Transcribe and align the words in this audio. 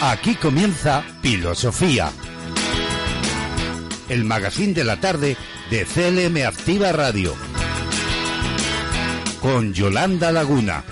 Aquí 0.00 0.36
comienza 0.36 1.02
Filosofía. 1.22 2.12
El 4.08 4.24
magazine 4.24 4.72
de 4.72 4.84
la 4.84 5.00
tarde 5.00 5.36
de 5.70 5.84
CLM 5.84 6.46
Activa 6.46 6.92
Radio. 6.92 7.34
Con 9.42 9.74
Yolanda 9.74 10.30
Laguna. 10.30 10.84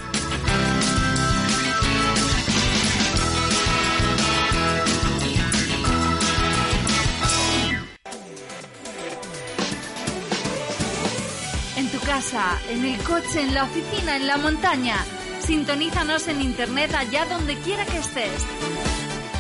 En 11.77 11.89
tu 11.91 12.01
casa, 12.01 12.59
en 12.69 12.85
el 12.85 13.01
coche, 13.05 13.43
en 13.43 13.55
la 13.55 13.65
oficina, 13.65 14.17
en 14.17 14.27
la 14.27 14.37
montaña. 14.37 14.97
Sintonízanos 15.39 16.27
en 16.27 16.43
internet 16.43 16.93
allá 16.93 17.25
donde 17.27 17.55
quiera 17.59 17.87
que 17.87 17.99
estés 17.99 18.45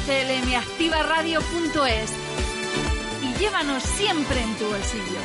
clmactivaradio.es 0.07 2.11
y 3.23 3.35
llévanos 3.39 3.83
siempre 3.83 4.41
en 4.41 4.55
tu 4.55 4.67
bolsillo. 4.67 5.19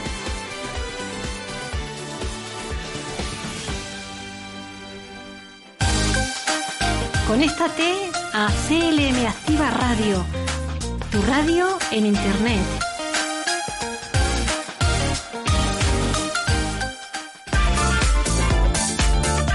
Conéctate 7.28 8.10
a 8.34 8.50
CLM 8.68 9.28
Activa 9.28 9.70
Radio, 9.70 10.26
tu 11.12 11.22
radio 11.22 11.78
en 11.92 12.08
Internet. 12.08 12.66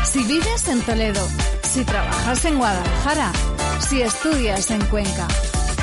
Si 0.05 0.23
vives 0.25 0.69
en 0.69 0.81
Toledo, 0.83 1.27
si 1.63 1.85
trabajas 1.85 2.45
en 2.45 2.59
Guadalajara, 2.59 3.33
si 3.81 4.03
estudias 4.03 4.71
en 4.71 4.85
Cuenca, 4.87 5.29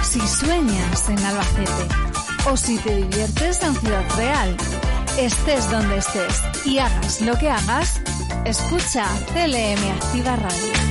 si 0.03 0.19
sueñas 0.19 1.09
en 1.09 1.19
Albacete 1.19 1.87
o 2.49 2.57
si 2.57 2.77
te 2.77 2.95
diviertes 2.95 3.63
en 3.63 3.75
Ciudad 3.75 4.03
Real, 4.17 4.57
estés 5.17 5.69
donde 5.69 5.97
estés 5.97 6.41
y 6.65 6.79
hagas 6.79 7.21
lo 7.21 7.37
que 7.37 7.49
hagas, 7.49 8.01
escucha 8.45 9.05
CLM 9.33 9.91
Activa 9.91 10.35
Radio. 10.35 10.82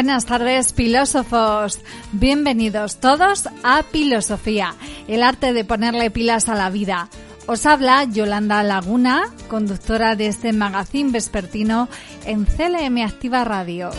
Buenas 0.00 0.24
tardes, 0.24 0.72
filósofos. 0.72 1.78
Bienvenidos 2.12 3.00
todos 3.00 3.50
a 3.62 3.82
Filosofía, 3.82 4.74
el 5.08 5.22
arte 5.22 5.52
de 5.52 5.62
ponerle 5.62 6.10
pilas 6.10 6.48
a 6.48 6.54
la 6.54 6.70
vida. 6.70 7.10
Os 7.46 7.66
habla 7.66 8.04
Yolanda 8.04 8.62
Laguna, 8.62 9.24
conductora 9.48 10.16
de 10.16 10.28
este 10.28 10.54
magazine 10.54 11.12
vespertino 11.12 11.90
en 12.24 12.46
CLM 12.46 12.96
Activa 13.04 13.44
Radio. 13.44 13.90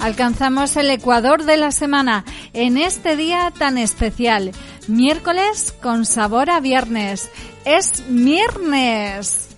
Alcanzamos 0.00 0.76
el 0.76 0.88
ecuador 0.88 1.44
de 1.44 1.58
la 1.58 1.72
semana 1.72 2.24
en 2.54 2.78
este 2.78 3.16
día 3.16 3.52
tan 3.58 3.76
especial 3.76 4.52
Miércoles 4.90 5.72
con 5.80 6.04
sabor 6.04 6.50
a 6.50 6.58
viernes. 6.58 7.30
Es 7.64 8.02
viernes. 8.08 9.48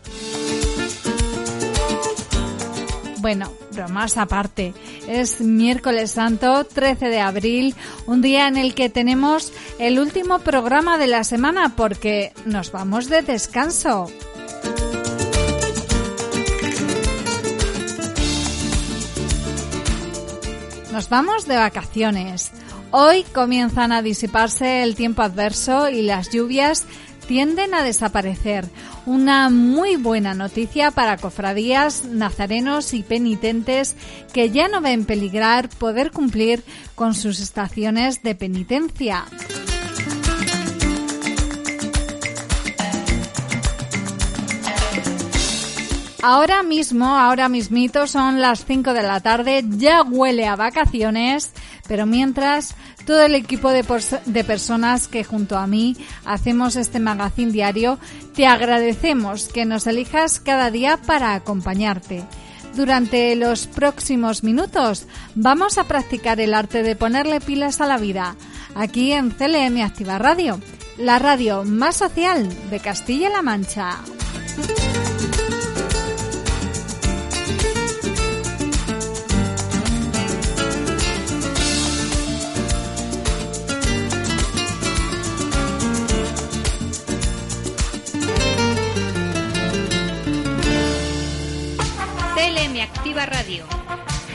Bueno, 3.19 3.53
bromas 3.73 4.17
aparte. 4.17 4.75
Es 5.07 5.41
miércoles 5.41 6.13
santo, 6.13 6.65
13 6.65 7.07
de 7.07 7.21
abril, 7.21 7.75
un 8.07 8.21
día 8.21 8.49
en 8.49 8.57
el 8.57 8.75
que 8.75 8.89
tenemos 8.89 9.53
el 9.79 10.01
último 10.01 10.41
programa 10.41 10.99
de 10.99 11.07
la 11.07 11.23
semana 11.23 11.75
porque 11.77 12.33
nos 12.45 12.73
vamos 12.73 13.09
de 13.09 13.23
descanso. 13.23 14.11
Nos 20.93 21.09
vamos 21.09 21.47
de 21.47 21.57
vacaciones. 21.57 22.51
Hoy 22.91 23.25
comienzan 23.33 23.93
a 23.93 24.03
disiparse 24.03 24.83
el 24.83 24.95
tiempo 24.95 25.23
adverso 25.23 25.89
y 25.89 26.03
las 26.03 26.29
lluvias 26.31 26.84
tienden 27.32 27.72
a 27.72 27.82
desaparecer. 27.82 28.66
Una 29.06 29.48
muy 29.48 29.97
buena 29.97 30.34
noticia 30.34 30.91
para 30.91 31.16
cofradías, 31.16 32.04
nazarenos 32.04 32.93
y 32.93 33.03
penitentes 33.03 33.97
que 34.34 34.50
ya 34.50 34.69
no 34.69 34.82
ven 34.82 35.06
peligrar 35.06 35.71
poder 35.71 36.10
cumplir 36.10 36.62
con 36.94 37.15
sus 37.15 37.41
estaciones 37.41 38.22
de 38.22 38.34
penitencia. 38.34 39.25
Ahora 46.25 46.62
mismo, 46.62 47.19
ahora 47.19 47.49
mismito 47.49 48.06
son 48.06 48.41
las 48.41 48.65
5 48.65 48.94
de 48.94 49.03
la 49.03 49.19
tarde, 49.19 49.65
ya 49.66 50.03
huele 50.03 50.47
a 50.47 50.55
vacaciones, 50.55 51.50
pero 51.88 52.06
mientras 52.06 52.77
todo 53.05 53.22
el 53.25 53.34
equipo 53.34 53.71
de, 53.71 53.84
de, 54.27 54.44
personas 54.44 55.09
que 55.09 55.25
junto 55.25 55.59
a 55.59 55.66
mí 55.66 55.97
hacemos 56.25 56.77
este 56.77 57.00
magazine 57.00 57.50
diario, 57.50 57.99
te 58.37 58.47
agradecemos 58.47 59.49
que 59.49 59.65
nos 59.65 59.88
elijas 59.88 60.38
cada 60.38 60.71
día 60.71 60.97
para 60.97 61.34
acompañarte. 61.34 62.22
Durante 62.77 63.34
los 63.34 63.66
próximos 63.66 64.44
minutos 64.44 65.06
vamos 65.34 65.77
a 65.77 65.89
practicar 65.89 66.41
el 66.41 66.54
arte 66.54 66.84
de 66.84 66.94
ponerle 66.94 67.41
pilas 67.41 67.81
a 67.81 67.87
la 67.87 67.99
vida, 67.99 68.37
aquí 68.77 69.10
en 69.10 69.31
CLM 69.31 69.83
Activa 69.83 70.19
Radio, 70.19 70.60
la 70.99 71.19
radio 71.19 71.65
más 71.65 71.97
social 71.97 72.49
de 72.71 72.78
Castilla-La 72.78 73.43
Mancha. 73.43 73.99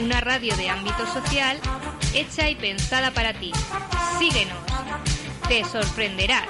Una 0.07 0.21
radio 0.21 0.55
de 0.55 0.69
ámbito 0.69 1.05
social 1.05 1.59
hecha 2.13 2.49
y 2.49 2.55
pensada 2.55 3.11
para 3.11 3.33
ti. 3.33 3.51
Síguenos, 4.17 4.57
te 5.49 5.65
sorprenderás. 5.65 6.47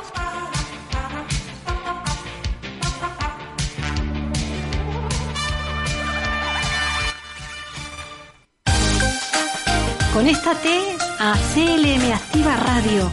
Conéctate 10.14 10.96
a 11.20 11.34
CLM 11.56 12.14
Activa 12.14 12.58
Radio, 12.58 13.12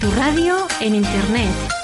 tu 0.00 0.10
radio 0.12 0.66
en 0.80 0.94
Internet. 0.94 1.79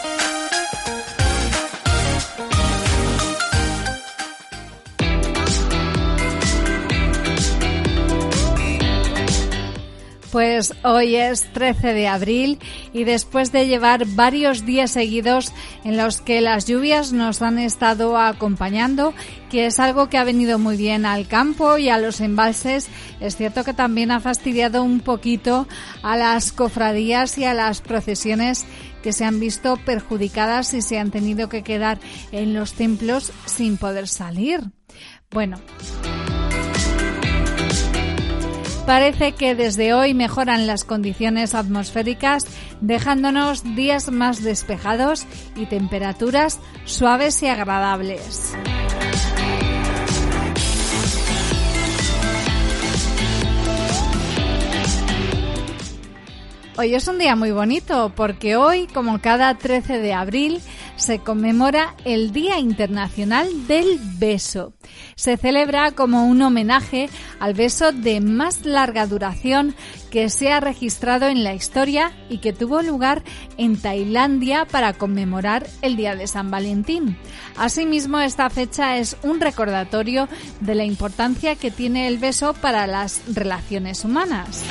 Pues 10.37 10.75
hoy 10.85 11.17
es 11.17 11.51
13 11.55 11.95
de 11.95 12.09
abril 12.09 12.59
y 12.93 13.05
después 13.05 13.53
de 13.53 13.67
llevar 13.67 14.05
varios 14.05 14.67
días 14.67 14.91
seguidos 14.91 15.51
en 15.83 15.97
los 15.97 16.21
que 16.21 16.43
las 16.43 16.67
lluvias 16.67 17.15
nos 17.15 17.41
han 17.41 17.59
estado 17.59 18.19
acompañando, 18.19 19.15
que 19.49 19.65
es 19.65 19.81
algo 19.81 20.11
que 20.11 20.19
ha 20.19 20.25
venido 20.25 20.59
muy 20.59 20.77
bien 20.77 21.07
al 21.07 21.27
campo 21.27 21.79
y 21.79 21.89
a 21.89 21.97
los 21.97 22.21
embalses, 22.21 22.89
es 23.19 23.37
cierto 23.37 23.65
que 23.65 23.73
también 23.73 24.11
ha 24.11 24.21
fastidiado 24.21 24.83
un 24.83 25.01
poquito 25.01 25.67
a 26.03 26.19
las 26.19 26.53
cofradías 26.53 27.39
y 27.39 27.47
a 27.47 27.55
las 27.55 27.81
procesiones 27.81 28.67
que 29.03 29.15
se 29.15 29.25
han 29.25 29.41
visto 29.41 29.79
perjudicadas 29.87 30.75
y 30.75 30.83
se 30.83 30.99
han 30.99 31.11
tenido 31.11 31.49
que 31.49 31.63
quedar 31.63 31.99
en 32.31 32.53
los 32.53 32.75
templos 32.75 33.33
sin 33.47 33.79
poder 33.79 34.07
salir. 34.07 34.61
Bueno, 35.31 35.57
Parece 38.87 39.33
que 39.33 39.57
desde 39.57 39.95
hoy 39.95 40.15
mejoran 40.15 40.69
las 40.69 40.85
condiciones 40.85 41.57
atmosféricas, 41.57 42.45
dejándonos 42.81 43.65
días 43.75 44.13
más 44.13 44.45
despejados 44.45 45.27
y 45.57 45.67
temperaturas 45.67 46.61
suaves 46.85 47.43
y 47.43 47.49
agradables. 47.49 48.55
Hoy 56.79 56.95
es 56.95 57.09
un 57.09 57.19
día 57.19 57.35
muy 57.35 57.51
bonito 57.51 58.13
porque 58.15 58.55
hoy, 58.55 58.87
como 58.87 59.21
cada 59.21 59.55
13 59.57 59.99
de 59.99 60.13
abril, 60.13 60.61
se 60.97 61.19
conmemora 61.21 61.95
el 62.05 62.33
Día 62.33 62.59
Internacional 62.59 63.67
del 63.67 63.99
Beso. 64.19 64.73
Se 65.15 65.37
celebra 65.37 65.93
como 65.93 66.27
un 66.27 66.43
homenaje 66.43 67.09
al 67.39 67.55
beso 67.55 67.93
de 67.93 68.21
más 68.21 68.65
larga 68.65 69.07
duración 69.07 69.75
que 70.11 70.31
se 70.31 70.53
ha 70.53 70.61
registrado 70.61 71.27
en 71.27 71.45
la 71.45 71.55
historia 71.55 72.13
y 72.29 72.39
que 72.39 72.53
tuvo 72.53 72.83
lugar 72.83 73.23
en 73.59 73.77
Tailandia 73.77 74.65
para 74.65 74.95
conmemorar 74.95 75.67
el 75.83 75.97
Día 75.97 76.17
de 76.17 76.27
San 76.27 76.51
Valentín. 76.51 77.17
Asimismo, 77.57 78.21
esta 78.21 78.49
fecha 78.51 78.97
es 78.97 79.17
un 79.23 79.41
recordatorio 79.41 80.29
de 80.61 80.75
la 80.75 80.85
importancia 80.85 81.57
que 81.57 81.71
tiene 81.71 82.09
el 82.09 82.19
beso 82.19 82.55
para 82.55 82.87
las 82.87 83.23
relaciones 83.35 84.05
humanas. 84.05 84.65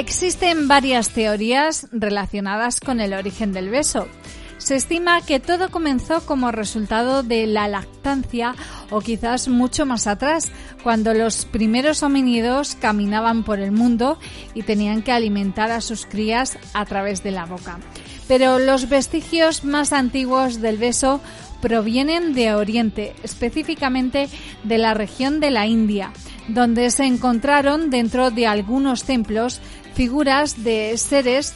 Existen 0.00 0.66
varias 0.66 1.10
teorías 1.10 1.86
relacionadas 1.92 2.80
con 2.80 3.00
el 3.00 3.12
origen 3.12 3.52
del 3.52 3.68
beso. 3.68 4.08
Se 4.56 4.74
estima 4.74 5.20
que 5.20 5.40
todo 5.40 5.70
comenzó 5.70 6.24
como 6.24 6.50
resultado 6.52 7.22
de 7.22 7.46
la 7.46 7.68
lactancia 7.68 8.54
o 8.88 9.02
quizás 9.02 9.48
mucho 9.48 9.84
más 9.84 10.06
atrás, 10.06 10.50
cuando 10.82 11.12
los 11.12 11.44
primeros 11.44 12.02
homínidos 12.02 12.78
caminaban 12.80 13.44
por 13.44 13.60
el 13.60 13.72
mundo 13.72 14.18
y 14.54 14.62
tenían 14.62 15.02
que 15.02 15.12
alimentar 15.12 15.70
a 15.70 15.82
sus 15.82 16.06
crías 16.06 16.56
a 16.72 16.86
través 16.86 17.22
de 17.22 17.32
la 17.32 17.44
boca. 17.44 17.78
Pero 18.26 18.58
los 18.58 18.88
vestigios 18.88 19.64
más 19.64 19.92
antiguos 19.92 20.62
del 20.62 20.78
beso 20.78 21.20
provienen 21.60 22.32
de 22.32 22.54
Oriente, 22.54 23.14
específicamente 23.22 24.30
de 24.64 24.78
la 24.78 24.94
región 24.94 25.40
de 25.40 25.50
la 25.50 25.66
India, 25.66 26.12
donde 26.48 26.90
se 26.90 27.04
encontraron 27.04 27.90
dentro 27.90 28.30
de 28.30 28.46
algunos 28.46 29.04
templos 29.04 29.60
figuras 29.94 30.62
de 30.64 30.96
seres 30.96 31.54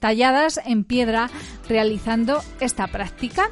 talladas 0.00 0.60
en 0.64 0.84
piedra 0.84 1.30
realizando 1.68 2.42
esta 2.60 2.86
práctica. 2.86 3.50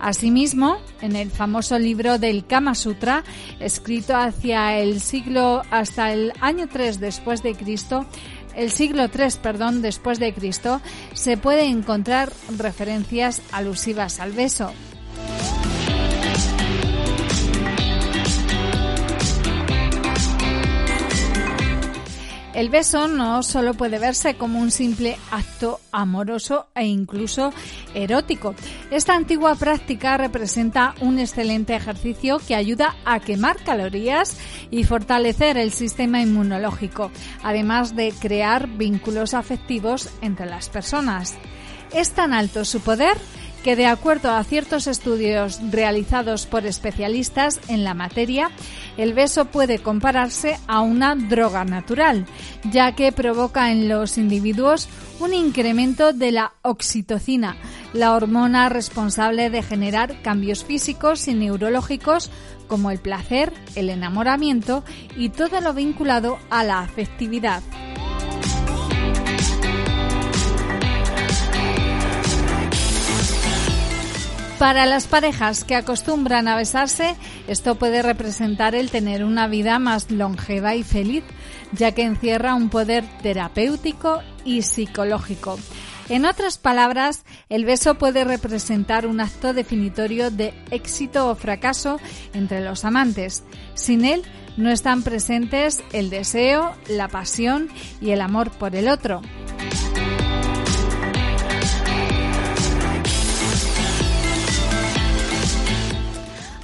Asimismo, 0.00 0.78
en 1.00 1.16
el 1.16 1.30
famoso 1.30 1.78
libro 1.78 2.18
del 2.18 2.46
Kama 2.46 2.76
Sutra, 2.76 3.24
escrito 3.58 4.16
hacia 4.16 4.78
el 4.78 5.00
siglo 5.00 5.62
hasta 5.70 6.12
el 6.12 6.32
año 6.40 6.68
3 6.68 7.00
después 7.00 7.42
de 7.42 7.54
Cristo, 7.54 8.06
el 8.54 8.70
siglo 8.70 9.08
3, 9.08 9.36
perdón, 9.38 9.82
después 9.82 10.18
de 10.18 10.32
Cristo, 10.32 10.80
se 11.14 11.36
puede 11.36 11.64
encontrar 11.64 12.32
referencias 12.58 13.42
alusivas 13.52 14.20
al 14.20 14.32
beso. 14.32 14.72
El 22.58 22.70
beso 22.70 23.06
no 23.06 23.44
solo 23.44 23.72
puede 23.74 24.00
verse 24.00 24.34
como 24.34 24.58
un 24.58 24.72
simple 24.72 25.16
acto 25.30 25.78
amoroso 25.92 26.66
e 26.74 26.86
incluso 26.86 27.52
erótico. 27.94 28.56
Esta 28.90 29.14
antigua 29.14 29.54
práctica 29.54 30.16
representa 30.16 30.96
un 31.00 31.20
excelente 31.20 31.76
ejercicio 31.76 32.40
que 32.40 32.56
ayuda 32.56 32.96
a 33.04 33.20
quemar 33.20 33.62
calorías 33.62 34.36
y 34.72 34.82
fortalecer 34.82 35.56
el 35.56 35.70
sistema 35.70 36.20
inmunológico, 36.20 37.12
además 37.44 37.94
de 37.94 38.12
crear 38.18 38.66
vínculos 38.66 39.34
afectivos 39.34 40.08
entre 40.20 40.46
las 40.46 40.68
personas. 40.68 41.36
Es 41.94 42.10
tan 42.10 42.34
alto 42.34 42.64
su 42.64 42.80
poder 42.80 43.16
que 43.68 43.76
de 43.76 43.84
acuerdo 43.84 44.30
a 44.30 44.42
ciertos 44.44 44.86
estudios 44.86 45.60
realizados 45.70 46.46
por 46.46 46.64
especialistas 46.64 47.60
en 47.68 47.84
la 47.84 47.92
materia, 47.92 48.50
el 48.96 49.12
beso 49.12 49.44
puede 49.44 49.80
compararse 49.80 50.58
a 50.66 50.80
una 50.80 51.14
droga 51.14 51.66
natural, 51.66 52.24
ya 52.72 52.92
que 52.92 53.12
provoca 53.12 53.70
en 53.70 53.86
los 53.86 54.16
individuos 54.16 54.88
un 55.20 55.34
incremento 55.34 56.14
de 56.14 56.32
la 56.32 56.54
oxitocina, 56.62 57.58
la 57.92 58.14
hormona 58.14 58.70
responsable 58.70 59.50
de 59.50 59.62
generar 59.62 60.22
cambios 60.22 60.64
físicos 60.64 61.28
y 61.28 61.34
neurológicos 61.34 62.30
como 62.68 62.90
el 62.90 63.00
placer, 63.00 63.52
el 63.74 63.90
enamoramiento 63.90 64.82
y 65.14 65.28
todo 65.28 65.60
lo 65.60 65.74
vinculado 65.74 66.38
a 66.48 66.64
la 66.64 66.80
afectividad. 66.80 67.62
Para 74.58 74.86
las 74.86 75.06
parejas 75.06 75.62
que 75.62 75.76
acostumbran 75.76 76.48
a 76.48 76.56
besarse, 76.56 77.14
esto 77.46 77.76
puede 77.76 78.02
representar 78.02 78.74
el 78.74 78.90
tener 78.90 79.24
una 79.24 79.46
vida 79.46 79.78
más 79.78 80.10
longeva 80.10 80.74
y 80.74 80.82
feliz, 80.82 81.22
ya 81.72 81.92
que 81.92 82.02
encierra 82.02 82.54
un 82.54 82.68
poder 82.68 83.04
terapéutico 83.22 84.20
y 84.44 84.62
psicológico. 84.62 85.60
En 86.08 86.24
otras 86.24 86.58
palabras, 86.58 87.24
el 87.48 87.66
beso 87.66 87.94
puede 87.96 88.24
representar 88.24 89.06
un 89.06 89.20
acto 89.20 89.52
definitorio 89.54 90.32
de 90.32 90.52
éxito 90.72 91.28
o 91.28 91.36
fracaso 91.36 92.00
entre 92.32 92.60
los 92.60 92.84
amantes. 92.84 93.44
Sin 93.74 94.04
él, 94.04 94.22
no 94.56 94.70
están 94.70 95.04
presentes 95.04 95.84
el 95.92 96.10
deseo, 96.10 96.74
la 96.88 97.06
pasión 97.06 97.68
y 98.00 98.10
el 98.10 98.20
amor 98.20 98.50
por 98.50 98.74
el 98.74 98.88
otro. 98.88 99.22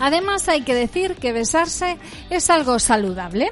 Además 0.05 0.51
hay 0.51 0.61
que 0.61 0.75
decir 0.75 1.15
que 1.15 1.33
besarse 1.33 1.97
es 2.29 2.51
algo 2.51 2.79
saludable. 2.79 3.51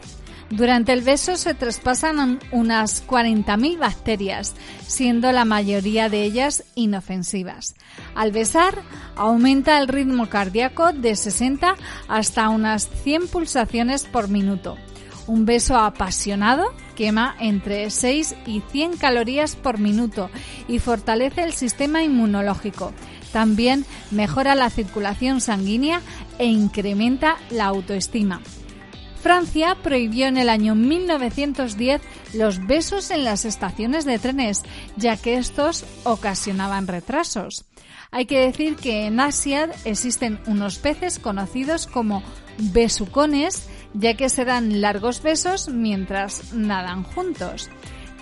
Durante 0.51 0.93
el 0.93 1.01
beso 1.01 1.37
se 1.37 1.55
traspasan 1.55 2.41
unas 2.51 3.07
40.000 3.07 3.79
bacterias, 3.79 4.55
siendo 4.87 5.33
la 5.33 5.47
mayoría 5.47 6.11
de 6.11 6.25
ellas 6.25 6.65
inofensivas. 6.75 7.75
Al 8.15 8.33
besar 8.33 8.83
aumenta 9.17 9.79
el 9.79 9.89
ritmo 9.89 10.29
cardíaco 10.29 10.93
de 10.93 11.17
60 11.17 11.75
hasta 12.07 12.51
unas 12.51 12.87
100 13.03 13.29
pulsaciones 13.29 14.05
por 14.05 14.29
minuto. 14.29 14.77
Un 15.27 15.47
beso 15.47 15.79
apasionado 15.79 16.75
quema 16.97 17.35
entre 17.41 17.89
6 17.89 18.35
y 18.45 18.61
100 18.61 18.99
calorías 18.99 19.57
por 19.57 19.79
minuto 19.79 20.29
y 20.69 20.81
fortalece 20.81 21.45
el 21.45 21.55
sistema 21.55 22.03
inmunológico. 22.03 22.93
También 23.33 23.87
mejora 24.11 24.55
la 24.55 24.69
circulación 24.69 25.41
sanguínea 25.41 26.03
e 26.43 26.47
incrementa 26.47 27.37
la 27.51 27.67
autoestima. 27.67 28.41
Francia 29.23 29.77
prohibió 29.81 30.27
en 30.27 30.37
el 30.37 30.49
año 30.49 30.75
1910 30.75 32.03
los 32.35 32.67
besos 32.67 33.13
en 33.13 33.23
las 33.23 33.45
estaciones 33.45 34.05
de 34.05 34.19
trenes, 34.19 34.63
ya 34.97 35.17
que 35.17 35.37
estos 35.37 35.85
ocasionaban 36.03 36.89
retrasos. 36.89 37.65
Hay 38.11 38.27
que 38.27 38.41
decir 38.41 38.75
que 38.75 39.07
en 39.07 39.21
Asia 39.21 39.71
existen 39.85 40.41
unos 40.49 40.79
peces 40.79 41.21
conocidos 41.21 41.87
como 41.87 42.25
besucones, 42.59 43.69
ya 43.95 44.15
que 44.15 44.29
se 44.29 44.45
dan 44.45 44.81
largos 44.81 45.23
besos 45.23 45.69
mientras 45.69 46.53
nadan 46.53 47.05
juntos. 47.05 47.71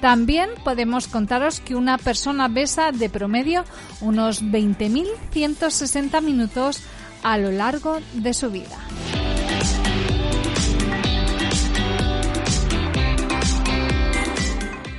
También 0.02 0.50
podemos 0.64 1.08
contaros 1.08 1.60
que 1.60 1.74
una 1.74 1.96
persona 1.96 2.48
besa 2.48 2.92
de 2.92 3.08
promedio 3.08 3.64
unos 4.00 4.42
20.160 4.42 6.22
minutos 6.22 6.82
a 7.22 7.38
lo 7.38 7.50
largo 7.50 7.98
de 8.14 8.34
su 8.34 8.50
vida. 8.50 8.78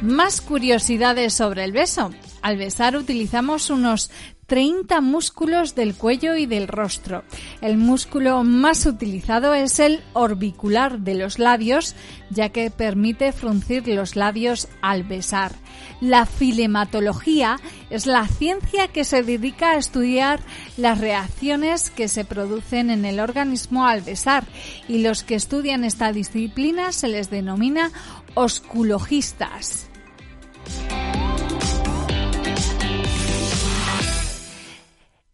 Más 0.02 0.42
curiosidades 0.42 1.34
sobre 1.34 1.64
el 1.64 1.72
beso. 1.72 2.12
Al 2.42 2.58
besar 2.58 2.96
utilizamos 2.96 3.70
unos 3.70 4.10
30 4.52 5.00
músculos 5.00 5.76
del 5.76 5.96
cuello 5.96 6.36
y 6.36 6.46
del 6.46 6.68
rostro. 6.68 7.24
El 7.62 7.78
músculo 7.78 8.44
más 8.44 8.86
utilizado 8.86 9.54
es 9.54 9.80
el 9.80 10.02
orbicular 10.12 11.00
de 11.00 11.16
los 11.16 11.40
labios, 11.40 11.96
ya 12.30 12.50
que 12.50 12.70
permite 12.70 13.32
fruncir 13.32 13.88
los 13.88 14.18
labios 14.18 14.68
al 14.82 15.04
besar. 15.04 15.54
La 16.02 16.26
filematología 16.26 17.62
es 17.90 18.06
la 18.06 18.28
ciencia 18.28 18.90
que 18.90 19.06
se 19.06 19.24
dedica 19.24 19.72
a 19.72 19.78
estudiar 19.78 20.42
las 20.76 21.00
reacciones 21.00 21.90
que 21.90 22.10
se 22.10 22.26
producen 22.26 22.90
en 22.90 23.06
el 23.06 23.22
organismo 23.22 23.88
al 23.88 24.02
besar 24.02 24.44
y 24.90 24.98
los 24.98 25.24
que 25.24 25.36
estudian 25.36 25.86
esta 25.86 26.12
disciplina 26.12 26.92
se 26.92 27.08
les 27.08 27.30
denomina 27.30 27.90
osculogistas. 28.34 29.91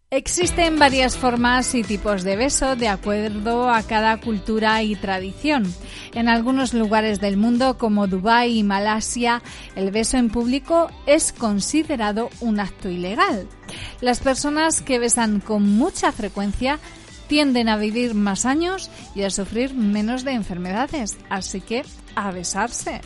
Existen 0.10 0.80
varias 0.80 1.18
formas 1.18 1.76
y 1.76 1.84
tipos 1.84 2.24
de 2.24 2.38
beso 2.38 2.78
de 2.78 2.88
acuerdo 2.88 3.70
a 3.70 3.84
cada 3.84 4.16
cultura 4.22 4.82
y 4.82 4.96
tradición. 4.96 5.66
En 6.14 6.30
algunos 6.30 6.74
lugares 6.74 7.20
del 7.20 7.36
mundo, 7.36 7.78
como 7.78 8.08
Dubái 8.08 8.58
y 8.58 8.64
Malasia, 8.64 9.42
el 9.76 9.92
beso 9.92 10.16
en 10.16 10.30
público 10.30 10.90
es 11.08 11.34
considerado 11.34 12.30
un 12.40 12.62
acto 12.62 12.90
ilegal. 12.90 13.50
Las 14.00 14.22
personas 14.22 14.82
que 14.82 14.98
besan 14.98 15.42
con 15.42 15.68
mucha 15.68 16.14
frecuencia 16.14 16.80
tienden 17.28 17.68
a 17.68 17.76
vivir 17.76 18.14
más 18.14 18.46
años 18.46 18.90
y 19.14 19.24
a 19.24 19.30
sufrir 19.30 19.74
menos 19.74 20.24
de 20.24 20.32
enfermedades. 20.32 21.18
Así 21.30 21.60
que 21.60 21.84
a 22.16 22.32
besarse. 22.32 23.02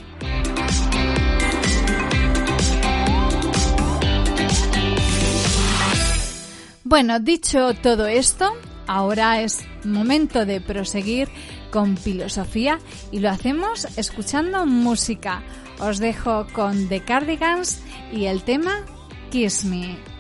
Bueno, 6.91 7.21
dicho 7.21 7.73
todo 7.73 8.05
esto, 8.05 8.51
ahora 8.85 9.41
es 9.43 9.63
momento 9.85 10.45
de 10.45 10.59
proseguir 10.59 11.29
con 11.71 11.95
filosofía 11.95 12.79
y 13.13 13.19
lo 13.19 13.29
hacemos 13.29 13.85
escuchando 13.97 14.65
música. 14.65 15.41
Os 15.79 15.99
dejo 15.99 16.47
con 16.51 16.89
The 16.89 16.99
Cardigans 16.99 17.81
y 18.11 18.25
el 18.25 18.43
tema 18.43 18.85
Kiss 19.29 19.63
Me. 19.63 20.10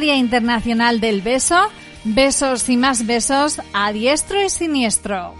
Día 0.00 0.16
Internacional 0.16 1.00
del 1.00 1.22
Beso, 1.22 1.68
besos 2.04 2.68
y 2.68 2.76
más 2.76 3.06
besos 3.06 3.60
a 3.72 3.92
diestro 3.92 4.42
y 4.42 4.48
siniestro. 4.48 5.34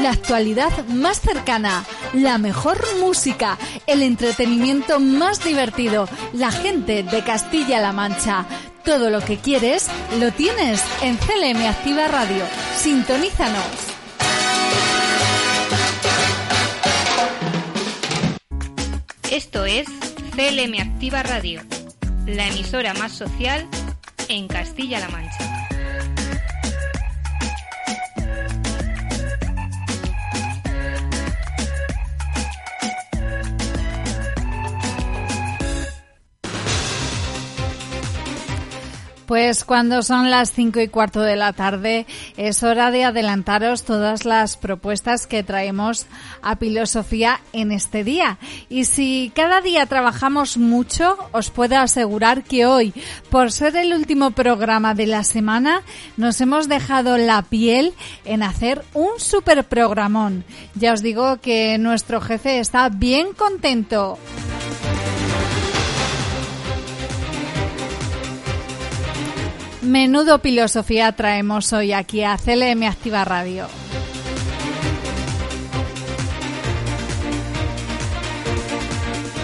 La 0.00 0.10
actualidad 0.10 0.86
más 0.86 1.20
cercana, 1.20 1.84
la 2.14 2.38
mejor 2.38 2.78
música, 3.00 3.58
el 3.86 4.02
entretenimiento 4.02 5.00
más 5.00 5.44
divertido, 5.44 6.08
la 6.32 6.50
gente 6.50 7.02
de 7.02 7.22
Castilla-La 7.22 7.92
Mancha. 7.92 8.46
Todo 8.84 9.10
lo 9.10 9.20
que 9.20 9.36
quieres 9.36 9.88
lo 10.18 10.30
tienes 10.32 10.82
en 11.02 11.16
CLM 11.16 11.66
Activa 11.66 12.08
Radio. 12.08 12.44
Sintonízanos. 12.76 13.87
Es 19.68 19.86
CLM 20.34 20.80
Activa 20.80 21.22
Radio, 21.22 21.60
la 22.26 22.48
emisora 22.48 22.94
más 22.94 23.12
social 23.12 23.68
en 24.28 24.48
Castilla-La 24.48 25.08
Mancha. 25.10 25.47
Pues 39.28 39.62
cuando 39.62 40.02
son 40.02 40.30
las 40.30 40.52
cinco 40.52 40.80
y 40.80 40.88
cuarto 40.88 41.20
de 41.20 41.36
la 41.36 41.52
tarde 41.52 42.06
es 42.38 42.62
hora 42.62 42.90
de 42.90 43.04
adelantaros 43.04 43.84
todas 43.84 44.24
las 44.24 44.56
propuestas 44.56 45.26
que 45.26 45.42
traemos 45.42 46.06
a 46.40 46.56
Filosofía 46.56 47.42
en 47.52 47.70
este 47.70 48.04
día. 48.04 48.38
Y 48.70 48.86
si 48.86 49.30
cada 49.34 49.60
día 49.60 49.84
trabajamos 49.84 50.56
mucho, 50.56 51.18
os 51.32 51.50
puedo 51.50 51.76
asegurar 51.76 52.42
que 52.42 52.64
hoy, 52.64 52.94
por 53.28 53.52
ser 53.52 53.76
el 53.76 53.92
último 53.92 54.30
programa 54.30 54.94
de 54.94 55.06
la 55.06 55.24
semana, 55.24 55.82
nos 56.16 56.40
hemos 56.40 56.66
dejado 56.66 57.18
la 57.18 57.42
piel 57.42 57.92
en 58.24 58.42
hacer 58.42 58.82
un 58.94 59.20
super 59.20 59.64
programón. 59.64 60.42
Ya 60.74 60.94
os 60.94 61.02
digo 61.02 61.36
que 61.36 61.76
nuestro 61.76 62.22
jefe 62.22 62.60
está 62.60 62.88
bien 62.88 63.34
contento. 63.34 64.18
Menudo 69.82 70.40
filosofía 70.40 71.12
traemos 71.12 71.72
hoy 71.72 71.92
aquí 71.92 72.24
a 72.24 72.36
CLM 72.36 72.82
Activa 72.82 73.24
Radio. 73.24 73.68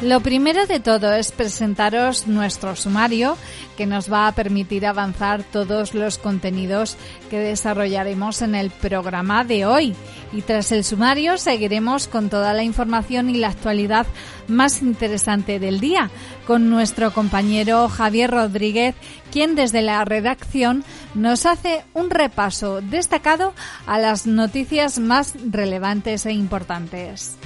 Lo 0.04 0.20
primero 0.20 0.68
de 0.68 0.82
todo 0.82 1.14
es 1.14 1.32
presentaros 1.32 2.28
nuestro 2.28 2.76
sumario 2.76 3.38
que 3.78 3.86
nos 3.86 4.12
va 4.12 4.28
a 4.28 4.34
permitir 4.34 4.86
avanzar 4.86 5.44
todos 5.44 5.94
los 5.94 6.18
contenidos 6.18 6.98
que 7.30 7.40
desarrollaremos 7.40 8.42
en 8.42 8.54
el 8.56 8.70
programa 8.70 9.46
de 9.46 9.66
hoy. 9.66 9.96
Y 10.34 10.42
tras 10.42 10.74
el 10.74 10.84
sumario 10.84 11.38
seguiremos 11.38 12.10
con 12.10 12.30
toda 12.30 12.52
la 12.52 12.64
información 12.64 13.30
y 13.30 13.36
la 13.36 13.48
actualidad 13.48 14.06
más 14.50 14.82
interesante 14.82 15.58
del 15.58 15.80
día 15.80 16.10
con 16.46 16.70
nuestro 16.70 17.14
compañero 17.14 17.88
Javier 17.88 18.30
Rodríguez, 18.30 18.96
quien 19.32 19.56
desde 19.56 19.82
la 19.82 20.04
redacción 20.04 20.84
nos 21.16 21.46
hace 21.46 21.86
un 21.94 22.10
repaso 22.10 22.82
destacado 22.82 23.54
a 23.88 24.00
las 24.00 24.28
noticias 24.28 25.00
más 25.00 25.34
relevantes 25.50 26.26
e 26.26 26.34
importantes. 26.34 27.38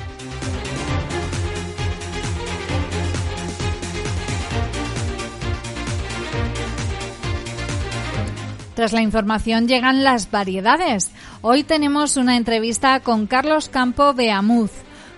Tras 8.77 8.93
la 8.93 9.01
información 9.01 9.67
llegan 9.67 10.03
las 10.03 10.29
variedades. 10.29 11.09
Hoy 11.41 11.63
tenemos 11.63 12.15
una 12.15 12.37
entrevista 12.37 12.99
con 12.99 13.25
Carlos 13.25 13.69
Campo 13.69 14.13
Beamuz. 14.13 14.69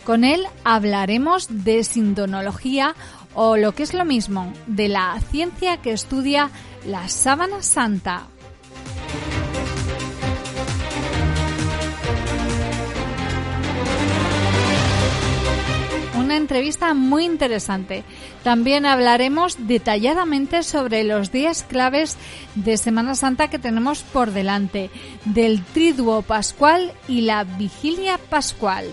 Con 0.06 0.24
él 0.24 0.46
hablaremos 0.64 1.66
de 1.66 1.84
sintonología 1.84 2.96
o 3.34 3.58
lo 3.58 3.74
que 3.74 3.84
es 3.84 3.94
lo 3.94 4.06
mismo, 4.06 4.54
de 4.66 4.88
la 4.88 5.20
ciencia 5.30 5.76
que 5.76 5.92
estudia 5.92 6.52
la 6.86 7.10
sábana 7.10 7.62
santa. 7.62 8.28
Una 16.30 16.38
entrevista 16.38 16.94
muy 16.94 17.26
interesante. 17.26 18.04
También 18.44 18.86
hablaremos 18.86 19.68
detalladamente 19.68 20.62
sobre 20.62 21.04
los 21.04 21.32
días 21.32 21.66
claves 21.68 22.18
de 22.54 22.78
Semana 22.78 23.16
Santa 23.16 23.48
que 23.48 23.58
tenemos 23.58 24.04
por 24.04 24.30
delante, 24.30 24.92
del 25.26 25.64
Triduo 25.64 26.22
Pascual 26.22 26.94
y 27.08 27.22
la 27.22 27.46
Vigilia 27.46 28.20
Pascual. 28.30 28.86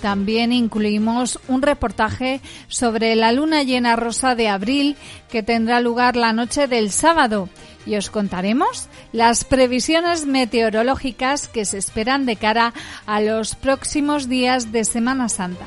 También 0.00 0.52
incluimos 0.52 1.38
un 1.46 1.62
reportaje 1.62 2.40
sobre 2.68 3.14
la 3.16 3.32
luna 3.32 3.62
llena 3.62 3.96
rosa 3.96 4.34
de 4.34 4.48
abril 4.48 4.96
que 5.28 5.42
tendrá 5.42 5.80
lugar 5.80 6.16
la 6.16 6.32
noche 6.32 6.66
del 6.66 6.90
sábado 6.90 7.48
y 7.86 7.96
os 7.96 8.10
contaremos 8.10 8.88
las 9.12 9.44
previsiones 9.44 10.26
meteorológicas 10.26 11.48
que 11.48 11.64
se 11.64 11.78
esperan 11.78 12.24
de 12.26 12.36
cara 12.36 12.72
a 13.06 13.20
los 13.20 13.54
próximos 13.54 14.28
días 14.28 14.72
de 14.72 14.84
Semana 14.84 15.28
Santa. 15.28 15.66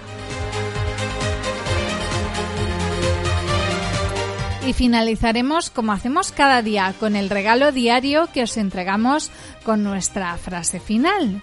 Y 4.66 4.72
finalizaremos 4.72 5.70
como 5.70 5.92
hacemos 5.92 6.32
cada 6.32 6.62
día 6.62 6.94
con 6.98 7.18
el 7.18 7.30
regalo 7.30 7.74
diario 7.74 8.30
que 8.34 8.44
os 8.44 8.56
entregamos 8.56 9.30
con 9.66 9.84
nuestra 9.84 10.38
frase 10.38 10.80
final. 10.80 11.42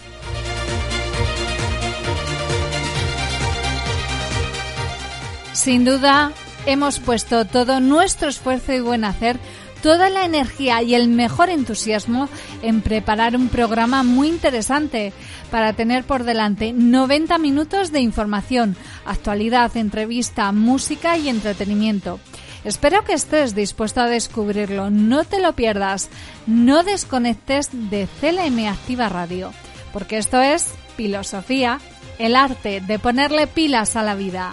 Sin 5.52 5.84
duda, 5.84 6.32
hemos 6.66 7.00
puesto 7.00 7.44
todo 7.44 7.80
nuestro 7.80 8.28
esfuerzo 8.28 8.72
y 8.72 8.80
buen 8.80 9.04
hacer 9.04 9.38
toda 9.82 10.10
la 10.10 10.24
energía 10.24 10.82
y 10.82 10.94
el 10.94 11.08
mejor 11.08 11.50
entusiasmo 11.50 12.28
en 12.62 12.82
preparar 12.82 13.36
un 13.36 13.48
programa 13.48 14.02
muy 14.02 14.28
interesante 14.28 15.12
para 15.50 15.72
tener 15.72 16.04
por 16.04 16.24
delante 16.24 16.72
90 16.72 17.38
minutos 17.38 17.90
de 17.92 18.00
información, 18.00 18.76
actualidad, 19.04 19.76
entrevista, 19.76 20.52
música 20.52 21.16
y 21.16 21.28
entretenimiento. 21.28 22.20
Espero 22.64 23.04
que 23.04 23.14
estés 23.14 23.54
dispuesto 23.54 24.00
a 24.00 24.06
descubrirlo. 24.06 24.90
No 24.90 25.24
te 25.24 25.40
lo 25.40 25.54
pierdas. 25.54 26.10
No 26.46 26.82
desconectes 26.82 27.70
de 27.72 28.06
CLM 28.20 28.66
Activa 28.68 29.08
Radio, 29.08 29.52
porque 29.94 30.18
esto 30.18 30.40
es 30.42 30.74
filosofía, 30.96 31.80
el 32.18 32.36
arte 32.36 32.82
de 32.82 32.98
ponerle 32.98 33.46
pilas 33.46 33.96
a 33.96 34.02
la 34.02 34.14
vida. 34.14 34.52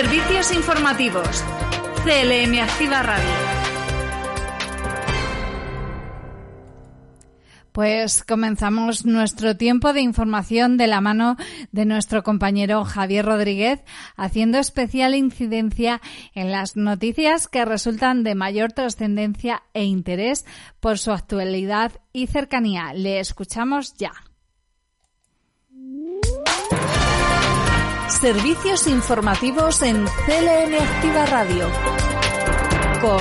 Servicios 0.00 0.54
informativos 0.54 1.42
CLM 2.04 2.60
Activa 2.60 3.02
Radio. 3.02 3.28
Pues 7.72 8.22
comenzamos 8.22 9.04
nuestro 9.04 9.56
tiempo 9.56 9.92
de 9.92 10.00
información 10.02 10.76
de 10.76 10.86
la 10.86 11.00
mano 11.00 11.36
de 11.72 11.84
nuestro 11.84 12.22
compañero 12.22 12.84
Javier 12.84 13.24
Rodríguez, 13.24 13.80
haciendo 14.16 14.58
especial 14.58 15.16
incidencia 15.16 16.00
en 16.32 16.52
las 16.52 16.76
noticias 16.76 17.48
que 17.48 17.64
resultan 17.64 18.22
de 18.22 18.36
mayor 18.36 18.72
trascendencia 18.72 19.64
e 19.74 19.82
interés 19.82 20.46
por 20.78 21.00
su 21.00 21.10
actualidad 21.10 21.90
y 22.12 22.28
cercanía. 22.28 22.92
Le 22.92 23.18
escuchamos 23.18 23.96
ya. 23.96 24.12
Servicios 28.20 28.88
informativos 28.88 29.80
en 29.82 30.04
CLM 30.04 30.74
Activa 30.74 31.24
Radio 31.26 31.70
con 33.00 33.20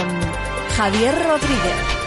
Javier 0.75 1.13
Rodríguez. 1.13 2.06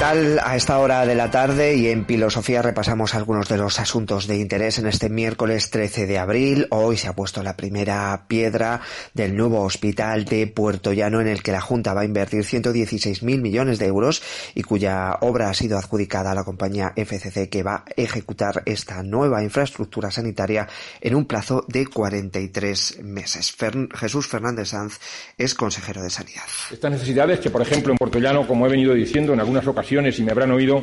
Tal? 0.00 0.40
A 0.42 0.56
esta 0.56 0.78
hora 0.78 1.04
de 1.04 1.14
la 1.14 1.30
tarde 1.30 1.76
y 1.76 1.88
en 1.88 2.06
Filosofía 2.06 2.62
repasamos 2.62 3.14
algunos 3.14 3.50
de 3.50 3.58
los 3.58 3.78
asuntos 3.78 4.26
de 4.26 4.38
interés 4.38 4.78
en 4.78 4.86
este 4.86 5.10
miércoles 5.10 5.68
13 5.68 6.06
de 6.06 6.18
abril. 6.18 6.66
Hoy 6.70 6.96
se 6.96 7.06
ha 7.06 7.12
puesto 7.12 7.42
la 7.42 7.54
primera 7.54 8.24
piedra 8.26 8.80
del 9.12 9.36
nuevo 9.36 9.60
hospital 9.60 10.24
de 10.24 10.46
Puerto 10.46 10.94
Llano 10.94 11.20
en 11.20 11.28
el 11.28 11.42
que 11.42 11.52
la 11.52 11.60
Junta 11.60 11.92
va 11.92 12.00
a 12.00 12.04
invertir 12.06 12.44
116.000 12.44 13.42
millones 13.42 13.78
de 13.78 13.86
euros 13.86 14.22
y 14.54 14.62
cuya 14.62 15.18
obra 15.20 15.50
ha 15.50 15.54
sido 15.54 15.76
adjudicada 15.76 16.30
a 16.30 16.34
la 16.34 16.44
compañía 16.44 16.94
FCC 16.96 17.50
que 17.50 17.62
va 17.62 17.74
a 17.74 17.84
ejecutar 17.94 18.62
esta 18.64 19.02
nueva 19.02 19.42
infraestructura 19.42 20.10
sanitaria 20.10 20.66
en 21.02 21.14
un 21.14 21.26
plazo 21.26 21.66
de 21.68 21.86
43 21.86 23.00
meses. 23.02 23.54
Jesús 23.94 24.28
Fernández 24.28 24.68
Sanz 24.68 24.98
es 25.36 25.54
consejero 25.54 26.02
de 26.02 26.08
Sanidad. 26.08 26.44
Estas 26.72 26.90
necesidades 26.90 27.40
que, 27.40 27.50
por 27.50 27.60
ejemplo, 27.60 27.92
en 27.92 27.98
Puerto 27.98 28.18
Llano, 28.18 28.46
como 28.46 28.66
he 28.66 28.70
venido 28.70 28.94
diciendo 28.94 29.34
en 29.34 29.40
algunas 29.40 29.66
ocasiones, 29.66 29.89
y 29.92 30.22
me 30.22 30.30
habrán 30.30 30.52
oído, 30.52 30.80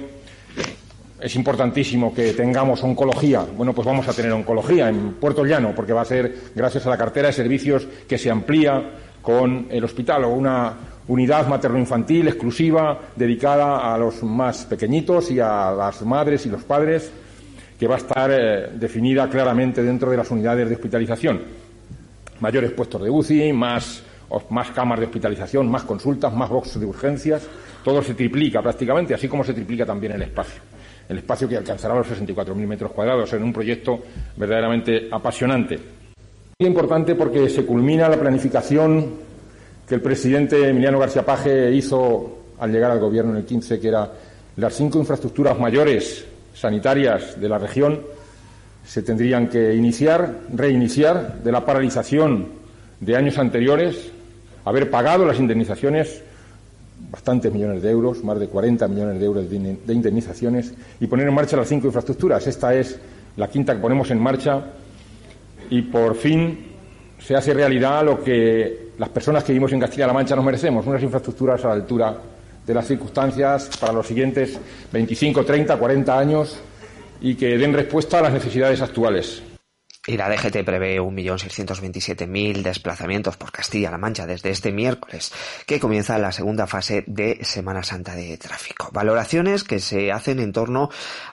es 1.22 1.36
importantísimo 1.38 2.13
que 2.13 2.34
tengamos 2.34 2.84
oncología. 2.84 3.46
Bueno, 3.56 3.72
pues 3.72 3.86
vamos 3.86 4.06
a 4.06 4.13
tener 4.13 4.34
oncología 4.34 4.89
en 4.89 5.13
Puerto 5.13 5.46
Llano, 5.46 5.72
porque 5.74 5.93
va 5.93 6.02
a 6.02 6.06
ser 6.06 6.36
gracias 6.54 6.86
a 6.86 6.89
la 6.89 6.98
cartera 6.98 7.28
de 7.28 7.34
servicios 7.34 7.88
que 8.06 8.17
se 8.17 8.30
amplía 8.30 8.91
con 9.22 9.67
el 9.70 9.82
hospital 9.86 10.26
o 10.26 10.30
una 10.32 10.74
unidad 11.08 11.48
materno-infantil 11.48 12.28
exclusiva 12.28 13.00
dedicada 13.15 13.93
a 13.93 13.98
los 13.98 14.24
más 14.24 14.65
pequeñitos 14.65 15.32
y 15.32 15.39
a 15.39 15.72
las 15.72 16.02
madres 16.02 16.46
y 16.46 16.50
los 16.50 16.63
padres, 16.65 17.10
que 17.80 17.88
va 17.88 17.96
a 17.96 18.00
estar 18.00 18.30
eh, 18.30 18.72
definida 18.74 19.30
claramente 19.30 19.82
dentro 19.84 20.12
de 20.12 20.17
las 20.17 20.30
unidades 20.32 20.67
de 20.67 20.76
hospitalización. 20.76 21.43
Mayores 22.41 22.72
puestos 22.72 23.02
de 23.02 23.10
UCI, 23.10 23.54
más, 23.54 24.04
más 24.50 24.72
cámaras 24.72 25.00
de 25.00 25.06
hospitalización, 25.06 25.72
más 25.72 25.84
consultas, 25.84 26.34
más 26.34 26.50
boxes 26.50 26.82
de 26.82 26.86
urgencias 26.86 27.48
todo 27.88 28.04
se 28.04 28.15
triplica 28.15 28.62
prácticamente, 28.62 29.13
así 29.13 29.30
como 29.30 29.45
se 29.45 29.54
triplica 29.54 29.86
también 29.86 30.12
el 30.12 30.21
espacio. 30.23 30.62
El 31.08 31.19
espacio 31.19 31.47
que 31.47 31.56
alcanzará 31.56 31.95
los 31.95 32.06
64.000 32.06 32.54
metros 32.67 32.91
cuadrados 32.91 33.32
en 33.32 33.41
un 33.41 33.54
proyecto 33.54 34.02
verdaderamente 34.36 35.08
apasionante. 35.10 35.80
Muy 36.60 36.67
importante 36.67 37.15
porque 37.15 37.50
se 37.50 37.65
culmina 37.65 38.10
la 38.10 38.19
planificación 38.19 39.10
que 39.88 39.95
el 39.95 40.02
presidente 40.02 40.67
Emiliano 40.67 41.00
García 41.00 41.23
Paje 41.23 41.71
hizo 41.71 42.56
al 42.60 42.73
llegar 42.73 42.91
al 42.91 43.00
gobierno 43.00 43.32
en 43.32 43.38
el 43.38 43.45
15, 43.45 43.80
que 43.80 43.88
era 43.88 44.12
las 44.58 44.73
cinco 44.73 45.00
infraestructuras 45.00 45.58
mayores 45.58 46.26
sanitarias 46.54 47.39
de 47.39 47.47
la 47.47 47.58
región 47.58 48.02
se 48.86 49.02
tendrían 49.02 49.47
que 49.47 49.73
iniciar, 49.73 50.41
reiniciar 50.54 51.41
de 51.41 51.54
la 51.54 51.65
paralización 51.65 52.50
de 53.00 53.15
años 53.15 53.38
anteriores, 53.38 54.12
haber 54.65 54.91
pagado 54.91 55.26
las 55.26 55.39
indemnizaciones 55.39 56.27
bastantes 57.12 57.54
millones 57.54 57.82
de 57.82 57.89
euros, 57.89 58.24
más 58.24 58.39
de 58.39 58.48
40 58.48 58.88
millones 58.88 59.20
de 59.20 59.26
euros 59.26 59.50
de 59.50 59.93
indemnizaciones, 59.93 60.74
y 61.00 61.08
poner 61.08 61.28
en 61.28 61.34
marcha 61.34 61.58
las 61.58 61.67
cinco 61.67 61.88
infraestructuras. 61.88 62.46
Esta 62.48 62.74
es 62.74 63.00
la 63.38 63.48
quinta 63.48 63.74
que 63.74 63.80
ponemos 63.80 64.10
en 64.12 64.20
marcha 64.20 64.62
y 65.70 65.82
por 65.84 66.15
fin 66.15 66.67
se 67.20 67.36
hace 67.36 67.54
realidad 67.54 68.04
lo 68.06 68.24
que 68.24 68.88
las 68.98 69.10
personas 69.10 69.43
que 69.43 69.52
vivimos 69.54 69.72
en 69.74 69.80
Castilla-La 69.80 70.13
Mancha 70.13 70.36
nos 70.36 70.46
merecemos, 70.46 70.86
unas 70.86 71.04
infraestructuras 71.04 71.63
a 71.65 71.70
la 71.70 71.74
altura 71.76 72.17
de 72.65 72.74
las 72.74 72.86
circunstancias 72.86 73.70
para 73.80 73.93
los 73.93 74.08
siguientes 74.08 74.60
25, 74.91 75.46
30, 75.46 75.78
40 75.78 76.20
años 76.20 76.60
y 77.22 77.36
que 77.36 77.58
den 77.58 77.74
respuesta 77.74 78.20
a 78.20 78.24
las 78.24 78.34
necesidades 78.34 78.82
actuales. 78.82 79.41
Y 80.08 80.15
la 80.15 80.30
DGT 80.30 80.63
prevé 80.63 81.02
1.627.000 81.02 82.62
desplazamientos 82.62 83.36
por 83.36 83.52
Castilla-La 83.52 83.98
Mancha 83.98 84.26
desde 84.26 84.52
este 84.52 84.72
miércoles, 84.72 85.34
que 85.65 85.82
comienza 85.82 86.17
la 86.17 86.32
segunda 86.32 86.65
fase 86.65 87.04
de 87.08 87.43
Semana 87.43 87.84
Santa 87.84 88.15
de 88.15 88.38
tráfico. 88.38 88.89
Valoraciones 88.93 89.65
que 89.65 89.80
se 89.80 90.13
hacen 90.13 90.39
en 90.39 90.54
torno 90.54 90.89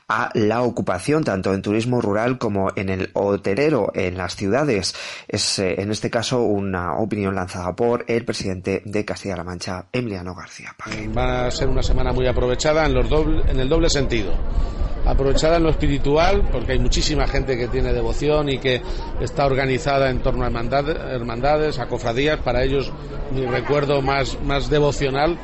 a 0.09 0.31
la 0.35 0.63
ocupación, 0.63 1.25
tanto 1.25 1.55
en 1.55 1.63
turismo 1.63 2.01
rural 2.01 2.39
como 2.39 2.71
en 2.77 2.89
el 2.89 3.11
hotelero 3.15 3.91
en 3.95 4.17
las 4.17 4.37
ciudades. 4.37 4.95
Es, 5.29 5.59
eh, 5.59 5.81
en 5.81 5.91
este 5.91 6.11
caso, 6.11 6.43
una 6.43 6.99
opinión 6.99 7.35
lanzada 7.35 7.75
por 7.75 8.05
el 8.09 8.25
presidente 8.25 8.83
de 8.85 9.05
Castilla-La 9.05 9.45
Mancha, 9.45 9.87
Emiliano 9.93 10.35
García. 10.35 10.75
Va 11.17 11.47
a 11.47 11.51
ser 11.51 11.69
una 11.69 11.83
semana 11.83 12.13
muy 12.13 12.27
aprovechada 12.27 12.87
en, 12.87 12.95
los 12.95 13.09
doble, 13.09 13.43
en 13.51 13.59
el 13.61 13.69
doble 13.69 13.89
sentido 13.89 14.33
aprovechada 15.07 15.59
en 15.59 15.65
lo 15.65 15.71
espiritual, 15.71 16.49
porque 16.51 16.73
hay 16.73 16.79
muchísima 16.79 17.27
gente 17.27 17.57
que 17.57 17.69
tiene 17.69 17.93
devoción 17.93 18.49
y 18.49 18.59
que 18.59 18.81
está 19.21 19.45
organizada 19.47 20.11
en 20.11 20.21
torno 20.21 20.45
a 20.45 20.49
hermandades, 20.49 21.79
a 21.79 21.87
cofradías, 21.87 22.41
para 22.41 22.63
ellos 22.63 22.91
mi 23.33 23.45
recuerdo 23.45 24.01
más, 24.01 24.41
más 24.43 24.71
devocional 24.71 25.39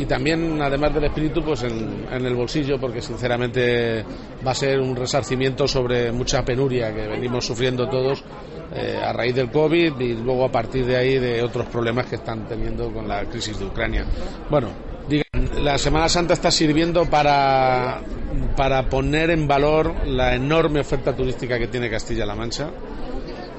y 0.00 0.06
también, 0.06 0.60
además 0.62 0.94
del 0.94 1.04
espíritu, 1.04 1.42
pues 1.44 1.62
en, 1.62 2.06
el 2.10 2.34
bolsillo, 2.34 2.80
porque 2.80 3.02
sinceramente 3.02 4.02
va 4.46 4.52
a 4.52 4.54
ser 4.54 4.80
un 4.80 4.96
resarcimiento 4.96 5.68
sobre 5.68 6.10
mucha 6.10 6.42
penuria 6.42 6.94
que 6.94 7.06
venimos 7.06 7.44
sufriendo 7.44 7.88
todos 7.88 8.24
eh, 8.72 8.98
a 9.02 9.12
raíz 9.12 9.34
del 9.34 9.50
COVID 9.50 10.00
y 10.00 10.14
luego 10.14 10.46
a 10.46 10.50
partir 10.50 10.86
de 10.86 10.96
ahí 10.96 11.18
de 11.18 11.42
otros 11.42 11.66
problemas 11.66 12.06
que 12.06 12.16
están 12.16 12.48
teniendo 12.48 12.90
con 12.90 13.06
la 13.06 13.24
crisis 13.26 13.58
de 13.58 13.66
Ucrania. 13.66 14.06
Bueno, 14.48 14.68
digan, 15.06 15.64
la 15.64 15.76
Semana 15.76 16.08
Santa 16.08 16.32
está 16.32 16.50
sirviendo 16.50 17.04
para 17.04 18.00
para 18.56 18.88
poner 18.88 19.30
en 19.30 19.46
valor 19.48 20.06
la 20.06 20.34
enorme 20.34 20.80
oferta 20.80 21.14
turística 21.14 21.58
que 21.58 21.68
tiene 21.68 21.90
Castilla-La 21.90 22.34
Mancha. 22.34 22.70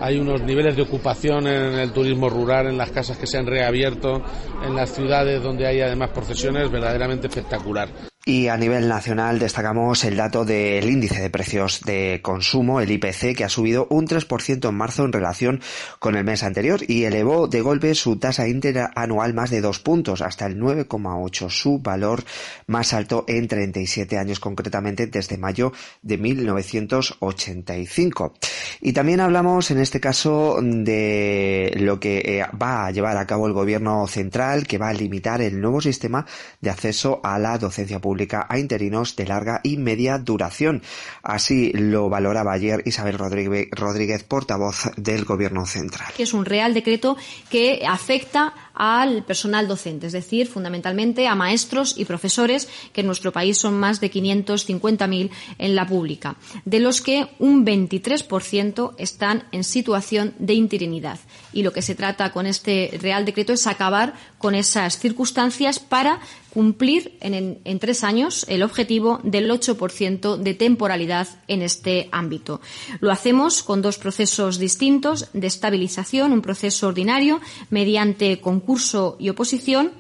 Hay 0.02 0.18
unos 0.18 0.42
niveles 0.42 0.76
de 0.76 0.82
ocupación 0.82 1.46
en 1.48 1.80
el 1.80 1.92
turismo 1.94 2.28
rural, 2.28 2.68
en 2.68 2.78
las 2.78 2.92
casas 2.92 3.18
que 3.18 3.28
se 3.28 3.38
han 3.38 3.46
reabierto, 3.46 4.24
en 4.66 4.76
las 4.76 4.90
ciudades 4.90 5.44
donde 5.44 5.68
hay 5.68 5.80
además 5.82 6.10
procesiones, 6.10 6.72
verdaderamente 6.72 7.28
espectacular. 7.28 8.11
Y 8.24 8.50
a 8.50 8.58
nivel 8.58 8.88
nacional 8.88 9.40
destacamos 9.40 10.04
el 10.04 10.16
dato 10.16 10.46
del 10.46 10.88
índice 10.88 11.20
de 11.20 11.32
precios 11.32 11.82
de 11.82 12.20
consumo, 12.22 12.80
el 12.80 12.92
IPC, 12.92 13.36
que 13.36 13.44
ha 13.44 13.50
subido 13.50 13.88
un 13.90 14.06
3% 14.06 14.70
en 14.70 14.76
marzo 14.76 15.06
en 15.06 15.12
relación 15.12 15.60
con 15.98 16.16
el 16.16 16.24
mes 16.24 16.44
anterior 16.44 16.82
y 16.88 17.06
elevó 17.06 17.48
de 17.48 17.62
golpe 17.62 17.96
su 17.96 18.18
tasa 18.18 18.48
interanual 18.48 19.34
más 19.34 19.50
de 19.50 19.62
dos 19.62 19.80
puntos 19.80 20.22
hasta 20.22 20.46
el 20.46 20.60
9,8, 20.60 21.50
su 21.50 21.80
valor 21.80 22.24
más 22.68 22.94
alto 22.94 23.26
en 23.28 23.48
37 23.48 24.20
años, 24.20 24.40
concretamente 24.40 25.08
desde 25.08 25.40
mayo 25.40 25.74
de 26.04 26.20
1985. 26.20 28.36
Y 28.82 28.94
también 28.94 29.20
hablamos 29.20 29.72
en 29.72 29.80
este 29.80 30.00
caso 30.00 30.60
de 30.62 31.74
lo 31.78 32.00
que 32.00 32.20
eh, 32.20 32.46
va 32.62 32.86
a 32.86 32.92
llevar 32.92 33.18
a 33.18 33.26
cabo 33.26 33.48
el 33.48 33.54
gobierno 33.54 34.06
central, 34.06 34.68
que 34.68 34.78
va 34.78 34.90
a 34.90 34.94
limitar 34.94 35.42
el 35.42 35.60
nuevo 35.60 35.82
sistema 35.82 36.28
de 36.60 36.70
acceso 36.70 37.20
a 37.24 37.40
la 37.40 37.58
docencia 37.58 37.98
pública 37.98 38.11
a 38.50 38.58
interinos 38.58 39.16
de 39.16 39.26
larga 39.26 39.62
y 39.64 39.78
media 39.78 40.18
duración. 40.18 40.82
Así 41.24 41.72
lo 41.74 42.10
valoraba 42.10 42.54
ayer 42.54 42.84
Isabel 42.86 43.18
Rodríguez, 43.18 44.24
portavoz 44.24 44.92
del 44.98 45.26
Gobierno 45.26 45.66
Central. 45.66 46.14
Es 46.18 46.34
un 46.34 46.46
real 46.46 46.74
decreto 46.74 47.18
que 47.50 47.84
afecta 47.88 48.54
al 48.74 49.24
personal 49.24 49.68
docente, 49.68 50.08
es 50.08 50.14
decir, 50.14 50.48
fundamentalmente 50.48 51.28
a 51.28 51.36
maestros 51.36 51.96
y 51.98 52.06
profesores, 52.06 52.68
que 52.94 53.02
en 53.02 53.08
nuestro 53.08 53.32
país 53.32 53.58
son 53.58 53.80
más 53.80 54.00
de 54.00 54.12
550.000 54.12 55.30
en 55.58 55.76
la 55.76 55.88
pública, 55.88 56.36
de 56.66 56.80
los 56.80 57.02
que 57.02 57.28
un 57.40 57.66
23% 57.66 58.96
están 58.98 59.44
en 59.52 59.64
situación 59.64 60.34
de 60.40 60.54
interinidad. 60.54 61.20
Y 61.54 61.64
lo 61.64 61.74
que 61.74 61.82
se 61.82 61.96
trata 61.96 62.32
con 62.32 62.46
este 62.46 62.98
Real 63.02 63.26
Decreto 63.26 63.54
es 63.54 63.68
acabar 63.68 64.14
con 64.38 64.56
esas 64.56 64.98
circunstancias 64.98 65.80
para 65.80 66.20
cumplir 66.52 67.18
en, 67.22 67.60
en, 67.64 67.80
tres 67.80 68.04
años 68.04 68.46
el 68.50 68.62
objetivo 68.64 69.22
del 69.24 69.50
8% 69.50 70.36
de 70.38 70.54
temporalidad 70.54 71.28
en 71.48 71.62
este 71.62 72.10
ámbito. 72.12 72.60
Lo 73.00 73.12
hacemos 73.12 73.64
con 73.64 73.82
dos 73.82 73.98
procesos 73.98 74.60
distintos 74.60 75.28
de 75.34 75.48
estabilización, 75.48 76.34
un 76.34 76.42
proceso 76.42 76.88
ordinario 76.88 77.40
mediante 77.70 78.42
concurso 78.42 78.71
y 79.20 79.30
oposición 79.30 79.92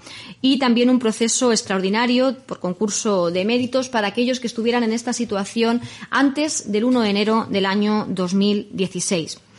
y 0.42 0.60
también 0.60 0.90
un 0.90 1.00
proceso 1.00 1.52
extraordinario 1.52 2.38
por 2.46 2.60
concurso 2.60 3.30
de 3.30 3.46
méritos 3.46 3.90
para 3.90 4.08
aquellos 4.08 4.40
que 4.40 4.48
estuvieran 4.48 4.84
en 4.84 4.94
esta 4.94 5.14
situación 5.14 5.82
antes 6.10 6.72
del 6.72 6.86
1 6.86 7.02
de 7.02 7.10
enero 7.10 7.48
del 7.50 7.66
año 7.66 8.06
2016. 8.10 9.51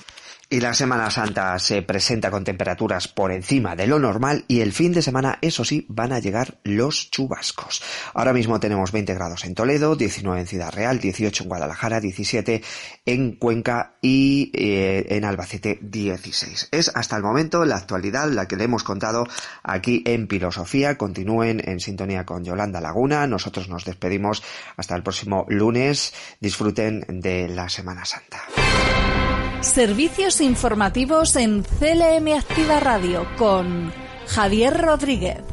Y 0.53 0.61
la 0.61 0.75
Semana 0.75 1.11
Santa 1.11 1.59
se 1.59 1.81
presenta 1.81 2.31
con 2.31 2.45
temperaturas 2.45 3.09
por 3.09 3.33
encima 3.33 3.75
de 3.75 3.87
lo 3.87 3.99
normal 3.99 4.45
y 4.49 4.61
el 4.61 4.75
fin 4.75 4.93
de 4.93 5.01
semana, 5.01 5.39
eso 5.41 5.65
sí, 5.65 5.87
van 5.89 6.13
a 6.13 6.19
llegar 6.19 6.59
los 6.63 7.11
chubascos. 7.11 7.83
Ahora 8.13 8.35
mismo 8.35 8.61
tenemos 8.61 8.93
20 8.93 9.15
grados 9.15 9.47
en 9.47 9.55
Toledo, 9.55 9.97
19 9.97 10.43
en 10.43 10.47
Ciudad 10.47 10.71
Real, 10.71 10.99
18 10.99 11.45
en 11.45 11.49
Guadalajara, 11.49 12.01
17 12.01 12.63
en 13.07 13.37
Cuenca 13.37 13.97
y 14.03 14.51
eh, 14.53 15.07
en 15.17 15.25
Albacete 15.25 15.79
16. 15.81 16.69
Es 16.71 16.93
hasta 16.95 17.17
el 17.17 17.23
momento 17.23 17.65
la 17.65 17.77
actualidad 17.77 18.29
la 18.29 18.47
que 18.47 18.57
le 18.57 18.65
hemos 18.65 18.85
contado 18.85 19.27
aquí 19.63 20.03
en 20.05 20.29
Filosofía. 20.29 20.99
Continúen 20.99 21.63
en 21.67 21.81
sintonía 21.81 22.27
con 22.27 22.45
Yolanda 22.45 22.83
Laguna. 22.83 23.27
Nosotros 23.27 23.71
nos 23.71 23.87
despedimos 23.87 24.43
hasta 24.77 24.97
el 24.97 25.03
próximo 25.03 25.47
lunes. 25.49 26.13
Disfruten 26.41 27.07
de 27.09 27.49
la 27.49 27.71
Semana 27.71 28.05
Santa. 28.05 28.43
Servicios 29.63 30.41
informativos 30.41 31.37
en 31.37 31.63
CLM 31.63 32.37
Activa 32.37 32.81
Radio 32.81 33.25
con 33.39 33.93
Javier 34.27 34.77
Rodríguez. 34.77 35.53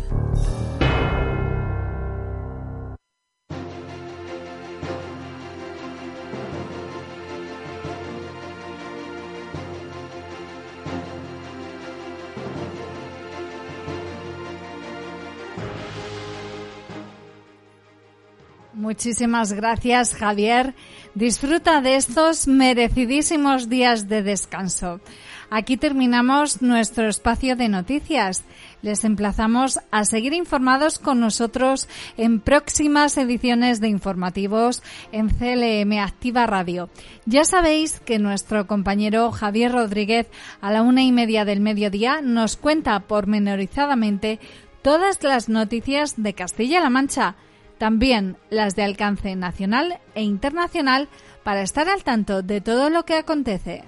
Muchísimas 18.74 19.54
gracias, 19.54 20.15
Javier. 20.15 20.74
Disfruta 21.19 21.82
de 21.82 21.97
estos 21.97 22.47
merecidísimos 22.47 23.67
días 23.67 24.08
de 24.08 24.23
descanso. 24.23 25.01
Aquí 25.49 25.75
terminamos 25.75 26.62
nuestro 26.62 27.10
espacio 27.10 27.58
de 27.58 27.67
noticias. 27.67 28.45
Les 28.82 29.03
emplazamos 29.03 29.82
a 29.91 30.05
seguir 30.05 30.32
informados 30.32 30.97
con 30.97 31.19
nosotros 31.19 31.89
en 32.15 32.39
próximas 32.39 33.17
ediciones 33.17 33.82
de 33.82 33.89
informativos 33.89 34.82
en 35.12 35.27
CLM 35.27 35.99
Activa 35.99 36.47
Radio. 36.47 36.89
Ya 37.25 37.43
sabéis 37.43 37.99
que 37.99 38.17
nuestro 38.17 38.65
compañero 38.65 39.34
Javier 39.34 39.73
Rodríguez 39.73 40.27
a 40.62 40.71
la 40.71 40.84
una 40.84 41.03
y 41.03 41.12
media 41.12 41.43
del 41.43 41.60
mediodía 41.60 42.21
nos 42.21 42.55
cuenta 42.55 42.97
pormenorizadamente 43.01 44.39
todas 44.82 45.21
las 45.21 45.49
noticias 45.49 46.13
de 46.15 46.34
Castilla-La 46.34 46.89
Mancha 46.89 47.36
también 47.80 48.38
las 48.52 48.76
de 48.76 48.84
alcance 48.84 49.36
nacional 49.36 50.00
e 50.13 50.22
internacional 50.22 51.08
para 51.44 51.63
estar 51.63 51.89
al 51.89 52.04
tanto 52.04 52.44
de 52.44 52.62
todo 52.62 52.92
lo 52.92 53.06
que 53.06 53.15
acontece. 53.15 53.84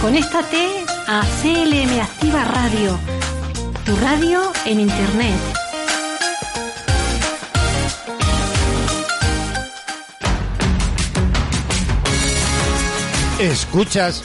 Conéctate 0.00 0.84
a 1.06 1.22
CLM 1.40 2.00
Activa 2.00 2.44
Radio, 2.44 2.98
tu 3.86 3.96
radio 3.96 4.52
en 4.66 4.80
Internet. 4.80 5.40
Escuchas 13.38 14.24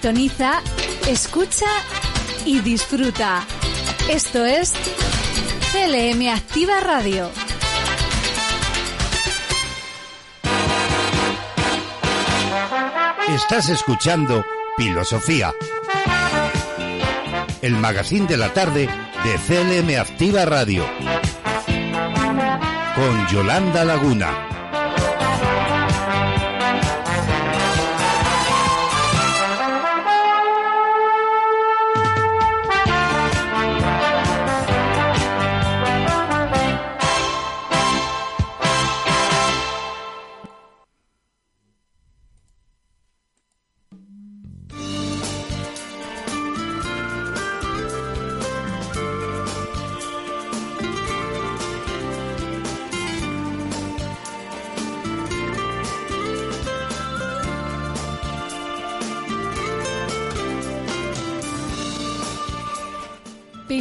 Sintoniza, 0.00 0.62
escucha 1.08 1.66
y 2.46 2.60
disfruta. 2.60 3.44
Esto 4.08 4.46
es 4.46 4.72
CLM 5.72 6.26
Activa 6.34 6.80
Radio. 6.80 7.30
Estás 13.28 13.68
escuchando 13.68 14.42
Filosofía, 14.78 15.52
el 17.60 17.76
magazine 17.76 18.26
de 18.26 18.38
la 18.38 18.54
tarde 18.54 18.88
de 19.22 19.34
CLM 19.46 20.00
Activa 20.00 20.46
Radio, 20.46 20.86
con 22.96 23.26
Yolanda 23.28 23.84
Laguna. 23.84 24.49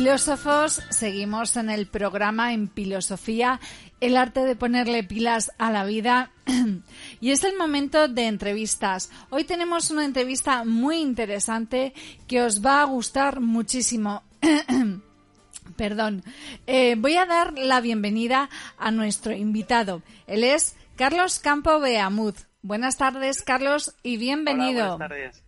Filósofos, 0.10 0.82
seguimos 0.90 1.56
en 1.56 1.70
el 1.70 1.86
programa 1.86 2.52
en 2.52 2.68
Filosofía, 2.68 3.60
el 4.02 4.18
arte 4.18 4.40
de 4.40 4.56
ponerle 4.56 5.04
pilas 5.04 5.52
a 5.60 5.70
la 5.70 5.86
vida. 5.86 6.32
y 7.22 7.30
es 7.30 7.44
el 7.44 7.56
momento 7.56 8.08
de 8.08 8.26
entrevistas. 8.26 9.12
Hoy 9.30 9.44
tenemos 9.44 9.92
una 9.92 10.06
entrevista 10.06 10.64
muy 10.64 10.98
interesante 10.98 11.94
que 12.28 12.42
os 12.42 12.66
va 12.66 12.82
a 12.82 12.86
gustar 12.86 13.40
muchísimo. 13.40 14.24
Perdón. 15.78 16.24
Eh, 16.66 16.96
voy 16.98 17.16
a 17.16 17.28
dar 17.28 17.54
la 17.60 17.80
bienvenida 17.80 18.50
a 18.80 18.90
nuestro 18.90 19.34
invitado. 19.34 20.02
Él 20.26 20.44
es 20.44 20.76
Carlos 20.96 21.38
Campo 21.38 21.80
Beamud. 21.80 22.34
Buenas 22.64 22.98
tardes, 22.98 23.44
Carlos, 23.44 23.96
y 24.02 24.18
bienvenido. 24.18 24.96
Hola, 24.96 25.08
buenas 25.08 25.10
tardes. 25.10 25.44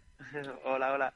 hola, 0.65 0.93
hola. 0.93 1.13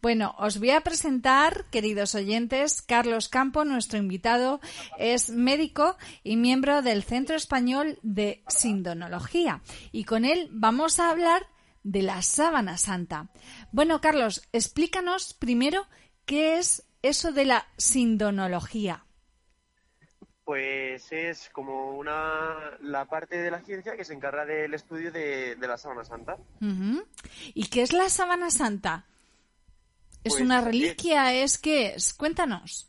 Bueno, 0.00 0.34
os 0.38 0.58
voy 0.58 0.70
a 0.70 0.80
presentar, 0.80 1.66
queridos 1.70 2.14
oyentes, 2.14 2.82
Carlos 2.82 3.28
Campo, 3.28 3.64
nuestro 3.64 3.98
invitado, 3.98 4.60
es 4.98 5.30
médico 5.30 5.96
y 6.22 6.36
miembro 6.36 6.82
del 6.82 7.02
Centro 7.02 7.36
Español 7.36 7.98
de 8.02 8.42
Sindonología. 8.48 9.62
Y 9.90 10.04
con 10.04 10.24
él 10.24 10.48
vamos 10.50 11.00
a 11.00 11.10
hablar 11.10 11.46
de 11.82 12.02
la 12.02 12.22
sábana 12.22 12.78
santa. 12.78 13.28
Bueno, 13.72 14.00
Carlos, 14.00 14.48
explícanos 14.52 15.34
primero 15.34 15.86
qué 16.24 16.58
es 16.58 16.84
eso 17.02 17.32
de 17.32 17.44
la 17.44 17.66
sindonología. 17.76 19.04
Pues 20.44 21.12
es 21.12 21.50
como 21.50 21.96
una 21.96 22.76
la 22.80 23.04
parte 23.06 23.38
de 23.38 23.50
la 23.50 23.60
ciencia 23.60 23.96
que 23.96 24.04
se 24.04 24.12
encarga 24.12 24.44
del 24.44 24.74
estudio 24.74 25.12
de, 25.12 25.56
la 25.60 25.78
sábana 25.78 26.04
santa. 26.04 26.36
¿Y 27.54 27.66
qué 27.68 27.82
es 27.82 27.92
la 27.92 28.08
sábana 28.08 28.50
santa? 28.50 29.06
¿Es 30.24 30.40
una 30.40 30.62
pues, 30.62 30.66
reliquia? 30.66 31.32
¿Es 31.32 31.58
qué 31.58 31.94
es? 31.94 32.14
Cuéntanos. 32.14 32.88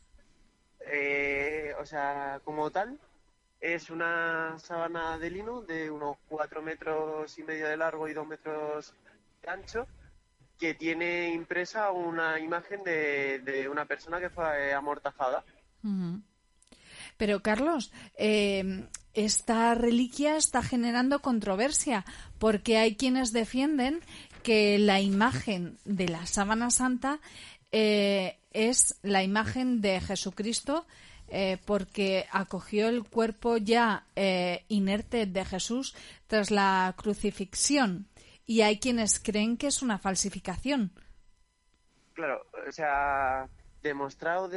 Eh, 0.80 1.72
o 1.80 1.86
sea, 1.86 2.40
como 2.44 2.70
tal, 2.70 2.98
es 3.60 3.90
una 3.90 4.58
sábana 4.58 5.18
de 5.18 5.30
lino 5.30 5.62
de 5.62 5.90
unos 5.90 6.18
cuatro 6.28 6.62
metros 6.62 7.38
y 7.38 7.42
medio 7.42 7.66
de 7.66 7.76
largo 7.76 8.06
y 8.08 8.12
dos 8.12 8.26
metros 8.26 8.94
de 9.42 9.50
ancho 9.50 9.86
que 10.58 10.74
tiene 10.74 11.32
impresa 11.32 11.90
una 11.90 12.38
imagen 12.38 12.84
de, 12.84 13.68
una 13.70 13.86
persona 13.86 14.20
que 14.20 14.30
fue 14.30 14.72
amortajada. 14.72 15.44
Pero 17.16 17.42
Carlos, 17.42 17.92
eh, 18.16 18.86
esta 19.14 19.74
reliquia 19.74 20.36
está 20.36 20.62
generando 20.62 21.20
controversia 21.20 22.04
porque 22.38 22.78
hay 22.78 22.96
quienes 22.96 23.32
defienden 23.32 24.00
que 24.44 24.78
la 24.78 25.00
imagen 25.00 25.78
de 25.84 26.08
la 26.08 26.26
sábana 26.26 26.70
santa 26.70 27.18
eh, 27.72 28.38
es 28.52 29.00
la 29.02 29.24
imagen 29.24 29.80
de 29.80 30.00
Jesucristo 30.00 30.86
eh, 31.28 31.58
porque 31.64 32.26
acogió 32.30 32.88
el 32.88 33.02
cuerpo 33.02 33.56
ya 33.56 34.06
eh, 34.14 34.64
inerte 34.68 35.26
de 35.26 35.44
Jesús 35.44 35.96
tras 36.28 36.50
la 36.50 36.94
crucifixión 36.96 38.06
y 38.46 38.60
hay 38.60 38.78
quienes 38.78 39.18
creen 39.18 39.56
que 39.56 39.68
es 39.68 39.82
una 39.82 39.98
falsificación. 39.98 40.92
Claro, 42.12 42.46
o 42.68 42.70
sea, 42.70 43.48
demostrado, 43.82 44.48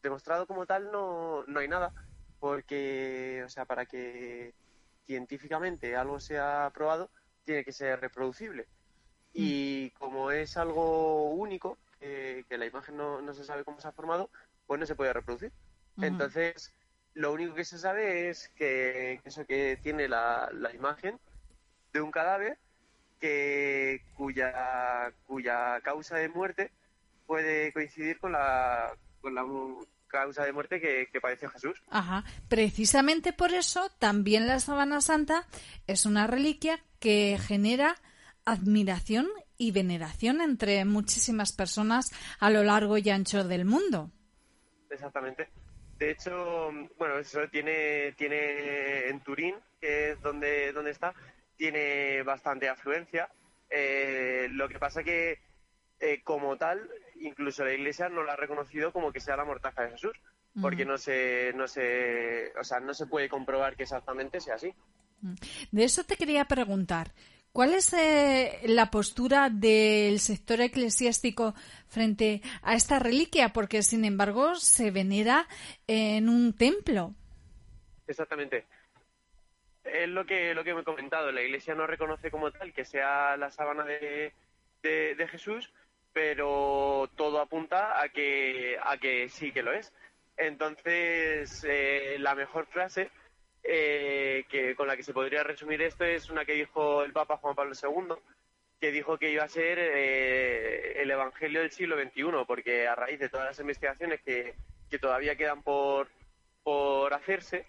demostrado 0.00 0.46
como 0.46 0.64
tal 0.64 0.90
no, 0.92 1.44
no 1.48 1.60
hay 1.60 1.68
nada 1.68 1.92
porque, 2.38 3.42
o 3.44 3.48
sea, 3.48 3.64
para 3.64 3.84
que 3.86 4.54
científicamente 5.04 5.96
algo 5.96 6.20
sea 6.20 6.70
probado, 6.72 7.10
tiene 7.44 7.64
que 7.64 7.72
ser 7.72 8.00
reproducible. 8.00 8.68
Y 9.38 9.90
como 9.90 10.30
es 10.30 10.56
algo 10.56 11.30
único, 11.30 11.76
que 12.00 12.44
la 12.56 12.66
imagen 12.66 12.96
no, 12.96 13.34
se 13.34 13.44
sabe 13.44 13.64
cómo 13.64 13.80
se 13.80 13.88
ha 13.88 13.92
formado, 13.92 14.30
pues 14.66 14.80
no 14.80 14.86
se 14.86 14.94
puede 14.94 15.12
reproducir. 15.12 15.52
Entonces, 16.00 16.72
lo 17.14 17.32
único 17.32 17.54
que 17.54 17.64
se 17.64 17.78
sabe 17.78 18.30
es 18.30 18.50
que, 18.56 19.20
eso 19.24 19.44
que 19.46 19.78
tiene 19.82 20.08
la, 20.08 20.50
imagen 20.74 21.18
de 21.92 22.00
un 22.00 22.10
cadáver 22.10 22.58
que 23.20 24.02
cuya 24.14 25.10
cuya 25.26 25.80
causa 25.80 26.16
de 26.16 26.28
muerte 26.28 26.70
puede 27.26 27.72
coincidir 27.72 28.18
con 28.18 28.32
la, 28.32 28.94
con 29.22 29.34
la 29.34 29.44
causa 30.06 30.44
de 30.44 30.52
muerte 30.52 30.80
que, 30.80 31.08
que, 31.10 31.20
padeció 31.20 31.48
Jesús. 31.50 31.82
Ajá. 31.88 32.24
Precisamente 32.48 33.32
por 33.32 33.52
eso 33.52 33.90
también 33.98 34.46
la 34.46 34.60
sábana 34.60 35.00
santa 35.00 35.46
es 35.86 36.04
una 36.04 36.26
reliquia 36.26 36.78
que 37.00 37.38
genera 37.40 37.96
admiración 38.46 39.28
y 39.58 39.72
veneración 39.72 40.40
entre 40.40 40.84
muchísimas 40.84 41.52
personas 41.52 42.10
a 42.40 42.48
lo 42.50 42.62
largo 42.62 42.96
y 42.96 43.10
ancho 43.10 43.44
del 43.44 43.64
mundo. 43.64 44.10
Exactamente. 44.90 45.48
De 45.98 46.10
hecho, 46.10 46.70
bueno, 46.98 47.18
eso 47.18 47.40
tiene, 47.50 48.12
tiene 48.12 49.08
en 49.08 49.20
Turín, 49.20 49.54
que 49.80 50.12
es 50.12 50.20
donde, 50.20 50.72
donde 50.72 50.90
está, 50.90 51.14
tiene 51.56 52.22
bastante 52.22 52.68
afluencia. 52.68 53.28
Eh, 53.70 54.48
lo 54.50 54.68
que 54.68 54.78
pasa 54.78 55.02
que, 55.02 55.38
eh, 56.00 56.20
como 56.22 56.56
tal, 56.56 56.88
incluso 57.20 57.64
la 57.64 57.72
Iglesia 57.72 58.08
no 58.08 58.22
la 58.22 58.34
ha 58.34 58.36
reconocido 58.36 58.92
como 58.92 59.10
que 59.10 59.20
sea 59.20 59.36
la 59.36 59.44
mortaja 59.44 59.82
de 59.82 59.90
Jesús, 59.92 60.12
porque 60.60 60.86
no 60.86 60.96
se, 60.96 61.52
no 61.54 61.66
se, 61.66 62.52
o 62.58 62.64
sea, 62.64 62.80
no 62.80 62.94
se 62.94 63.06
puede 63.06 63.28
comprobar 63.28 63.76
que 63.76 63.82
exactamente 63.82 64.40
sea 64.40 64.54
así. 64.54 64.72
De 65.70 65.84
eso 65.84 66.04
te 66.04 66.16
quería 66.16 66.44
preguntar. 66.44 67.12
¿Cuál 67.56 67.72
es 67.72 67.90
eh, 67.94 68.60
la 68.64 68.90
postura 68.90 69.48
del 69.48 70.20
sector 70.20 70.60
eclesiástico 70.60 71.54
frente 71.88 72.42
a 72.60 72.74
esta 72.74 72.98
reliquia? 72.98 73.54
Porque, 73.54 73.82
sin 73.82 74.04
embargo, 74.04 74.56
se 74.56 74.90
venera 74.90 75.48
en 75.86 76.28
un 76.28 76.54
templo. 76.54 77.14
Exactamente. 78.06 78.66
Es 79.84 80.06
lo 80.06 80.26
que, 80.26 80.54
lo 80.54 80.64
que 80.64 80.74
me 80.74 80.82
he 80.82 80.84
comentado. 80.84 81.32
La 81.32 81.40
Iglesia 81.40 81.74
no 81.74 81.86
reconoce 81.86 82.30
como 82.30 82.50
tal 82.50 82.74
que 82.74 82.84
sea 82.84 83.38
la 83.38 83.50
sábana 83.50 83.86
de, 83.86 84.34
de, 84.82 85.28
Jesús, 85.28 85.72
pero 86.12 87.08
todo 87.16 87.40
apunta 87.40 88.02
a 88.02 88.10
que, 88.10 88.76
a 88.84 88.98
que 88.98 89.30
sí 89.30 89.50
que 89.50 89.62
lo 89.62 89.72
es. 89.72 89.94
Entonces, 90.36 91.64
eh, 91.66 92.16
la 92.18 92.34
mejor 92.34 92.66
frase 92.66 93.10
eh, 93.68 94.44
que 94.48 94.76
con 94.76 94.86
la 94.86 94.96
que 94.96 95.02
se 95.02 95.12
podría 95.12 95.42
resumir 95.42 95.82
esto 95.82 96.04
es 96.04 96.30
una 96.30 96.44
que 96.44 96.52
dijo 96.52 97.02
el 97.02 97.12
Papa 97.12 97.36
Juan 97.38 97.56
Pablo 97.56 97.74
II, 97.74 98.14
que 98.80 98.92
dijo 98.92 99.18
que 99.18 99.30
iba 99.30 99.42
a 99.42 99.48
ser 99.48 99.78
eh, 99.80 101.02
el 101.02 101.10
Evangelio 101.10 101.60
del 101.60 101.70
siglo 101.70 101.96
XXI, 102.00 102.44
porque 102.46 102.86
a 102.86 102.94
raíz 102.94 103.18
de 103.18 103.28
todas 103.28 103.46
las 103.46 103.60
investigaciones 103.60 104.20
que, 104.22 104.54
todavía 105.00 105.36
quedan 105.36 105.62
por, 105.62 106.08
por 106.62 107.12
hacerse, 107.12 107.66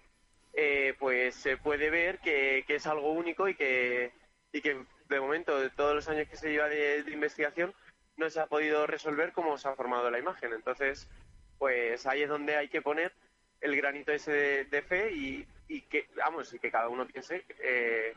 eh, 0.53 0.95
pues 0.99 1.35
se 1.35 1.57
puede 1.57 1.89
ver 1.89 2.19
que, 2.19 2.63
es 2.67 2.87
algo 2.87 3.11
único 3.11 3.49
y 3.49 3.55
que, 3.55 4.11
y 4.53 4.61
que 4.61 4.85
de 5.09 5.19
momento, 5.19 5.59
de 5.59 5.69
todos 5.69 5.95
los 5.95 6.07
años 6.09 6.27
que 6.27 6.37
se 6.37 6.51
lleva 6.51 6.69
de, 6.69 7.03
investigación, 7.11 7.73
no 8.17 8.29
se 8.29 8.39
ha 8.39 8.47
podido 8.47 8.87
resolver 8.87 9.31
cómo 9.31 9.57
se 9.57 9.67
ha 9.67 9.75
formado 9.75 10.09
la 10.09 10.19
imagen. 10.19 10.53
Entonces, 10.53 11.09
pues 11.57 12.05
ahí 12.05 12.23
es 12.23 12.29
donde 12.29 12.55
hay 12.55 12.69
que 12.69 12.81
poner 12.81 13.13
el 13.61 13.75
granito 13.75 14.11
ese 14.11 14.65
de 14.65 14.81
fe 14.81 15.11
y, 15.13 15.47
y 15.67 15.81
que, 15.81 16.07
vamos, 16.15 16.53
y 16.53 16.59
que 16.59 16.71
cada 16.71 16.89
uno 16.89 17.07
piense 17.07 17.45
eh, 17.63 18.13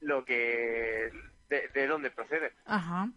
lo 0.00 0.24
que, 0.24 1.10
de, 1.48 1.86
dónde 1.86 2.10
procede. 2.10 2.52
Ajá. 2.64 3.10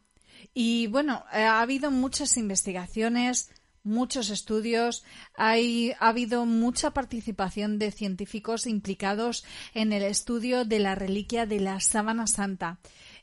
Y 0.54 0.88
bueno, 0.88 1.24
eh, 1.32 1.44
ha 1.44 1.62
habido 1.62 1.92
muchas 1.92 2.38
investigaciones, 2.38 3.52
muchos 3.84 4.30
estudios, 4.30 5.06
hay, 5.36 5.94
ha 6.00 6.10
habido 6.10 6.46
mucha 6.46 6.92
participación 6.92 7.80
de 7.80 7.92
científicos 7.92 8.66
implicados 8.66 9.46
en 9.74 9.94
el 9.94 10.04
estudio 10.04 10.66
de 10.66 10.80
la 10.80 10.96
reliquia 10.96 11.46
de 11.46 11.60
la 11.60 11.80
sábana 11.80 12.28
santa. 12.28 12.80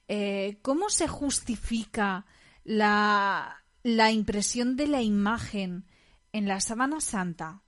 Eh, 0.09 0.59
¿Cómo 0.63 0.91
se 0.91 1.09
justifica 1.09 2.27
la, 2.65 3.63
la, 3.83 4.11
impresión 4.11 4.77
de 4.77 4.89
la 4.89 5.03
imagen 5.03 5.87
en 6.33 6.49
la 6.49 6.61
sábana 6.61 7.01
santa? 7.01 7.63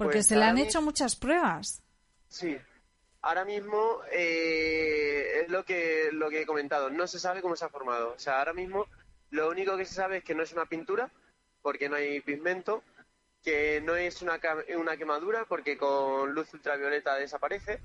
Porque 0.00 0.14
Pues 0.14 0.28
se 0.28 0.36
le 0.36 0.46
han 0.46 0.56
hecho 0.56 0.80
muchas 0.80 1.14
pruebas. 1.14 1.82
Sí, 2.26 2.56
ahora 3.20 3.44
mismo 3.44 4.00
eh, 4.10 5.42
es 5.42 5.50
lo 5.50 5.62
que, 5.62 6.08
lo 6.10 6.30
que 6.30 6.40
he 6.40 6.46
comentado, 6.46 6.88
no 6.88 7.06
se 7.06 7.18
sabe 7.18 7.42
cómo 7.42 7.54
se 7.54 7.66
ha 7.66 7.68
formado. 7.68 8.14
O 8.14 8.18
sea, 8.18 8.38
ahora 8.38 8.54
mismo 8.54 8.86
lo 9.30 9.50
único 9.50 9.76
que 9.76 9.84
se 9.84 9.92
sabe 9.92 10.16
es 10.16 10.24
que 10.24 10.34
no 10.34 10.42
es 10.42 10.54
una 10.54 10.64
pintura, 10.64 11.10
porque 11.60 11.90
no 11.90 11.96
hay 11.96 12.22
pigmento, 12.22 12.82
que 13.44 13.82
no 13.82 13.94
es 13.94 14.22
una, 14.22 14.40
una 14.74 14.96
quemadura, 14.96 15.44
porque 15.44 15.76
con 15.76 16.32
luz 16.32 16.50
ultravioleta 16.54 17.16
desaparece. 17.16 17.78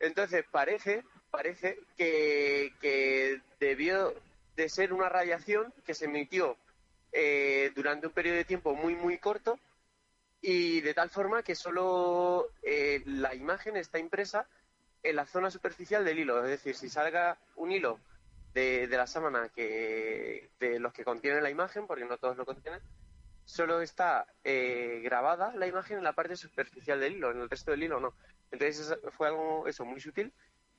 Entonces 0.00 0.44
parece, 0.50 1.04
parece 1.30 1.78
que, 1.96 2.72
que 2.80 3.40
debió 3.60 4.12
de 4.56 4.68
ser 4.68 4.92
una 4.92 5.08
radiación 5.08 5.72
que 5.86 5.94
se 5.94 6.06
emitió 6.06 6.56
eh, 7.12 7.70
durante 7.76 8.08
un 8.08 8.12
periodo 8.12 8.38
de 8.38 8.44
tiempo 8.44 8.74
muy, 8.74 8.96
muy 8.96 9.18
corto 9.18 9.60
y 10.40 10.80
de 10.80 10.94
tal 10.94 11.10
forma 11.10 11.42
que 11.42 11.54
solo 11.54 12.48
eh, 12.62 13.02
la 13.06 13.34
imagen 13.34 13.76
está 13.76 13.98
impresa 13.98 14.46
en 15.02 15.16
la 15.16 15.26
zona 15.26 15.50
superficial 15.50 16.04
del 16.04 16.18
hilo. 16.18 16.42
Es 16.44 16.50
decir, 16.50 16.74
si 16.74 16.88
salga 16.88 17.38
un 17.56 17.72
hilo 17.72 17.98
de, 18.54 18.86
de 18.86 18.96
la 18.96 19.06
sábana 19.06 19.48
que, 19.48 20.50
de 20.60 20.78
los 20.78 20.92
que 20.92 21.04
contienen 21.04 21.42
la 21.42 21.50
imagen, 21.50 21.86
porque 21.86 22.04
no 22.04 22.18
todos 22.18 22.36
lo 22.36 22.46
contienen, 22.46 22.80
solo 23.44 23.80
está 23.80 24.26
eh, 24.44 25.00
grabada 25.02 25.54
la 25.54 25.66
imagen 25.66 25.98
en 25.98 26.04
la 26.04 26.12
parte 26.12 26.36
superficial 26.36 27.00
del 27.00 27.16
hilo, 27.16 27.30
en 27.30 27.40
el 27.40 27.50
resto 27.50 27.70
del 27.70 27.82
hilo 27.82 27.98
no. 27.98 28.14
Entonces 28.50 28.96
fue 29.16 29.28
algo 29.28 29.66
eso 29.66 29.84
muy 29.84 30.00
sutil 30.00 30.32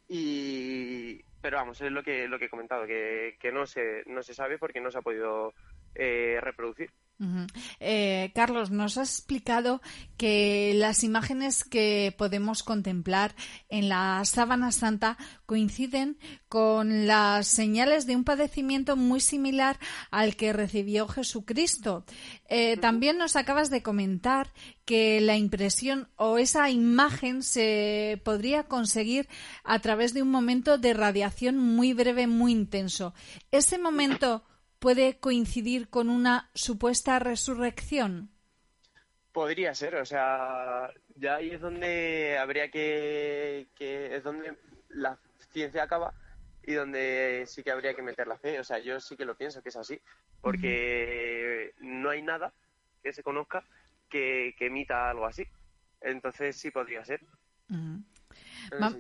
y 0.08 1.24
pero 1.42 1.58
vamos 1.58 1.80
es 1.82 1.92
lo 1.92 2.04
que 2.04 2.28
lo 2.28 2.40
que 2.40 2.46
he 2.46 2.50
comentado 2.50 2.86
que, 2.86 3.38
que 3.40 3.52
no 3.52 3.66
se 3.66 4.04
no 4.08 4.24
se 4.24 4.34
sabe 4.34 4.58
porque 4.58 4.82
no 4.82 4.92
se 4.92 4.98
ha 5.00 5.02
podido 5.02 5.54
eh, 5.96 6.40
reproducir. 6.42 6.92
Eh, 7.80 8.32
Carlos, 8.34 8.72
nos 8.72 8.98
has 8.98 9.18
explicado 9.18 9.82
que 10.18 10.74
las 10.76 11.04
imágenes 11.04 11.66
que 11.66 12.16
podemos 12.18 12.64
contemplar 12.64 13.36
en 13.68 13.90
la 13.90 14.24
sábana 14.24 14.72
santa 14.72 15.18
coinciden 15.46 16.18
con 16.48 17.08
las 17.08 17.48
señales 17.48 18.06
de 18.06 18.16
un 18.16 18.24
padecimiento 18.24 18.96
muy 18.96 19.20
similar 19.20 19.78
al 20.12 20.38
que 20.38 20.54
recibió 20.54 21.08
Jesucristo. 21.08 22.06
Eh, 22.48 22.78
también 22.78 23.18
nos 23.18 23.36
acabas 23.36 23.70
de 23.70 23.84
comentar 23.84 24.52
que 24.86 25.20
la 25.20 25.36
impresión 25.38 26.08
o 26.16 26.38
esa 26.38 26.70
imagen 26.70 27.44
se 27.44 28.22
podría 28.24 28.64
conseguir 28.64 29.28
a 29.64 29.80
través 29.80 30.14
de 30.14 30.22
un 30.22 30.32
momento 30.32 30.78
de 30.78 30.94
radiación 30.94 31.58
muy 31.58 31.94
breve, 31.94 32.28
muy 32.28 32.54
intenso. 32.54 33.14
Ese 33.52 33.78
momento 33.78 34.44
puede 34.80 35.20
coincidir 35.20 35.90
con 35.90 36.10
una 36.10 36.50
supuesta 36.54 37.20
resurrección? 37.20 38.32
Podría 39.32 39.76
ser, 39.76 39.96
o 39.96 40.06
sea, 40.06 40.92
ya 41.16 41.36
ahí 41.36 41.52
es 41.52 41.62
donde 41.62 42.38
habría 42.38 42.72
que, 42.72 43.68
que 43.76 44.16
es 44.16 44.24
donde 44.24 44.56
la 44.90 45.18
ciencia 45.52 45.84
acaba 45.84 46.14
y 46.64 46.74
donde 46.74 47.44
sí 47.48 47.64
que 47.64 47.72
habría 47.72 47.94
que 47.94 48.02
meter 48.02 48.28
la 48.28 48.38
fe. 48.38 48.60
O 48.60 48.64
sea, 48.64 48.80
yo 48.80 49.00
sí 49.00 49.16
que 49.16 49.26
lo 49.26 49.38
pienso 49.38 49.62
que 49.62 49.70
es 49.70 49.76
así, 49.76 50.00
porque 50.42 51.74
no 51.80 52.10
hay 52.10 52.22
nada 52.22 52.54
que 53.04 53.14
se 53.14 53.24
conozca 53.24 53.64
que, 54.10 54.56
que 54.58 54.68
emita 54.68 55.10
algo 55.10 55.26
así. 55.26 55.46
Entonces 56.02 56.58
sí 56.58 56.72
podría 56.72 57.06
ser 57.06 57.22
Va-. 58.82 58.96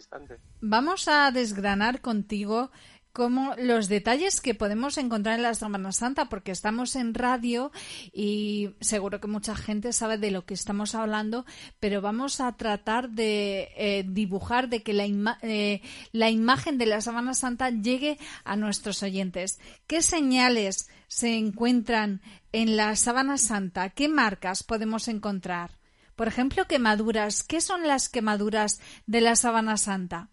Vamos 0.61 1.07
a 1.07 1.31
desgranar 1.31 2.01
contigo 2.01 2.71
como 3.13 3.55
los 3.57 3.89
detalles 3.89 4.39
que 4.39 4.55
podemos 4.55 4.97
encontrar 4.97 5.35
en 5.35 5.43
la 5.43 5.53
Semana 5.53 5.91
Santa, 5.91 6.25
porque 6.25 6.51
estamos 6.51 6.95
en 6.95 7.13
radio 7.13 7.71
y 8.13 8.69
seguro 8.79 9.19
que 9.19 9.27
mucha 9.27 9.55
gente 9.55 9.93
sabe 9.93 10.17
de 10.17 10.31
lo 10.31 10.45
que 10.45 10.53
estamos 10.53 10.95
hablando, 10.95 11.45
pero 11.79 12.01
vamos 12.01 12.39
a 12.39 12.55
tratar 12.55 13.09
de 13.09 13.69
eh, 13.75 14.05
dibujar, 14.07 14.69
de 14.69 14.83
que 14.83 14.93
la, 14.93 15.37
eh, 15.41 15.81
la 16.11 16.29
imagen 16.29 16.77
de 16.77 16.85
la 16.85 17.01
Semana 17.01 17.33
Santa 17.33 17.71
llegue 17.71 18.19
a 18.43 18.55
nuestros 18.55 19.03
oyentes. 19.03 19.59
¿Qué 19.87 20.01
señales 20.01 20.89
se 21.07 21.35
encuentran 21.35 22.21
en 22.51 22.77
la 22.77 22.95
Sábana 22.95 23.37
Santa? 23.37 23.89
¿Qué 23.89 24.07
marcas 24.07 24.63
podemos 24.63 25.07
encontrar? 25.07 25.79
Por 26.15 26.27
ejemplo, 26.27 26.65
quemaduras. 26.67 27.43
¿Qué 27.43 27.61
son 27.61 27.87
las 27.87 28.09
quemaduras 28.09 28.81
de 29.07 29.21
la 29.21 29.35
Sábana 29.35 29.77
Santa? 29.77 30.29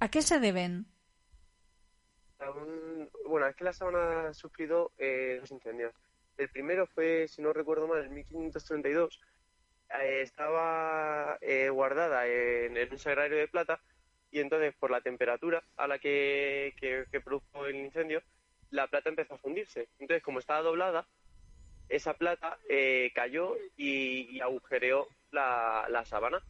¿A 0.00 0.08
qué 0.08 0.22
se 0.22 0.40
deben? 0.40 0.91
Aún- 2.42 3.08
bueno, 3.26 3.46
es 3.46 3.56
que 3.56 3.64
la 3.64 3.72
sábana 3.72 4.28
ha 4.28 4.34
sufrido 4.34 4.92
eh, 4.98 5.38
dos 5.40 5.50
incendios. 5.50 5.92
El 6.36 6.48
primero 6.48 6.86
fue, 6.86 7.28
si 7.28 7.42
no 7.42 7.52
recuerdo 7.52 7.86
mal, 7.86 8.04
en 8.04 8.14
1532. 8.14 9.20
Eh, 10.00 10.22
estaba 10.22 11.36
eh, 11.40 11.68
guardada 11.68 12.26
en, 12.26 12.76
en 12.76 12.90
un 12.92 12.98
sagrario 12.98 13.36
de 13.36 13.48
plata 13.48 13.80
y 14.30 14.40
entonces 14.40 14.74
por 14.78 14.90
la 14.90 15.02
temperatura 15.02 15.62
a 15.76 15.86
la 15.86 15.98
que, 15.98 16.74
que- 16.78 17.04
que 17.10 17.20
produjo 17.20 17.66
el 17.66 17.76
incendio, 17.76 18.22
la 18.70 18.86
plata 18.86 19.10
empezó 19.10 19.34
a 19.34 19.38
fundirse. 19.38 19.88
Entonces, 19.98 20.22
como 20.22 20.38
estaba 20.38 20.62
doblada, 20.62 21.06
esa 21.90 22.14
plata 22.14 22.58
eh, 22.68 23.12
cayó 23.14 23.54
y, 23.76 24.36
y 24.36 24.40
agujereó 24.40 25.06
la, 25.30 25.86
la 25.90 26.04
sábana. 26.06 26.42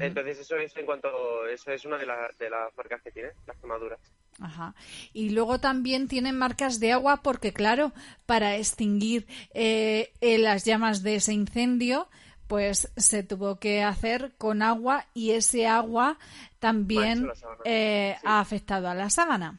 Entonces, 0.00 0.38
eso 0.40 0.56
es 0.56 0.76
en 0.76 0.86
cuanto, 0.86 1.46
eso 1.46 1.70
es 1.72 1.84
una 1.84 1.98
de, 1.98 2.06
la- 2.06 2.30
de 2.38 2.50
las 2.50 2.76
marcas 2.76 3.00
que 3.02 3.12
tiene, 3.12 3.30
las 3.46 3.56
quemaduras. 3.58 4.00
Ajá. 4.42 4.74
Y 5.12 5.30
luego 5.30 5.60
también 5.60 6.08
tienen 6.08 6.36
marcas 6.36 6.80
de 6.80 6.92
agua 6.92 7.22
porque, 7.22 7.52
claro, 7.52 7.92
para 8.26 8.56
extinguir 8.56 9.26
eh, 9.54 10.12
eh, 10.20 10.38
las 10.38 10.64
llamas 10.64 11.02
de 11.02 11.14
ese 11.16 11.32
incendio, 11.32 12.08
pues 12.48 12.90
se 12.96 13.22
tuvo 13.22 13.58
que 13.60 13.82
hacer 13.82 14.32
con 14.36 14.62
agua 14.62 15.06
y 15.14 15.30
ese 15.30 15.66
agua 15.66 16.18
también 16.58 17.30
eh, 17.64 18.16
Sí. 18.20 18.26
ha 18.26 18.40
afectado 18.40 18.88
a 18.88 18.94
la 18.94 19.10
sábana. 19.10 19.58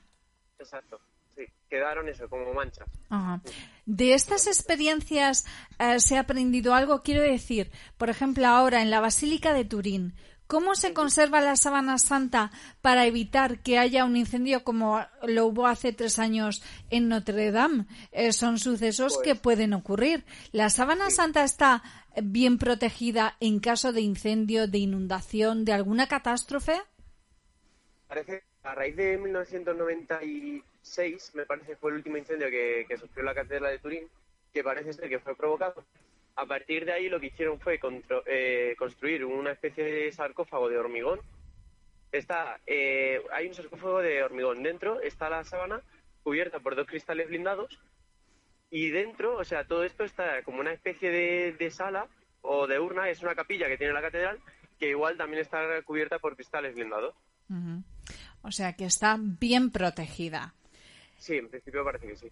Exacto, 0.60 1.00
sí. 1.36 1.44
Quedaron 1.70 2.08
eso, 2.10 2.30
como 2.30 2.54
manchas. 2.54 2.88
Ajá. 3.10 3.42
De 3.86 4.14
estas 4.14 4.48
experiencias 4.48 5.46
eh, 5.80 6.00
se 6.00 6.18
ha 6.18 6.22
aprendido 6.22 6.74
algo, 6.74 7.02
quiero 7.04 7.22
decir, 7.22 7.72
por 7.98 8.10
ejemplo, 8.10 8.48
ahora 8.48 8.82
en 8.82 8.92
la 8.92 9.00
Basílica 9.00 9.54
de 9.54 9.66
Turín, 9.66 10.14
¿cómo 10.54 10.76
se 10.76 10.94
conserva 10.94 11.42
la 11.42 11.56
sábana 11.56 11.98
santa 11.98 12.52
para 12.84 13.08
evitar 13.08 13.64
que 13.64 13.80
haya 13.80 14.06
un 14.06 14.16
incendio 14.16 14.64
como 14.64 15.04
lo 15.24 15.48
hubo 15.48 15.66
hace 15.66 15.94
tres 15.94 16.20
años 16.20 16.62
en 16.92 17.10
Notre 17.10 17.52
Dame? 17.52 17.88
Eh, 18.12 18.32
son 18.34 18.60
sucesos 18.60 19.16
Pues- 19.16 19.26
que 19.26 19.34
pueden 19.34 19.74
ocurrir. 19.74 20.26
¿La 20.52 20.70
sábana 20.70 21.10
santa 21.10 21.44
está 21.44 21.82
bien 22.22 22.60
protegida 22.60 23.36
en 23.40 23.60
caso 23.60 23.94
de 23.94 24.02
incendio, 24.02 24.68
de 24.68 24.78
inundación, 24.78 25.66
de 25.66 25.74
alguna 25.74 26.08
catástrofe? 26.08 26.80
Parece, 28.08 28.44
a 28.62 28.76
raíz 28.76 28.96
de 28.96 29.18
1996, 29.18 31.32
me 31.34 31.48
parece 31.48 31.76
fue 31.78 31.90
el 31.90 31.98
último 31.98 32.18
incendio 32.18 32.52
que, 32.52 32.86
que 32.88 33.00
sufrió 33.00 33.24
la 33.24 33.34
catedral 33.34 33.72
de 33.72 33.80
Turín, 33.80 34.08
que 34.54 34.64
parece 34.64 34.94
ser 34.94 35.10
que 35.10 35.18
fue 35.18 35.36
provocado. 35.36 35.84
A 36.36 36.46
partir 36.46 36.86
de 36.86 36.94
ahí 36.94 37.10
lo 37.10 37.20
que 37.20 37.28
hicieron 37.28 37.60
fue 37.60 37.80
contro- 37.80 38.24
eh, 38.26 38.76
construir 38.78 39.24
una 39.26 39.52
especie 39.52 39.84
de 39.84 40.12
sarcófago 40.12 40.68
de 40.70 40.78
hormigón. 40.78 41.20
Está, 42.12 42.60
eh, 42.66 43.22
hay 43.32 43.48
un 43.48 43.54
sarcófago 43.54 44.00
de 44.00 44.24
hormigón. 44.24 44.64
Dentro 44.64 45.00
está 45.02 45.30
la 45.30 45.44
sábana 45.44 45.82
cubierta 46.24 46.60
por 46.60 46.76
dos 46.76 46.88
cristales 46.88 47.28
blindados 47.28 47.80
y 48.70 48.90
dentro, 48.90 49.38
o 49.38 49.44
sea, 49.44 49.66
todo 49.66 49.84
esto 49.84 50.04
está 50.04 50.42
como 50.44 50.60
una 50.60 50.72
especie 50.74 51.12
de, 51.12 51.54
de 51.54 51.70
sala 51.72 52.08
o 52.42 52.66
de 52.68 52.80
urna, 52.80 53.10
es 53.10 53.22
una 53.22 53.36
capilla 53.36 53.68
que 53.68 53.78
tiene 53.78 53.94
la 53.94 54.02
catedral, 54.02 54.40
que 54.80 54.90
igual 54.90 55.18
también 55.18 55.42
está 55.42 55.82
cubierta 55.84 56.20
por 56.20 56.36
cristales 56.36 56.74
blindados. 56.76 57.14
O 58.42 58.52
sea 58.52 58.74
que 58.74 58.86
está 58.86 59.18
bien 59.20 59.72
protegida. 59.72 60.54
Sí, 61.18 61.38
en 61.38 61.50
principio 61.50 61.84
parece 61.86 62.08
que 62.08 62.16
sí. 62.16 62.32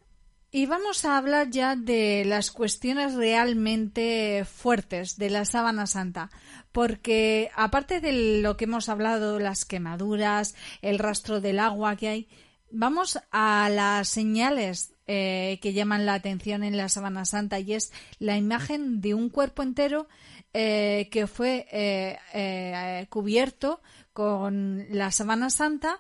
Y 0.54 0.66
vamos 0.66 1.06
a 1.06 1.18
hablar 1.18 1.50
ya 1.50 1.78
de 1.78 2.26
las 2.26 2.52
cuestiones 2.52 3.14
realmente 3.14 4.44
fuertes 4.46 5.18
de 5.18 5.30
la 5.30 5.46
sábana 5.46 5.88
santa, 5.88 6.30
porque 6.74 7.50
aparte 7.56 8.02
de 8.02 8.42
lo 8.42 8.58
que 8.58 8.66
hemos 8.66 8.90
hablado, 8.90 9.40
las 9.40 9.64
quemaduras, 9.64 10.54
el 10.82 11.00
rastro 11.00 11.40
del 11.40 11.58
agua 11.58 11.96
que 11.96 12.10
hay, 12.10 12.28
vamos 12.70 13.18
a 13.32 13.70
las 13.70 14.10
señales 14.10 14.94
eh, 15.08 15.58
que 15.62 15.72
llaman 15.72 16.06
la 16.06 16.16
atención 16.16 16.64
en 16.64 16.76
la 16.76 16.90
sábana 16.90 17.24
santa 17.24 17.60
y 17.60 17.74
es 17.74 17.94
la 18.20 18.36
imagen 18.36 19.00
de 19.00 19.14
un 19.14 19.30
cuerpo 19.30 19.64
entero 19.64 20.10
eh, 20.54 21.08
que 21.14 21.28
fue 21.28 21.66
eh, 21.72 22.20
eh, 22.34 23.08
cubierto 23.10 23.82
con 24.12 24.86
la 24.90 25.10
sábana 25.12 25.50
santa 25.50 26.00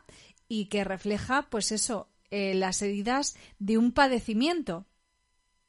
y 0.49 0.65
que 0.65 0.83
refleja, 0.83 1.47
pues 1.49 1.71
eso, 1.71 2.09
eh, 2.31 2.55
las 2.55 2.81
heridas 2.81 3.37
de 3.59 3.77
un 3.77 3.93
padecimiento. 3.93 4.85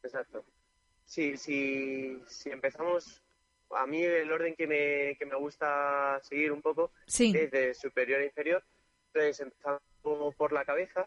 Exacto. 0.03 0.45
Sí, 1.05 1.37
sí, 1.37 2.23
si 2.27 2.51
empezamos, 2.51 3.21
a 3.71 3.87
mí 3.87 4.03
el 4.03 4.31
orden 4.33 4.55
que 4.55 4.67
me, 4.67 5.17
que 5.19 5.27
me 5.27 5.37
gusta 5.37 6.21
seguir 6.23 6.53
un 6.53 6.63
poco 6.63 6.91
Sí. 7.07 7.33
es 7.37 7.51
de 7.51 7.75
superior 7.75 8.21
a 8.21 8.25
inferior. 8.25 8.65
Entonces 9.09 9.41
empezamos 9.41 10.35
por 10.37 10.53
la 10.53 10.65
cabeza, 10.65 11.07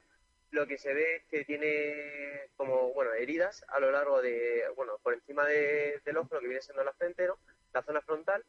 lo 0.51 0.67
que 0.67 0.77
se 0.77 0.93
ve 0.93 1.15
es 1.17 1.23
que 1.25 1.43
tiene 1.43 2.49
como, 2.55 2.93
bueno, 2.93 3.13
heridas 3.13 3.65
a 3.69 3.79
lo 3.79 3.91
largo 3.91 4.21
de, 4.21 4.63
bueno, 4.75 4.93
por 5.01 5.13
encima 5.15 5.45
de- 5.45 5.99
del 6.05 6.17
ojo, 6.17 6.35
lo 6.35 6.39
que 6.41 6.47
viene 6.47 6.61
siendo 6.61 6.83
la 6.83 6.93
frente, 6.93 7.25
¿no? 7.27 7.37
La 7.73 7.81
zona 7.81 8.01
frontal, 8.01 8.43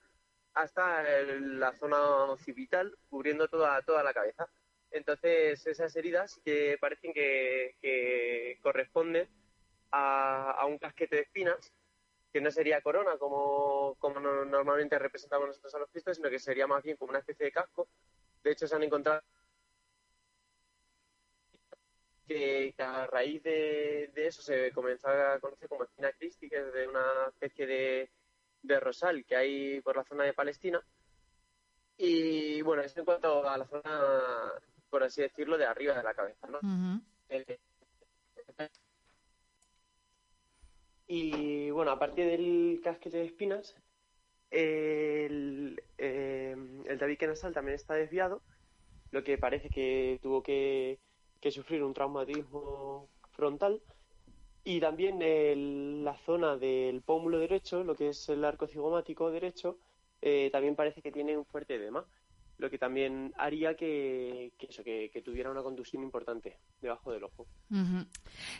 hasta 0.54 1.18
el- 1.18 1.58
la 1.58 1.72
zona 1.72 1.98
occipital, 2.26 2.96
cubriendo 3.10 3.48
toda, 3.48 3.80
toda 3.82 4.02
la 4.02 4.12
cabeza. 4.14 4.46
Entonces, 4.96 5.66
esas 5.66 5.94
heridas 5.96 6.40
que 6.44 6.76
parecen 6.80 7.12
que, 7.12 7.76
que 7.80 8.58
corresponden 8.62 9.28
a, 9.90 10.52
a 10.52 10.66
un 10.66 10.78
casquete 10.78 11.16
de 11.16 11.22
espinas, 11.22 11.72
que 12.32 12.40
no 12.40 12.50
sería 12.50 12.82
corona 12.82 13.16
como, 13.18 13.94
como 13.98 14.20
no- 14.20 14.44
normalmente 14.44 14.98
representamos 14.98 15.48
nosotros 15.48 15.74
a 15.74 15.78
los 15.80 15.90
cristos, 15.90 16.16
sino 16.16 16.30
que 16.30 16.38
sería 16.38 16.66
más 16.66 16.82
bien 16.82 16.96
como 16.96 17.10
una 17.10 17.20
especie 17.20 17.46
de 17.46 17.52
casco. 17.52 17.88
De 18.42 18.52
hecho, 18.52 18.66
se 18.66 18.76
han 18.76 18.82
encontrado 18.82 19.22
que, 22.26 22.74
que 22.76 22.82
a 22.82 23.06
raíz 23.06 23.42
de, 23.42 24.10
de 24.14 24.26
eso 24.26 24.42
se 24.42 24.72
comenzó 24.72 25.08
a 25.08 25.38
conocer 25.40 25.68
como 25.68 25.84
espina 25.84 26.12
Christi, 26.12 26.48
que 26.48 26.56
es 26.58 26.72
de 26.72 26.88
una 26.88 27.28
especie 27.28 27.66
de, 27.66 28.10
de 28.62 28.80
rosal 28.80 29.24
que 29.24 29.36
hay 29.36 29.80
por 29.80 29.96
la 29.96 30.04
zona 30.04 30.24
de 30.24 30.34
Palestina. 30.34 30.84
Y 31.98 32.60
bueno, 32.62 32.82
eso 32.82 32.98
en 33.00 33.06
cuanto 33.06 33.48
a 33.48 33.56
la 33.56 33.66
zona, 33.66 34.52
por 34.90 35.02
así 35.04 35.22
decirlo, 35.22 35.58
de 35.58 35.66
arriba 35.66 35.94
de 35.94 36.02
la 36.02 36.14
cabeza, 36.14 36.46
¿no? 36.48 36.58
Eh, 37.28 37.58
Y 41.08 41.70
bueno, 41.70 41.92
aparte 41.92 42.24
del 42.24 42.80
casquete 42.82 43.18
de 43.18 43.26
espinas, 43.26 43.76
el, 44.50 45.82
eh, 45.98 46.56
el 46.86 46.98
tabique 46.98 47.26
nasal 47.26 47.52
también 47.54 47.76
está 47.76 47.94
desviado, 47.94 48.42
lo 49.12 49.22
que 49.24 49.38
parece 49.38 49.70
que 49.70 50.18
tuvo 50.22 50.42
que, 50.42 50.98
que 51.40 51.50
sufrir 51.50 51.82
un 51.84 51.94
traumatismo 51.94 53.08
frontal. 53.32 53.82
Y 54.64 54.80
también 54.80 55.22
el- 55.22 56.04
la 56.04 56.16
zona 56.26 56.56
del 56.56 57.02
pómulo 57.02 57.38
derecho, 57.38 57.84
lo 57.84 57.94
que 57.94 58.08
es 58.10 58.28
el 58.28 58.44
arco 58.44 58.66
cigomático 58.66 59.30
derecho, 59.30 59.78
eh, 60.22 60.50
también 60.52 60.74
parece 60.76 61.02
que 61.02 61.12
tiene 61.12 61.36
un 61.38 61.46
fuerte 61.46 61.76
edema, 61.76 62.04
lo 62.58 62.70
que 62.70 62.78
también 62.78 63.32
haría 63.36 63.74
que, 63.74 64.52
que 64.58 64.66
eso, 64.66 64.82
que, 64.82 65.10
que 65.12 65.22
tuviera 65.22 65.50
una 65.50 65.62
contusión 65.62 66.02
importante 66.02 66.58
debajo 66.80 67.12
del 67.12 67.24
ojo. 67.24 67.46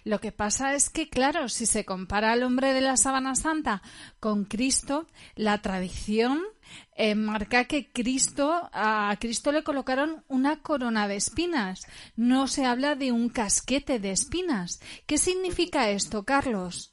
Lo 0.05 0.21
que 0.21 0.33
pasa 0.33 0.75
es 0.75 0.91
que, 0.91 1.09
claro, 1.09 1.49
si 1.49 1.67
se 1.67 1.85
compara 1.85 2.33
al 2.33 2.43
hombre 2.43 2.73
de 2.75 2.81
la 2.81 2.97
sábana 2.97 3.35
santa 3.35 3.83
con 4.21 4.45
Cristo, 4.45 5.07
la 5.35 5.63
tradición 5.63 6.43
eh, 6.95 7.15
marca 7.15 7.65
que 7.65 7.91
Cristo, 7.91 8.69
a 8.73 9.17
Cristo 9.19 9.53
le 9.53 9.65
colocaron 9.65 10.25
una 10.29 10.63
corona 10.63 11.09
de 11.09 11.17
espinas. 11.17 11.87
No 12.17 12.47
se 12.49 12.65
habla 12.65 12.95
de 12.97 13.13
un 13.13 13.29
casquete 13.31 13.99
de 13.99 14.11
espinas. 14.11 14.81
¿Qué 15.07 15.17
significa 15.19 15.91
esto, 15.91 16.25
Carlos? 16.25 16.93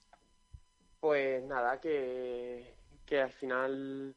Pues 1.00 1.44
nada, 1.46 1.82
que, 1.82 2.76
que 3.06 3.20
al 3.20 3.32
final 3.32 4.16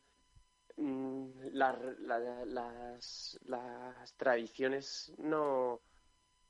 la- 0.76 1.78
la- 2.00 2.44
las, 2.44 3.38
las 3.46 4.14
tradiciones 4.16 5.12
no, 5.18 5.80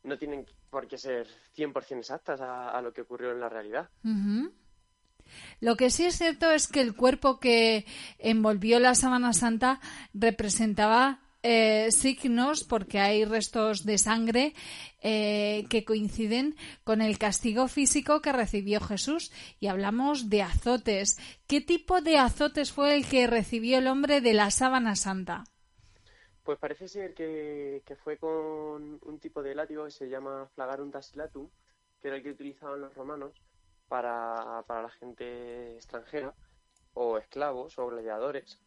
no 0.02 0.18
tienen 0.18 0.46
por 0.70 0.86
qué 0.88 0.98
ser 0.98 1.26
100% 1.56 1.98
exactas 1.98 2.40
a, 2.40 2.80
lo 2.82 2.92
que 2.92 3.02
ocurrió 3.02 3.30
en 3.32 3.40
la 3.40 3.48
realidad. 3.48 3.88
Lo 5.60 5.76
que 5.76 5.90
sí 5.90 6.04
es 6.04 6.16
cierto 6.16 6.50
es 6.50 6.68
que 6.68 6.80
el 6.80 6.94
cuerpo 6.94 7.40
que 7.40 7.84
envolvió 8.18 8.78
la 8.78 8.94
sábana 8.94 9.32
santa 9.32 9.80
representaba 10.14 11.20
eh, 11.48 11.92
signos 11.92 12.64
porque 12.64 12.98
hay 12.98 13.24
restos 13.24 13.84
de 13.86 13.98
sangre 13.98 14.52
eh, 15.00 15.64
que 15.70 15.84
coinciden 15.84 16.56
con 16.82 17.00
el 17.00 17.18
castigo 17.18 17.68
físico 17.68 18.20
que 18.20 18.32
recibió 18.32 18.80
Jesús 18.80 19.30
y 19.60 19.68
hablamos 19.68 20.28
de 20.28 20.42
azotes. 20.42 21.18
¿Qué 21.46 21.60
tipo 21.60 22.00
de 22.00 22.18
azotes 22.18 22.72
fue 22.72 22.96
el 22.96 23.08
que 23.08 23.28
recibió 23.28 23.78
el 23.78 23.86
hombre 23.86 24.20
de 24.20 24.34
la 24.34 24.50
sábana 24.50 24.96
santa? 24.96 25.44
Pues 26.42 26.58
parece 26.58 26.88
ser 26.88 27.14
que, 27.14 27.80
fue 28.02 28.16
con 28.16 28.98
un 29.00 29.18
tipo 29.20 29.40
de 29.40 29.54
látigo 29.54 29.84
que 29.84 29.92
se 29.92 30.08
llama 30.08 30.48
flagarum 30.56 30.90
tacilatum, 30.90 31.48
que 32.02 32.08
era 32.08 32.16
el 32.16 32.24
que 32.24 32.30
utilizaban 32.30 32.80
los 32.80 32.92
romanos 32.96 33.40
para, 33.86 34.64
para 34.66 34.82
la 34.82 34.90
gente 34.90 35.76
extranjera, 35.76 36.34
o 36.94 37.18
esclavos, 37.18 37.78
o 37.78 37.86
gladiadores, 37.86 38.60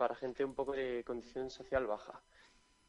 para 0.00 0.14
gente 0.14 0.46
un 0.46 0.54
poco 0.54 0.72
de 0.72 1.04
condición 1.04 1.50
social 1.50 1.86
baja. 1.86 2.22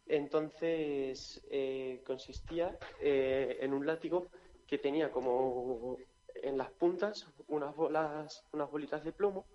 Entonces 0.05 1.41
eh, 1.51 2.01
consistía 2.05 2.79
eh, 3.01 3.57
en 3.59 3.73
un 3.73 3.85
látigo 3.85 4.27
que 4.65 4.77
tenía 4.77 5.11
como 5.11 5.97
en 6.35 6.57
las 6.57 6.71
puntas 6.71 7.27
unas 7.49 7.75
bolas, 7.75 8.45
unas 8.53 8.71
bolitas 8.71 9.03
de 9.03 9.11
plomo, 9.11 9.45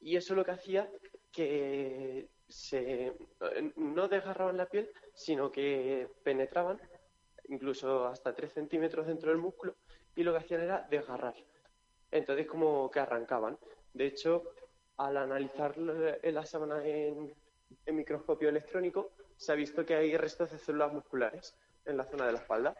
y 0.00 0.16
eso 0.16 0.34
lo 0.34 0.44
que 0.44 0.50
hacía 0.50 0.90
que 1.30 2.28
se 2.48 3.12
no 3.76 4.08
desgarraban 4.08 4.56
la 4.56 4.66
piel, 4.66 4.90
sino 5.14 5.52
que 5.52 6.08
penetraban 6.24 6.80
incluso 7.48 8.06
hasta 8.06 8.34
3 8.34 8.52
centímetros 8.52 9.06
dentro 9.06 9.30
del 9.30 9.38
músculo 9.38 9.76
y 10.16 10.24
lo 10.24 10.32
que 10.32 10.38
hacían 10.38 10.62
era 10.62 10.84
desgarrar. 10.90 11.36
Entonces 12.10 12.48
como 12.48 12.90
que 12.90 12.98
arrancaban. 12.98 13.56
De 13.92 14.06
hecho, 14.06 14.42
al 14.96 15.16
analizar 15.16 15.76
la- 15.78 16.46
sábana 16.46 16.84
en, 16.84 17.32
microscopio 17.86 18.48
electrónico, 18.48 19.12
se 19.36 19.52
ha 19.52 19.54
visto 19.54 19.84
que 19.84 19.94
hay 19.94 20.16
restos 20.16 20.50
de 20.52 20.58
células 20.58 20.92
musculares 20.92 21.54
en 21.84 21.96
la 21.96 22.04
zona 22.04 22.26
de 22.26 22.32
la 22.32 22.38
espalda. 22.38 22.74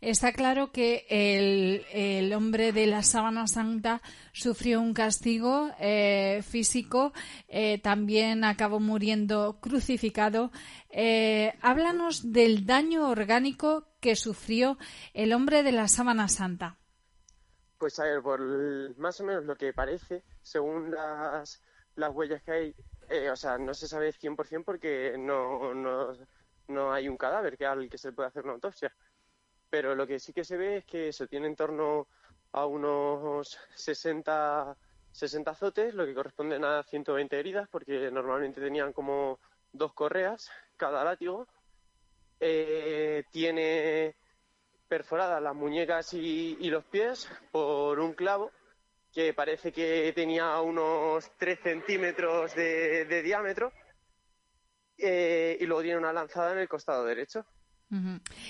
Está 0.00 0.32
claro 0.32 0.72
que 0.72 1.06
el, 1.08 1.84
el 1.92 2.32
hombre 2.32 2.72
de 2.72 2.86
la 2.86 3.02
sábana 3.02 3.46
santa 3.46 4.00
sufrió 4.32 4.80
un 4.80 4.94
castigo 4.94 5.70
eh, 5.78 6.42
físico, 6.46 7.12
eh, 7.48 7.78
también 7.78 8.44
acabó 8.44 8.80
muriendo 8.80 9.58
crucificado. 9.60 10.50
Eh, 10.90 11.52
háblanos 11.60 12.32
del 12.32 12.64
daño 12.66 13.08
orgánico 13.08 13.86
que 14.00 14.16
sufrió 14.16 14.78
el 15.12 15.32
hombre 15.32 15.62
de 15.62 15.72
la 15.72 15.88
sábana 15.88 16.28
santa. 16.28 16.76
Pues 17.80 17.98
a 17.98 18.04
ver, 18.04 18.20
por 18.22 18.40
más 18.98 19.18
o 19.22 19.24
menos 19.24 19.44
lo 19.46 19.56
que 19.56 19.72
parece, 19.72 20.22
según 20.42 20.90
las, 20.90 21.62
las 21.96 22.14
huellas 22.14 22.42
que 22.42 22.52
hay, 22.52 22.74
eh, 23.08 23.30
o 23.30 23.36
sea, 23.36 23.56
no 23.56 23.72
se 23.72 23.88
sabe 23.88 24.12
100% 24.12 24.64
porque 24.66 25.16
no, 25.18 25.72
no, 25.72 26.12
no 26.68 26.92
hay 26.92 27.08
un 27.08 27.16
cadáver 27.16 27.56
que 27.56 27.64
al 27.64 27.88
que 27.88 27.96
se 27.96 28.12
pueda 28.12 28.28
hacer 28.28 28.44
una 28.44 28.52
autopsia. 28.52 28.94
Pero 29.70 29.94
lo 29.94 30.06
que 30.06 30.18
sí 30.20 30.34
que 30.34 30.44
se 30.44 30.58
ve 30.58 30.76
es 30.78 30.84
que 30.84 31.10
se 31.10 31.26
tiene 31.26 31.46
en 31.46 31.56
torno 31.56 32.06
a 32.52 32.66
unos 32.66 33.58
60, 33.74 34.76
60 35.12 35.50
azotes, 35.50 35.94
lo 35.94 36.04
que 36.04 36.14
corresponden 36.14 36.64
a 36.64 36.82
120 36.82 37.40
heridas, 37.40 37.66
porque 37.70 38.10
normalmente 38.10 38.60
tenían 38.60 38.92
como 38.92 39.40
dos 39.72 39.94
correas 39.94 40.50
cada 40.76 41.02
látigo. 41.02 41.48
Eh, 42.40 43.24
tiene 43.30 44.16
perforadas 44.90 45.40
las 45.40 45.54
muñecas 45.54 46.12
y, 46.12 46.58
y 46.60 46.68
los 46.68 46.84
pies 46.84 47.30
por 47.52 47.98
un 48.00 48.12
clavo 48.12 48.50
que 49.14 49.32
parece 49.32 49.72
que 49.72 50.12
tenía 50.14 50.60
unos 50.60 51.30
3 51.38 51.58
centímetros 51.62 52.54
de, 52.54 53.04
de 53.06 53.22
diámetro 53.22 53.72
eh, 54.98 55.56
y 55.60 55.64
luego 55.66 55.82
tiene 55.82 55.98
una 55.98 56.12
lanzada 56.12 56.52
en 56.52 56.58
el 56.58 56.68
costado 56.68 57.04
derecho. 57.04 57.46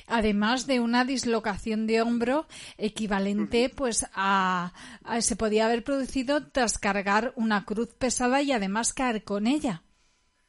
Además 0.07 0.66
de 0.66 0.80
una 0.80 1.07
dislocación 1.07 1.86
de 1.86 2.03
hombro 2.03 2.47
equivalente, 2.76 3.70
pues 3.74 4.07
a, 4.12 4.72
a- 5.03 5.20
se 5.22 5.34
podía 5.36 5.64
haber 5.64 5.82
producido 5.82 6.51
tras 6.51 6.78
cargar 6.78 7.32
una 7.36 7.64
cruz 7.64 7.95
pesada 7.95 8.43
y 8.43 8.53
además 8.53 8.93
caer 8.93 9.24
con 9.24 9.47
ella. 9.47 9.82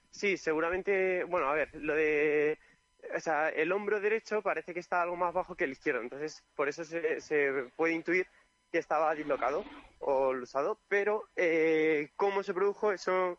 Sí, 0.10 0.36
seguramente, 0.36 1.24
bueno, 1.24 1.48
a 1.48 1.54
ver, 1.54 1.70
lo 1.76 1.96
de, 1.96 2.60
o 3.16 3.20
sea, 3.20 3.49
el 3.49 3.72
hombro 3.72 3.99
derecho 3.99 4.41
parece 4.41 4.74
que 4.74 4.80
está 4.80 5.01
algo 5.01 5.16
más 5.16 5.34
bajo 5.34 5.55
que 5.55 5.66
el 5.66 5.72
izquierdo, 5.72 6.01
entonces 6.01 6.43
por 6.55 6.70
eso 6.70 6.84
se, 6.84 7.22
se 7.22 7.70
puede 7.76 7.93
intuir 7.93 8.28
que 8.72 8.78
estaba 8.78 9.14
dislocado 9.14 9.66
o 9.99 10.34
lusado, 10.34 10.80
pero 10.88 11.30
eh, 11.36 12.09
cómo 12.16 12.43
se 12.43 12.53
produjo 12.53 12.91
eso 12.91 13.38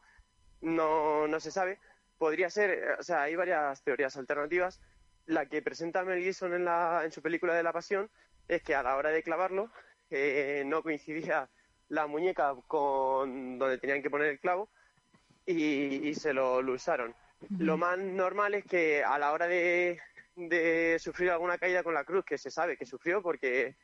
no, 0.61 1.27
no 1.27 1.41
se 1.41 1.51
sabe. 1.51 1.79
Podría 2.19 2.51
ser, 2.51 2.71
eh, 2.71 2.93
o 2.99 3.03
sea, 3.03 3.23
hay 3.23 3.35
varias 3.35 3.83
teorías 3.83 4.17
alternativas. 4.17 4.81
La 5.27 5.47
que 5.47 5.63
presenta 5.63 6.05
Mel 6.05 6.23
Gibson 6.23 6.53
en, 6.53 6.65
la, 6.65 7.03
en 7.05 7.13
su 7.13 7.23
película 7.23 7.55
de 7.55 7.63
La 7.63 7.73
Pasión 7.73 8.11
es 8.49 8.63
que 8.63 8.75
a 8.75 8.83
la 8.83 8.97
hora 8.97 9.11
de 9.11 9.23
clavarlo 9.23 9.71
eh, 10.11 10.63
no 10.67 10.83
coincidía 10.83 11.49
la 11.89 12.07
muñeca 12.07 12.55
con 12.67 13.59
donde 13.59 13.79
tenían 13.79 14.03
que 14.03 14.11
poner 14.11 14.29
el 14.29 14.41
clavo 14.41 14.69
y, 15.47 16.09
y 16.09 16.15
se 16.15 16.33
lo, 16.33 16.63
lo 16.63 16.73
usaron. 16.73 17.15
Lo 17.59 17.77
más 17.77 17.99
normal 17.99 18.55
es 18.55 18.65
que 18.65 19.03
a 19.05 19.19
la 19.19 19.33
hora 19.33 19.47
de, 19.47 20.01
de 20.37 20.99
sufrir 20.99 21.31
alguna 21.31 21.59
caída 21.59 21.83
con 21.83 21.95
la 21.95 22.05
cruz, 22.05 22.25
que 22.25 22.39
se 22.39 22.51
sabe 22.51 22.77
que 22.77 22.87
sufrió 22.87 23.23
porque 23.23 23.77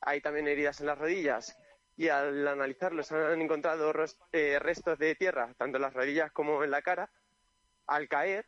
hay 0.00 0.20
también 0.20 0.48
heridas 0.48 0.80
en 0.80 0.86
las 0.86 0.98
rodillas 0.98 1.56
y 1.96 2.08
al 2.08 2.46
analizarlos 2.48 3.12
han 3.12 3.40
encontrado 3.40 3.92
eh, 4.32 4.58
restos 4.58 4.98
de 4.98 5.14
tierra, 5.14 5.52
tanto 5.56 5.76
en 5.76 5.82
las 5.82 5.94
rodillas 5.94 6.32
como 6.32 6.64
en 6.64 6.70
la 6.70 6.82
cara, 6.82 7.10
al 7.86 8.08
caer, 8.08 8.46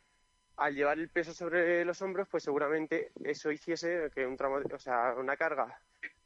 al 0.57 0.73
llevar 0.73 0.97
el 0.97 1.09
peso 1.09 1.33
sobre 1.33 1.85
los 1.85 2.01
hombros, 2.01 2.27
pues 2.29 2.43
seguramente 2.43 3.11
eso 3.23 3.51
hiciese 3.51 4.09
que 4.13 4.25
un 4.25 4.37
tramo, 4.37 4.57
o 4.57 4.79
sea, 4.79 5.13
una 5.17 5.37
carga 5.37 5.79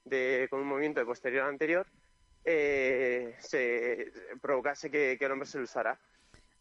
de, 0.06 0.48
con 0.50 0.62
un 0.62 0.68
movimiento 0.68 1.00
de 1.00 1.06
posterior 1.06 1.48
anterior 1.48 1.86
eh, 2.46 3.36
se 3.40 4.12
provocase 4.42 4.90
que, 4.90 5.18
el 5.20 5.32
hombre 5.32 5.48
se 5.48 5.58
lo 5.58 5.66
usara. 5.66 6.00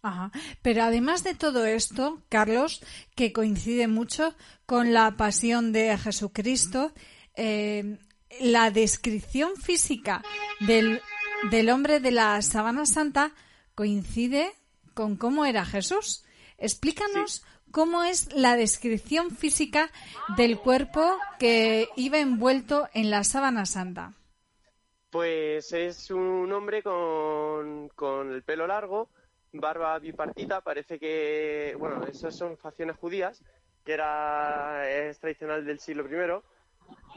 Ajá. 0.02 0.30
Pero 0.62 0.82
además 0.84 1.24
de 1.24 1.34
todo 1.34 1.64
esto, 1.66 2.22
Carlos, 2.28 2.82
que 3.16 3.32
coincide 3.32 3.88
mucho 3.88 4.34
con 4.66 4.92
la 4.92 5.16
pasión 5.16 5.72
de 5.72 5.96
Jesucristo, 5.98 6.92
eh, 7.34 7.98
la 8.40 8.70
descripción 8.70 9.56
física 9.56 10.22
del, 10.60 11.00
del, 11.50 11.70
hombre 11.70 12.00
de 12.00 12.10
la 12.10 12.40
Sabana 12.42 12.86
Santa 12.86 13.32
coincide 13.74 14.52
con 14.94 15.16
cómo 15.16 15.44
era 15.44 15.64
Jesús. 15.64 16.24
Explícanos 16.58 17.44
cómo 17.70 18.02
es 18.02 18.32
la 18.34 18.56
descripción 18.56 19.30
física 19.30 19.90
del 20.36 20.58
cuerpo 20.58 21.16
que 21.38 21.88
iba 21.96 22.18
envuelto 22.18 22.88
en 22.94 23.10
la 23.10 23.24
Sábana 23.24 23.66
Santa. 23.66 24.14
Pues 25.10 25.72
es 25.72 26.10
un 26.10 26.52
hombre 26.52 26.82
con, 26.82 27.88
con 27.90 28.32
el 28.32 28.42
pelo 28.42 28.66
largo, 28.66 29.08
barba 29.52 29.98
bipartita, 29.98 30.60
parece 30.60 30.98
que, 30.98 31.74
bueno, 31.78 32.04
esas 32.06 32.36
son 32.36 32.56
facciones 32.56 32.96
judías, 32.96 33.42
que 33.84 33.92
era, 33.92 34.88
es 34.90 35.18
tradicional 35.18 35.64
del 35.64 35.80
siglo 35.80 36.06
I, 36.06 36.42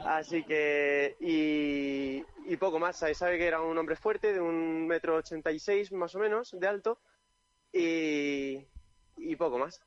así 0.04 0.42
que, 0.44 1.16
y, 1.20 2.56
poco 2.56 2.78
más, 2.78 2.98
se 2.98 3.14
sabe 3.14 3.38
que 3.38 3.46
era 3.46 3.60
un 3.60 3.76
hombre 3.76 3.96
fuerte, 3.96 4.32
de 4.32 4.40
un 4.40 4.86
metro 4.86 5.16
ochenta 5.16 5.50
y 5.50 5.58
seis 5.58 5.92
más 5.92 6.14
o 6.14 6.18
menos, 6.18 6.54
de 6.58 6.66
alto, 6.66 6.98
y, 7.72 8.66
poco 9.36 9.58
más. 9.58 9.80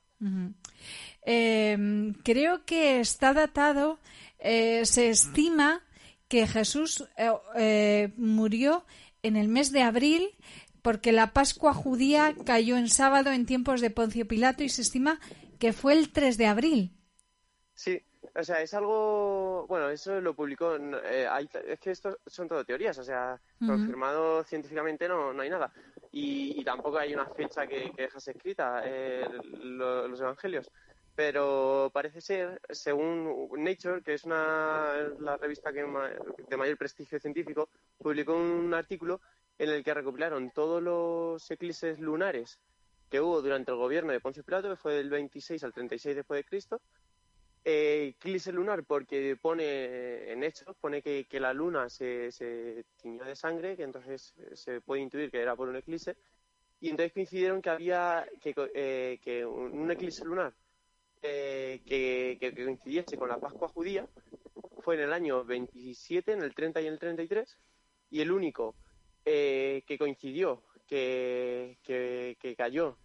Em, 1.22 2.14
creo 2.24 2.66
que 2.66 3.00
está 3.00 3.34
datado, 3.34 4.00
eh, 4.40 4.86
se 4.86 5.10
estima 5.10 5.84
que 6.28 6.48
Jesús 6.48 7.08
eh, 7.18 7.32
eh, 7.56 8.14
murió 8.18 8.86
en 9.24 9.36
el 9.36 9.48
mes 9.48 9.72
de 9.72 9.82
abril 9.82 10.36
porque 10.86 11.12
la 11.12 11.34
Pascua 11.34 11.74
judía 11.74 12.36
cayó 12.46 12.78
en 12.78 12.90
sábado 12.90 13.32
en 13.32 13.48
tiempos 13.48 13.82
de 13.82 13.90
Poncio 13.90 14.28
Pilato 14.28 14.62
y 14.62 14.70
se 14.70 14.84
estima 14.84 15.20
que 15.58 15.74
fue 15.74 15.94
el 15.94 16.12
3 16.12 16.38
de 16.38 16.46
abril. 16.46 16.92
Sí, 17.74 18.00
o 18.36 18.44
sea, 18.44 18.62
es 18.62 18.72
algo, 18.76 19.66
bueno, 19.68 19.90
eso 19.90 20.22
lo 20.22 20.36
publicó, 20.36 20.76
eh, 20.76 21.28
es 21.68 21.80
que 21.80 21.90
esto 21.90 22.20
son 22.28 22.48
todo 22.48 22.64
teorías, 22.64 23.00
o 23.00 23.04
sea, 23.04 23.42
confirmado 23.66 24.44
científicamente 24.44 25.08
no, 25.08 25.34
no 25.34 25.42
hay 25.42 25.50
nada. 25.50 25.74
Y, 26.12 26.64
tampoco 26.64 27.00
hay 27.00 27.16
una 27.16 27.26
fecha 27.26 27.66
que, 27.66 27.92
que 27.92 28.04
dejas 28.04 28.28
escrita 28.28 28.84
eh, 28.86 29.28
los 29.64 30.22
evangelios. 30.22 30.70
Pero 31.16 31.90
parece 31.92 32.22
ser, 32.22 32.62
según 32.70 33.50
Nature, 33.58 34.04
que 34.04 34.14
es 34.14 34.24
una, 34.24 34.94
la 35.20 35.36
revista 35.38 35.74
que 35.74 35.84
de 36.48 36.58
mayor 36.58 36.78
prestigio 36.78 37.20
científico, 37.20 37.70
publicó 37.98 38.36
un 38.36 38.72
artículo 38.74 39.20
en 39.58 39.70
el 39.70 39.84
que 39.84 39.94
recopilaron 39.94 40.52
todos 40.52 40.82
los 40.82 41.50
eclipses 41.50 42.00
lunares 42.00 42.60
que 43.10 43.22
hubo 43.22 43.42
durante 43.42 43.72
el 43.72 43.78
gobierno 43.78 44.12
de 44.12 44.20
Poncio 44.20 44.44
Pilato, 44.44 44.70
que 44.70 44.76
fue 44.76 44.96
del 44.96 45.10
26 45.10 45.64
al 45.64 45.74
36 45.74 46.16
después 46.16 46.40
de 46.40 46.44
Cristo. 46.44 46.82
Eh, 47.64 48.14
eclipse 48.16 48.52
lunar 48.52 48.84
porque 48.84 49.36
pone 49.42 50.32
en 50.32 50.44
hechos, 50.44 50.76
pone 50.80 51.02
que, 51.02 51.28
la 51.40 51.54
luna 51.54 51.90
se, 51.90 52.32
se, 52.32 52.86
tiñó 53.02 53.24
de 53.24 53.36
sangre, 53.36 53.76
que 53.76 53.84
entonces 53.84 54.34
se 54.54 54.82
puede 54.82 55.02
intuir 55.02 55.32
que 55.32 55.42
era 55.42 55.56
por 55.56 55.70
un 55.70 55.76
eclipse, 55.76 56.16
y 56.80 56.90
entonces 56.90 57.14
coincidieron 57.14 57.62
que 57.62 57.70
había 57.70 58.28
que, 58.42 58.54
eh, 58.76 59.20
que 59.24 59.46
un 59.46 59.90
eclipse 59.90 60.24
lunar 60.26 60.54
eh, 61.24 61.82
que, 61.86 62.38
que, 62.40 62.54
coincidiese 62.54 63.18
con 63.18 63.30
la 63.30 63.40
Pascua 63.40 63.68
judía 63.70 64.08
fue 64.82 64.94
en 64.96 65.02
el 65.02 65.14
año 65.14 65.44
27, 65.44 66.34
en 66.34 66.44
el 66.44 66.54
30 66.54 66.82
y 66.82 66.88
en 66.88 66.94
el 66.94 67.00
33, 67.00 67.58
y 68.12 68.22
el 68.22 68.32
único 68.32 68.76
eh, 69.26 69.84
que 69.86 69.98
coincidió, 69.98 70.62
que, 70.88 71.78
que 71.84 72.56
cayó 72.56 72.98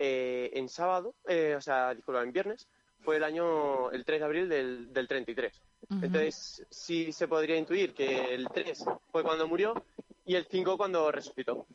eh, 0.00 0.50
en 0.54 0.68
sábado, 0.68 1.14
eh, 1.26 1.54
o 1.56 1.60
sea, 1.60 1.92
disculpa, 1.92 2.22
en 2.22 2.32
viernes, 2.32 2.68
fue 3.00 3.16
el 3.16 3.24
año, 3.24 3.90
el 3.90 4.04
3 4.04 4.20
de 4.20 4.24
abril 4.24 4.48
del, 4.48 4.92
del 4.92 5.08
33. 5.08 5.60
Entonces, 5.90 6.66
sí 6.70 7.12
se 7.12 7.26
podría 7.26 7.56
intuir 7.56 7.94
que 7.94 8.34
el 8.34 8.48
3 8.48 8.84
fue 9.10 9.22
cuando 9.22 9.48
murió 9.48 9.74
y 10.24 10.36
el 10.36 10.46
5 10.46 10.76
cuando 10.76 11.10
resucitó. 11.10 11.66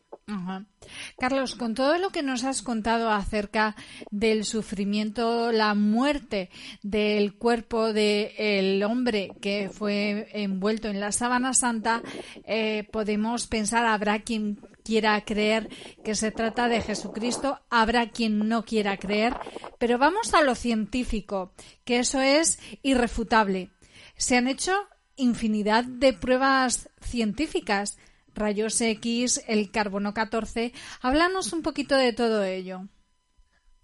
Carlos, 1.19 1.55
con 1.55 1.73
todo 1.73 1.97
lo 1.97 2.09
que 2.09 2.23
nos 2.23 2.43
has 2.43 2.61
contado 2.61 3.09
acerca 3.09 3.75
del 4.09 4.45
sufrimiento, 4.45 5.51
la 5.51 5.73
muerte 5.73 6.49
del 6.81 7.35
cuerpo 7.35 7.91
del 7.91 8.81
hombre 8.83 9.31
que 9.41 9.69
fue 9.69 10.29
envuelto 10.31 10.87
en 10.87 10.99
la 10.99 11.11
sábana 11.11 11.53
santa, 11.53 12.01
eh, 12.45 12.87
podemos 12.91 13.47
pensar, 13.47 13.85
habrá 13.85 14.19
quien 14.19 14.59
quiera 14.83 15.19
creer 15.25 15.69
que 16.03 16.15
se 16.15 16.31
trata 16.31 16.67
de 16.67 16.81
Jesucristo, 16.81 17.59
habrá 17.69 18.09
quien 18.09 18.47
no 18.47 18.63
quiera 18.63 18.97
creer, 18.97 19.35
pero 19.77 19.97
vamos 19.97 20.33
a 20.33 20.41
lo 20.41 20.55
científico, 20.55 21.53
que 21.83 21.99
eso 21.99 22.21
es 22.21 22.59
irrefutable. 22.81 23.71
Se 24.15 24.37
han 24.37 24.47
hecho 24.47 24.73
infinidad 25.15 25.83
de 25.83 26.13
pruebas 26.13 26.89
científicas 27.01 27.97
rayos 28.35 28.79
X, 28.81 29.43
el 29.47 29.71
carbono 29.71 30.13
14. 30.13 30.73
Háblanos 31.01 31.53
un 31.53 31.61
poquito 31.61 31.95
de 31.95 32.13
todo 32.13 32.43
ello. 32.43 32.81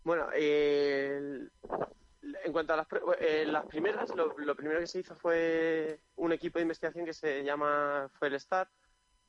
Bueno, 0.04 0.28
en 2.44 2.52
cuanto 2.52 2.74
a 2.74 2.78
las, 2.78 2.88
eh, 3.20 3.46
las 3.48 3.66
primeras, 3.66 4.14
lo, 4.16 4.56
primero 4.56 4.80
que 4.80 4.88
se 4.88 5.00
hizo 5.00 5.16
fue 5.16 6.00
un 6.16 6.32
equipo 6.32 6.60
de 6.60 6.64
investigación 6.64 7.06
que 7.06 7.14
se 7.14 7.44
llama 7.44 8.10
fue 8.18 8.30
el 8.30 8.40
STAR, 8.40 8.70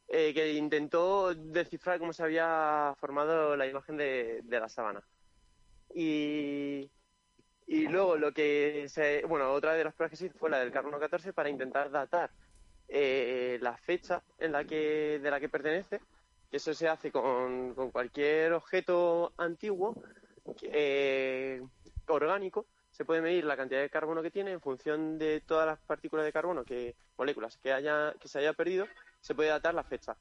eh, 0.08 0.32
que 0.34 0.52
intentó 0.54 1.34
descifrar 1.34 1.98
cómo 1.98 2.12
se 2.12 2.22
había 2.22 2.94
formado 2.98 3.56
la 3.56 3.66
imagen 3.66 3.96
de, 3.96 4.42
la 4.48 4.68
sábana. 4.68 5.02
Y, 5.94 6.90
y 7.66 7.88
luego 7.88 8.16
lo 8.16 8.32
que 8.32 8.86
se, 8.88 9.24
bueno, 9.26 9.52
otra 9.52 9.74
de 9.74 9.84
las 9.84 9.94
pruebas 9.94 10.10
que 10.10 10.16
se 10.16 10.26
hizo 10.26 10.38
fue 10.38 10.50
la 10.50 10.60
del 10.60 10.72
carbono 10.72 10.98
14 10.98 11.32
para 11.32 11.48
intentar 11.48 11.90
datar 11.90 12.30
eh, 12.93 13.59
la 13.62 13.76
fecha 13.76 14.20
en 14.38 14.51
la 14.51 14.64
que, 14.64 15.20
de 15.22 15.30
la 15.30 15.38
que 15.38 15.49
pertenece, 15.49 16.01
que 16.51 16.57
eso 16.57 16.74
se 16.74 16.88
hace 16.88 17.12
con, 17.12 17.72
cualquier 17.93 18.53
objeto 18.53 19.32
antiguo 19.36 19.95
eh, 20.62 21.62
orgánico, 22.09 22.66
se 22.91 23.05
puede 23.05 23.22
medir 23.22 23.45
la 23.45 23.57
cantidad 23.57 23.80
de 23.80 23.91
carbono 23.91 24.22
que 24.22 24.32
tiene 24.32 24.51
en 24.51 24.61
función 24.61 25.18
de 25.18 25.41
todas 25.41 25.66
las 25.66 25.78
partículas 25.78 26.24
de 26.24 26.32
carbono, 26.32 26.64
que 26.64 26.97
moléculas 27.16 27.57
que 27.59 27.72
haya 27.72 28.12
que 28.20 28.26
se 28.26 28.41
haya 28.41 28.53
perdido, 28.55 28.88
se 29.20 29.36
puede 29.36 29.51
datar 29.51 29.72
la 29.72 29.84
fecha. 29.84 30.16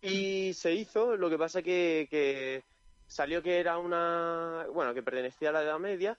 Y 0.00 0.54
se 0.54 0.72
hizo, 0.72 1.16
lo 1.16 1.28
que 1.28 1.36
pasa 1.36 1.62
que, 1.62 2.06
que 2.08 2.62
salió 3.08 3.42
que 3.42 3.58
era 3.58 3.78
una, 3.78 4.66
bueno, 4.72 4.94
que 4.94 5.02
pertenecía 5.02 5.48
a 5.48 5.52
la 5.52 5.62
Edad 5.62 5.80
Media 5.80 6.16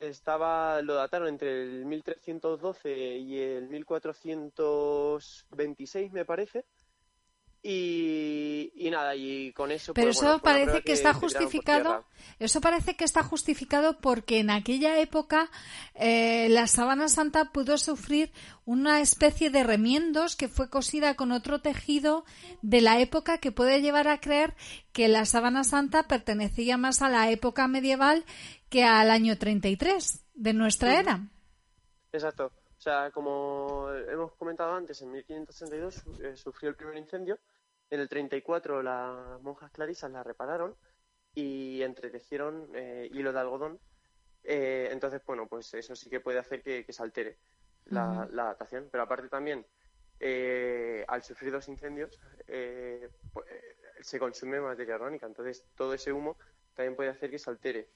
estaba, 0.00 0.82
lo 0.82 0.94
dataron 0.94 1.28
entre 1.28 1.62
el 1.62 1.86
1312 1.86 3.18
y 3.18 3.38
el 3.38 3.68
1426, 3.68 6.12
me 6.12 6.24
parece. 6.24 6.64
Y, 7.62 8.88
nada, 8.90 9.14
y 9.14 9.52
con 9.52 9.70
eso. 9.70 9.92
Pero 9.92 10.06
pues, 10.06 10.16
eso 10.16 10.38
parece 10.38 10.80
que, 10.80 10.92
está 10.92 11.12
justificado. 11.12 12.06
Eso 12.38 12.62
parece 12.62 12.96
que 12.96 13.04
está 13.04 13.22
justificado 13.22 14.00
porque 14.00 14.38
en 14.38 14.48
aquella 14.48 14.98
época 14.98 15.50
eh, 15.94 16.48
la 16.48 16.66
sábana 16.66 17.08
santa 17.08 17.52
pudo 17.52 17.76
sufrir 17.76 18.32
una 18.64 19.02
especie 19.02 19.50
de 19.50 19.62
remiendos 19.62 20.36
que 20.36 20.48
fue 20.48 20.70
cosida 20.70 21.16
con 21.16 21.32
otro 21.32 21.60
tejido 21.60 22.24
de 22.62 22.80
la 22.80 22.98
época 22.98 23.38
que 23.38 23.52
puede 23.52 23.82
llevar 23.82 24.08
a 24.08 24.20
creer 24.20 24.54
que 24.92 25.08
la 25.08 25.26
sábana 25.26 25.62
santa 25.62 26.04
pertenecía 26.04 26.78
más 26.78 27.02
a 27.02 27.10
la 27.10 27.30
época 27.30 27.68
medieval 27.68 28.24
que 28.70 28.84
al 28.84 29.10
año 29.10 29.36
33 29.36 30.24
de 30.34 30.52
nuestra 30.54 30.98
era. 30.98 31.20
Exacto. 32.12 32.52
O 32.78 32.80
sea, 32.80 33.10
como 33.10 33.90
hemos 34.08 34.32
comentado 34.36 34.72
antes, 34.72 35.02
en 35.02 35.10
1532 35.10 36.04
eh, 36.22 36.36
sufrió 36.36 36.70
el 36.70 36.76
primer 36.76 36.96
incendio. 36.96 37.38
En 37.90 38.00
el 38.00 38.08
34 38.08 38.82
las 38.82 39.42
monjas 39.42 39.70
clarisas 39.72 40.10
la 40.10 40.22
repararon 40.22 40.74
y 41.34 41.82
entretecieron 41.82 42.70
eh, 42.74 43.10
hilo 43.12 43.32
de 43.32 43.40
algodón. 43.40 43.78
Eh, 44.44 44.88
entonces, 44.92 45.20
bueno, 45.26 45.46
pues 45.46 45.74
eso 45.74 45.94
sí 45.94 46.08
que 46.08 46.20
puede 46.20 46.38
hacer 46.38 46.62
que, 46.62 46.86
se 46.88 47.02
altere 47.02 47.36
la, 47.86 48.22
adaptación. 48.22 48.88
Pero 48.90 49.02
aparte 49.02 49.28
también, 49.28 49.66
al 51.08 51.22
sufrir 51.22 51.52
dos 51.52 51.68
incendios, 51.68 52.18
pues, 52.46 53.46
se 54.00 54.18
consume 54.18 54.60
materia 54.60 54.94
orgánica. 54.94 55.26
Entonces, 55.26 55.64
todo 55.74 55.92
ese 55.92 56.12
humo 56.12 56.38
también 56.74 56.96
puede 56.96 57.10
hacer 57.10 57.30
que 57.30 57.38
se 57.38 57.50
altere 57.50 57.90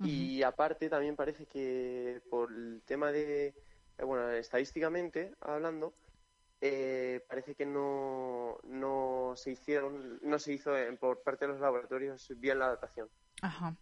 Y 0.00 0.42
aparte 0.42 0.90
también 0.90 1.16
parece 1.16 1.46
que 1.46 2.20
por 2.28 2.52
el 2.52 2.82
tema 2.84 3.10
de, 3.12 3.46
eh, 3.46 4.04
bueno, 4.04 4.30
estadísticamente 4.30 5.32
hablando, 5.40 5.94
eh, 6.60 7.24
parece 7.28 7.54
que 7.54 7.64
no, 7.64 8.58
no 8.64 9.32
se 9.36 9.52
hicieron, 9.52 10.18
no 10.22 10.38
se 10.38 10.52
hizo 10.52 10.72
por 11.00 11.22
parte 11.22 11.46
de 11.46 11.52
los 11.52 11.60
laboratorios 11.60 12.28
bien 12.36 12.58
la 12.58 12.66
adaptación. 12.66 13.08
Ajá. 13.40 13.76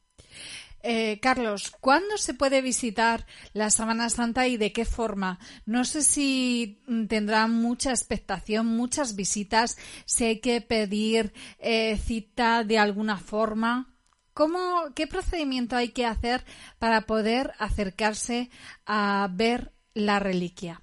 Eh, 0.87 1.19
Carlos, 1.21 1.73
¿cuándo 1.81 2.19
se 2.19 2.35
puede 2.35 2.61
visitar 2.61 3.27
la 3.55 3.71
Sabana 3.71 4.11
Santa 4.11 4.47
y 4.49 4.59
de 4.59 4.71
qué 4.71 4.85
forma? 4.85 5.39
No 5.65 5.87
sé 5.87 6.03
si 6.03 6.83
tendrá 7.09 7.47
mucha 7.47 7.89
expectación, 7.89 8.67
muchas 8.67 9.17
visitas, 9.17 9.79
si 10.05 10.25
hay 10.25 10.41
que 10.41 10.61
pedir 10.61 11.33
eh, 11.59 11.97
cita 11.97 12.65
de 12.65 12.79
alguna 12.79 13.17
forma. 13.17 13.94
¿Cómo, 14.35 14.93
¿Qué 14.97 15.07
procedimiento 15.07 15.77
hay 15.77 15.93
que 15.93 16.07
hacer 16.07 16.43
para 16.81 17.03
poder 17.03 17.53
acercarse 17.61 18.51
a 18.85 19.29
ver 19.33 19.71
la 19.95 20.19
reliquia? 20.19 20.83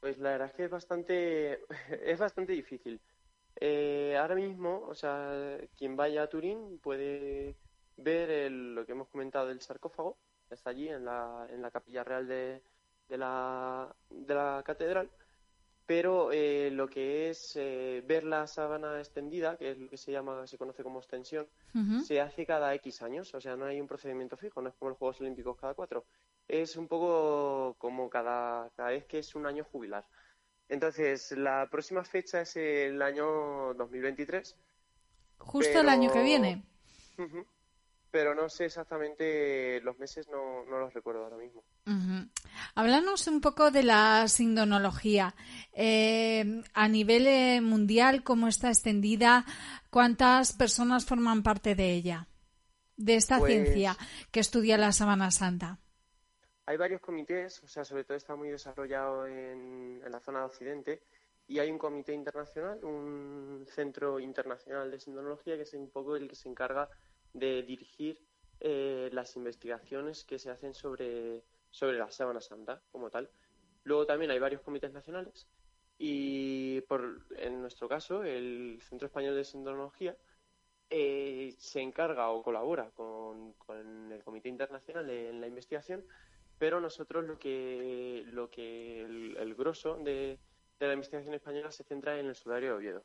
Pues 0.00 0.16
la 0.18 0.30
verdad 0.30 0.48
es 0.48 0.54
que 0.54 0.64
es 0.64 0.70
bastante, 0.70 1.58
es 2.04 2.18
bastante 2.18 2.52
difícil. 2.52 3.00
Eh, 3.60 4.16
ahora 4.16 4.36
mismo, 4.36 4.84
o 4.86 4.94
sea, 4.94 5.58
quien 5.76 5.96
vaya 5.96 6.22
a 6.22 6.28
Turín 6.28 6.78
puede 6.78 7.56
ver 7.96 8.52
lo 8.52 8.86
que 8.86 8.92
hemos 8.92 9.08
comentado 9.08 9.48
del 9.48 9.60
sarcófago, 9.60 10.16
está 10.48 10.70
allí 10.70 10.88
en 10.88 11.04
la, 11.04 11.48
en 11.50 11.60
la 11.60 11.72
capilla 11.72 12.04
real 12.04 12.28
de, 12.28 12.62
de, 13.08 13.18
la, 13.18 13.92
de 14.08 14.34
la 14.34 14.62
catedral, 14.64 15.10
pero 15.88 16.32
eh, 16.32 16.70
lo 16.70 16.86
que 16.86 17.30
es 17.30 17.56
eh, 17.56 18.04
ver 18.06 18.22
la 18.22 18.46
sábana 18.46 18.98
extendida, 18.98 19.56
que 19.56 19.70
es 19.70 19.78
lo 19.78 19.88
que 19.88 19.96
se 19.96 20.12
llama, 20.12 20.46
se 20.46 20.58
conoce 20.58 20.82
como 20.82 20.98
extensión, 20.98 21.48
se 22.04 22.20
hace 22.20 22.44
cada 22.44 22.74
X 22.74 23.00
años, 23.00 23.32
o 23.34 23.40
sea, 23.40 23.56
no 23.56 23.64
hay 23.64 23.80
un 23.80 23.86
procedimiento 23.86 24.36
fijo, 24.36 24.60
no 24.60 24.68
es 24.68 24.74
como 24.74 24.90
los 24.90 24.98
Juegos 24.98 25.18
Olímpicos 25.22 25.56
cada 25.58 25.72
cuatro, 25.72 26.04
es 26.46 26.76
un 26.76 26.88
poco 26.88 27.74
como 27.78 28.10
cada, 28.10 28.68
cada 28.76 28.90
vez 28.90 29.06
que 29.06 29.20
es 29.20 29.34
un 29.34 29.46
año 29.46 29.64
jubilar. 29.64 30.04
Entonces, 30.68 31.32
la 31.32 31.66
próxima 31.70 32.04
fecha 32.04 32.42
es 32.42 32.54
el 32.58 33.00
año 33.00 33.72
2023. 33.72 34.56
Justo 35.38 35.80
el 35.80 35.88
año 35.88 36.12
que 36.12 36.22
viene 36.22 36.64
pero 38.10 38.34
no 38.34 38.48
sé 38.48 38.66
exactamente 38.66 39.80
los 39.82 39.98
meses, 39.98 40.28
no, 40.28 40.64
no 40.64 40.78
los 40.78 40.92
recuerdo 40.94 41.24
ahora 41.24 41.36
mismo. 41.36 41.62
Háblanos 42.74 43.26
un 43.28 43.40
poco 43.40 43.70
de 43.70 43.82
la 43.82 44.26
sindonología. 44.28 45.34
Eh, 45.72 46.62
a 46.74 46.88
nivel 46.88 47.26
eh, 47.26 47.60
mundial, 47.60 48.22
¿cómo 48.22 48.48
está 48.48 48.68
extendida? 48.68 49.44
¿Cuántas 49.90 50.52
personas 50.52 51.04
forman 51.04 51.42
parte 51.42 51.74
de 51.74 51.92
ella? 51.92 52.28
De 52.96 53.14
esta 53.14 53.38
Pues- 53.38 53.52
ciencia 53.52 53.96
que 54.30 54.40
estudia 54.40 54.76
la 54.78 54.92
Sabana 54.92 55.30
Santa. 55.30 55.78
Hay 56.66 56.76
varios 56.76 57.00
comités, 57.00 57.62
o 57.62 57.66
sea, 57.68 57.84
sobre 57.84 58.04
todo 58.04 58.16
está 58.16 58.36
muy 58.36 58.48
desarrollado 58.50 59.26
en, 59.26 60.02
en 60.04 60.12
la 60.12 60.20
zona 60.20 60.40
de 60.40 60.44
Occidente, 60.46 61.02
y 61.46 61.60
hay 61.60 61.70
un 61.70 61.78
comité 61.78 62.12
internacional, 62.12 62.84
un 62.84 63.64
centro 63.74 64.20
internacional 64.20 64.90
de 64.90 65.00
sindonología, 65.00 65.56
que 65.56 65.62
es 65.62 65.72
un 65.72 65.88
poco 65.88 66.14
el 66.16 66.28
que 66.28 66.34
se 66.36 66.46
encarga 66.46 66.90
de 67.32 67.62
dirigir 67.62 68.20
eh, 68.60 69.08
las 69.12 69.36
investigaciones 69.36 70.24
que 70.24 70.38
se 70.38 70.50
hacen 70.50 70.74
sobre, 70.74 71.44
sobre 71.70 71.98
la 71.98 72.10
sábana 72.10 72.40
santa 72.40 72.82
como 72.90 73.10
tal. 73.10 73.30
Luego 73.84 74.06
también 74.06 74.30
hay 74.30 74.38
varios 74.38 74.62
comités 74.62 74.92
nacionales 74.92 75.46
y 75.98 76.80
por, 76.82 77.26
en 77.36 77.60
nuestro 77.60 77.88
caso 77.88 78.22
el 78.22 78.78
Centro 78.80 79.06
Español 79.06 79.34
de 79.34 79.44
Sindonología 79.44 80.16
eh, 80.90 81.54
se 81.58 81.80
encarga 81.80 82.30
o 82.30 82.42
colabora 82.42 82.90
con, 82.94 83.52
con 83.54 84.12
el 84.12 84.22
Comité 84.22 84.48
Internacional 84.48 85.10
en 85.10 85.40
la 85.40 85.46
investigación, 85.46 86.04
pero 86.58 86.80
nosotros 86.80 87.24
lo 87.24 87.38
que, 87.38 88.24
lo 88.32 88.48
que 88.50 89.02
el, 89.02 89.54
grosso 89.54 89.96
de, 89.96 90.38
de 90.78 90.86
la 90.86 90.94
investigación 90.94 91.34
española 91.34 91.70
se 91.72 91.84
centra 91.84 92.18
en 92.18 92.26
el 92.26 92.34
sudario 92.34 92.70
de 92.70 92.74
Oviedo, 92.74 93.04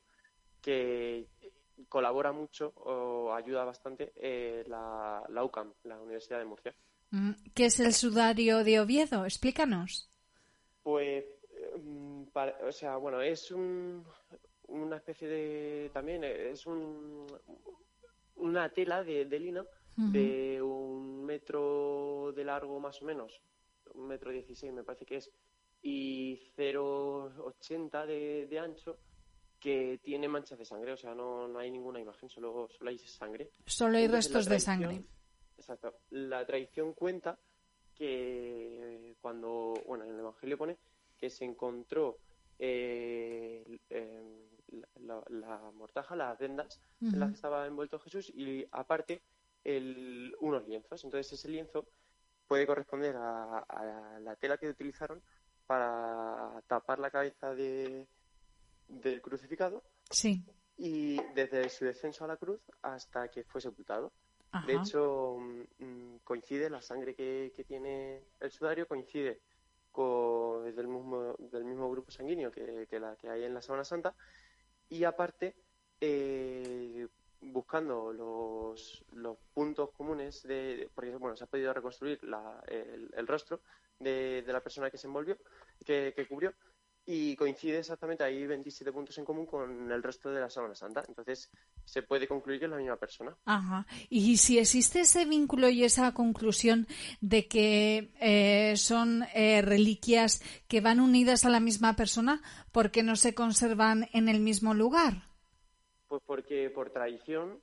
que 0.61 1.27
colabora 1.89 2.31
mucho 2.31 2.73
o 2.77 3.33
ayuda 3.33 3.63
bastante 3.65 4.13
eh, 4.15 4.63
la, 4.67 5.23
la 5.29 5.43
UCAM, 5.43 5.73
la 5.83 5.99
Universidad 5.99 6.39
de 6.39 6.45
Murcia. 6.45 6.73
Mm, 7.11 7.31
¿Qué 7.53 7.65
es 7.65 7.79
el 7.79 7.93
sudario 7.93 8.63
de 8.63 8.79
Oviedo? 8.79 9.25
Explícanos. 9.25 10.09
Pues, 10.81 11.25
mm, 11.83 12.23
para- 12.33 12.57
o 12.67 12.71
sea, 12.71 12.97
bueno, 12.97 13.21
es 13.21 13.51
un, 13.51 14.03
una 14.67 14.97
especie 14.97 15.27
de, 15.27 15.91
también 15.93 16.23
es 16.23 16.65
un, 16.65 17.27
una 18.35 18.69
tela 18.69 19.03
de, 19.03 19.25
de 19.25 19.39
lino 19.39 19.65
de 19.95 20.59
un 20.61 21.23
metro 21.23 22.33
de 22.35 22.43
largo 22.43 22.79
más 22.79 22.99
o 23.03 23.05
menos, 23.05 23.41
un 23.93 24.07
metro 24.07 24.31
dieciséis 24.31 24.73
me 24.73 24.83
parece 24.83 25.05
que 25.05 25.17
es, 25.17 25.29
y 25.83 26.39
0,80 26.57 28.05
de, 28.07 28.47
de 28.47 28.59
ancho 28.59 28.97
que 29.63 29.97
tiene 30.03 30.27
manchas 30.27 30.59
de 30.59 30.65
sangre, 30.65 30.91
o 30.91 30.97
sea, 30.97 31.15
no, 31.15 31.47
no 31.47 31.57
hay 31.57 31.71
ninguna 31.71 31.97
imagen, 31.97 32.27
solo, 32.27 32.67
solo 32.67 32.89
hay 32.89 32.97
sangre. 32.97 33.49
Solo 33.65 33.95
hay 33.95 34.03
Entonces, 34.03 34.33
restos 34.33 34.49
de 34.51 34.59
sangre. 34.59 35.03
Exacto. 35.57 35.99
La 36.09 36.45
tradición 36.45 36.91
cuenta 36.91 37.39
que 37.95 39.15
cuando, 39.21 39.73
bueno, 39.87 40.03
en 40.03 40.15
el 40.15 40.19
Evangelio 40.19 40.57
pone 40.57 40.77
que 41.17 41.29
se 41.29 41.45
encontró 41.45 42.17
eh, 42.59 43.79
eh, 43.89 44.49
la, 44.99 45.71
mortaja, 45.73 46.13
las 46.17 46.37
vendas 46.37 46.81
en 46.99 47.17
las 47.17 47.29
que 47.29 47.35
estaba 47.35 47.65
envuelto 47.65 47.99
Jesús 47.99 48.33
y 48.35 48.67
aparte 48.69 49.21
el, 49.63 50.35
unos 50.41 50.67
lienzos. 50.67 51.05
Entonces 51.05 51.39
ese 51.39 51.47
lienzo 51.47 51.87
puede 52.49 52.67
corresponder 52.67 53.15
a, 53.15 53.59
a 53.59 54.19
la 54.19 54.35
tela 54.35 54.57
que 54.57 54.67
utilizaron 54.67 55.21
para 55.65 56.61
tapar 56.67 56.99
la 56.99 57.09
cabeza 57.09 57.55
de, 57.55 58.05
del 59.01 59.21
crucificado 59.21 59.83
Sí. 60.09 60.43
y 60.77 61.21
desde 61.33 61.69
su 61.69 61.85
descenso 61.85 62.23
a 62.25 62.27
la 62.27 62.37
cruz 62.37 62.59
hasta 62.81 63.27
que 63.29 63.43
fue 63.43 63.61
sepultado. 63.61 64.11
De 64.67 64.75
hecho, 64.75 65.37
mm, 65.39 65.83
mm, 65.83 66.19
coincide 66.23 66.69
la 66.69 66.81
sangre 66.81 67.15
que, 67.15 67.51
que 67.55 67.63
tiene 67.63 68.21
el 68.39 68.51
sudario, 68.51 68.87
coincide 68.87 69.39
con 69.91 70.67
es 70.67 70.75
del 70.75 70.87
mismo, 70.87 71.35
del 71.39 71.65
mismo 71.65 71.89
grupo 71.89 72.11
sanguíneo 72.11 72.51
que, 72.51 72.85
que 72.87 72.99
la 72.99 73.15
que 73.15 73.29
hay 73.29 73.43
en 73.45 73.53
la 73.55 73.61
Sábana 73.63 73.83
Santa. 73.83 74.15
Y 74.89 75.03
aparte, 75.05 75.55
eh, 75.99 77.07
buscando 77.41 78.13
los, 78.13 79.03
los 79.13 79.37
puntos 79.53 79.89
comunes, 79.91 80.43
de, 80.43 80.77
de- 80.77 80.89
porque 80.93 81.15
bueno, 81.15 81.35
se 81.35 81.43
ha 81.45 81.47
podido 81.47 81.73
reconstruir 81.73 82.23
la- 82.23 82.63
el, 82.67 83.09
el 83.15 83.27
rostro 83.27 83.61
de, 83.99 84.43
de 84.43 84.53
la 84.53 84.61
persona 84.61 84.89
que 84.91 84.97
se 84.97 85.07
envolvió, 85.07 85.37
que, 85.85 86.13
que 86.15 86.27
cubrió, 86.27 86.53
y 87.05 87.35
coincide 87.35 87.79
exactamente, 87.79 88.23
hay 88.23 88.47
27 88.47 88.91
puntos 88.91 89.17
en 89.17 89.25
común 89.25 89.45
con 89.45 89.91
el 89.91 90.01
resto 90.01 90.29
de 90.31 90.39
la 90.39 90.49
Sábana 90.49 90.73
Santa. 90.73 91.03
Entonces, 91.07 91.51
se 91.83 92.01
puede 92.03 92.27
concluir 92.27 92.59
que 92.59 92.65
es 92.65 92.71
la 92.71 92.77
misma 92.77 92.95
persona. 92.95 93.35
Ajá. 93.45 93.85
Y 94.09 94.37
si 94.37 94.57
existe 94.57 95.01
ese 95.01 95.25
vínculo 95.25 95.67
y 95.69 95.83
esa 95.83 96.13
conclusión 96.13 96.87
de 97.19 97.47
que 97.47 98.13
eh, 98.21 98.77
son 98.77 99.23
eh, 99.33 99.61
reliquias 99.61 100.41
que 100.67 100.79
van 100.79 101.01
unidas 101.01 101.45
a 101.45 101.49
la 101.49 101.59
misma 101.59 101.95
persona, 101.95 102.41
¿por 102.71 102.89
qué 102.89 103.03
no 103.03 103.15
se 103.17 103.35
conservan 103.35 104.07
en 104.13 104.29
el 104.29 104.39
mismo 104.39 104.73
lugar? 104.73 105.27
Pues 106.07 106.21
porque 106.25 106.69
por 106.69 106.89
tradición 106.91 107.59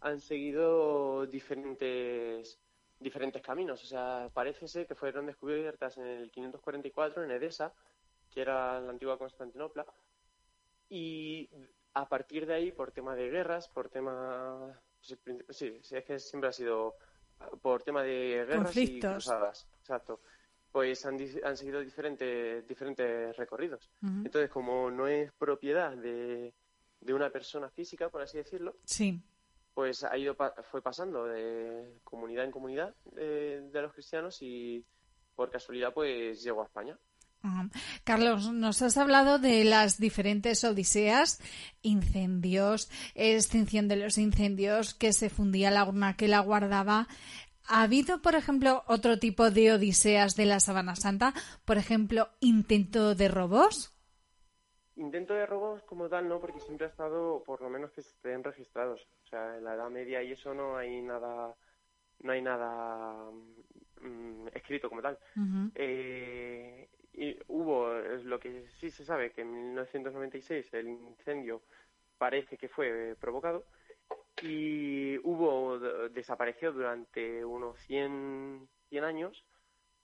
han 0.00 0.20
seguido 0.20 1.26
diferentes 1.26 2.58
diferentes 3.00 3.42
caminos. 3.42 3.82
O 3.82 3.86
sea, 3.86 4.30
parece 4.32 4.68
ser 4.68 4.86
que 4.86 4.94
fueron 4.94 5.26
descubiertas 5.26 5.96
en 5.96 6.06
el 6.06 6.30
544 6.30 7.24
en 7.24 7.30
Edesa, 7.30 7.72
que 8.30 8.40
era 8.42 8.80
la 8.80 8.90
antigua 8.90 9.18
Constantinopla, 9.18 9.84
y 10.88 11.48
a 11.94 12.08
partir 12.08 12.46
de 12.46 12.54
ahí, 12.54 12.72
por 12.72 12.92
tema 12.92 13.14
de 13.14 13.28
guerras, 13.30 13.68
por 13.68 13.88
tema... 13.88 14.80
pues, 15.46 15.56
Sí, 15.56 15.78
sí, 15.82 15.96
es 15.96 16.04
que 16.04 16.18
siempre 16.18 16.48
ha 16.50 16.52
sido 16.52 16.96
por 17.62 17.82
tema 17.82 18.02
de 18.02 18.44
guerras 18.46 18.76
y 18.76 18.82
Conflictos. 18.86 19.12
cruzadas. 19.24 19.68
Exacto. 19.80 20.20
Pues 20.72 21.04
han, 21.06 21.16
han 21.44 21.56
seguido 21.56 21.80
diferentes, 21.80 22.66
diferentes 22.66 23.36
recorridos. 23.36 23.90
Entonces, 24.02 24.48
como 24.50 24.90
no 24.90 25.08
es 25.08 25.32
propiedad 25.32 25.96
de, 25.96 26.54
de 27.00 27.14
una 27.14 27.30
persona 27.30 27.68
física, 27.70 28.08
por 28.08 28.22
así 28.22 28.38
decirlo, 28.38 28.76
Sí. 28.84 29.20
pues 29.74 30.04
ha 30.04 30.16
ido 30.16 30.36
fue 30.70 30.80
pasando 30.82 31.24
de 31.26 31.98
comunidad 32.04 32.44
en 32.44 32.50
comunidad 32.52 32.94
eh, 33.16 33.62
de 33.72 33.82
los 33.82 33.92
cristianos 33.92 34.40
y 34.42 34.84
por 35.34 35.50
casualidad 35.50 35.92
pues 35.92 36.40
llegó 36.42 36.62
a 36.62 36.66
España. 36.66 36.96
Ajá. 37.42 37.68
Carlos, 38.04 38.52
nos 38.52 38.82
has 38.82 38.96
hablado 38.98 39.38
de 39.38 39.64
las 39.64 39.98
diferentes 39.98 40.62
odiseas, 40.64 41.40
incendios, 41.82 42.90
extinción 43.14 43.88
de 43.88 43.96
los 43.96 44.18
incendios, 44.18 44.94
que 44.94 45.12
se 45.12 45.30
fundía 45.30 45.70
la 45.70 45.84
urna 45.84 46.16
que 46.16 46.28
la 46.28 46.40
guardaba. 46.40 47.06
¿Ha 47.66 47.82
habido, 47.82 48.20
por 48.20 48.34
ejemplo, 48.34 48.82
otro 48.86 49.18
tipo 49.18 49.50
de 49.50 49.72
odiseas 49.72 50.34
de 50.34 50.46
la 50.46 50.60
Sabana 50.60 50.96
Santa? 50.96 51.32
Por 51.64 51.78
ejemplo, 51.78 52.28
intento 52.40 53.14
de 53.14 53.28
robos. 53.28 53.94
Intento 54.96 55.32
de 55.32 55.46
robos 55.46 55.82
como 55.84 56.08
tal 56.08 56.28
no, 56.28 56.40
porque 56.40 56.60
siempre 56.60 56.86
ha 56.86 56.90
estado 56.90 57.42
por 57.44 57.62
lo 57.62 57.70
menos 57.70 57.90
que 57.92 58.02
estén 58.02 58.44
registrados. 58.44 59.00
O 59.24 59.28
sea, 59.28 59.56
en 59.56 59.64
la 59.64 59.74
Edad 59.74 59.88
Media 59.88 60.22
y 60.22 60.32
eso 60.32 60.52
no 60.52 60.76
hay 60.76 61.00
nada 61.00 61.54
no 62.22 62.32
hay 62.32 62.42
nada 62.42 63.30
mm, 64.02 64.48
escrito 64.54 64.88
como 64.88 65.02
tal. 65.02 65.18
Eh, 65.74 66.88
y 67.12 67.36
hubo, 67.48 67.94
es 67.96 68.24
lo 68.24 68.38
que 68.38 68.68
sí 68.78 68.90
se 68.90 69.04
sabe, 69.04 69.32
que 69.32 69.42
en 69.42 69.52
1996 69.52 70.72
el 70.74 70.88
incendio 70.88 71.62
parece 72.18 72.56
que 72.56 72.68
fue 72.68 73.16
provocado 73.20 73.64
y 74.42 75.18
hubo, 75.18 75.78
desapareció 76.10 76.72
durante 76.72 77.44
unos 77.44 77.78
100, 77.80 78.68
100 78.88 79.04
años, 79.04 79.44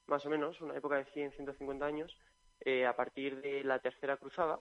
más 0.06 0.24
o 0.26 0.30
menos, 0.30 0.60
una 0.60 0.76
época 0.76 0.96
de 0.96 1.04
100, 1.06 1.32
150 1.32 1.86
años, 1.86 2.16
eh, 2.60 2.86
a 2.86 2.94
partir 2.96 3.40
de 3.40 3.64
la 3.64 3.78
Tercera 3.78 4.16
Cruzada, 4.16 4.60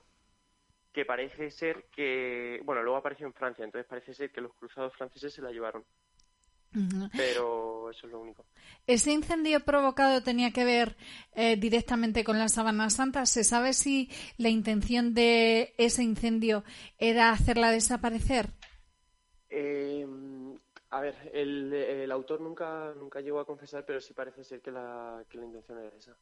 que 0.92 1.04
parece 1.04 1.50
ser 1.50 1.84
que, 1.90 2.60
bueno, 2.64 2.82
luego 2.82 2.96
apareció 2.96 3.26
en 3.26 3.34
Francia, 3.34 3.64
entonces 3.64 3.88
parece 3.88 4.14
ser 4.14 4.30
que 4.32 4.40
los 4.40 4.54
cruzados 4.54 4.94
franceses 4.94 5.34
se 5.34 5.42
la 5.42 5.50
llevaron. 5.50 5.84
Pero 7.16 7.90
eso 7.90 8.06
es 8.06 8.12
lo 8.12 8.20
único. 8.20 8.44
¿Ese 8.86 9.12
incendio 9.12 9.60
provocado 9.60 10.22
tenía 10.22 10.52
que 10.52 10.64
ver 10.64 10.96
eh, 11.34 11.56
directamente 11.56 12.22
con 12.22 12.38
la 12.38 12.48
Sábana 12.48 12.90
Santa? 12.90 13.26
¿Se 13.26 13.42
sabe 13.42 13.72
si 13.72 14.10
la 14.36 14.48
intención 14.48 15.14
de 15.14 15.74
ese 15.78 16.02
incendio 16.02 16.64
era 16.98 17.30
hacerla 17.30 17.70
desaparecer? 17.70 18.50
Eh, 19.50 20.06
a 20.90 21.00
ver, 21.00 21.30
el, 21.32 22.10
autor 22.12 22.40
nunca, 22.40 22.94
nunca 22.96 23.20
llegó 23.20 23.40
a 23.40 23.44
confesar, 23.44 23.84
pero 23.84 24.00
sí 24.00 24.14
parece 24.14 24.44
ser 24.44 24.60
que 24.60 24.70
la, 24.70 25.24
que 25.28 25.38
la 25.38 25.44
intención 25.44 25.78
era 25.78 25.96
esa. 25.96 26.16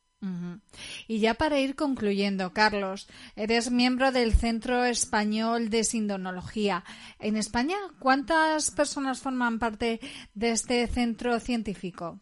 Y 1.07 1.21
ya 1.21 1.35
para 1.35 1.61
ir 1.61 1.77
concluyendo, 1.77 2.53
Carlos, 2.55 3.07
eres 3.37 3.71
miembro 3.71 4.11
del 4.11 4.33
Centro 4.33 4.85
Español 4.85 5.69
de 5.69 5.85
Sindonología. 5.85 6.83
En 7.19 7.37
España, 7.37 7.77
¿cuántas 7.99 8.71
personas 8.71 9.21
forman 9.21 9.59
parte 9.59 10.01
de 10.33 10.51
este 10.51 10.87
centro 10.87 11.39
científico? 11.41 12.21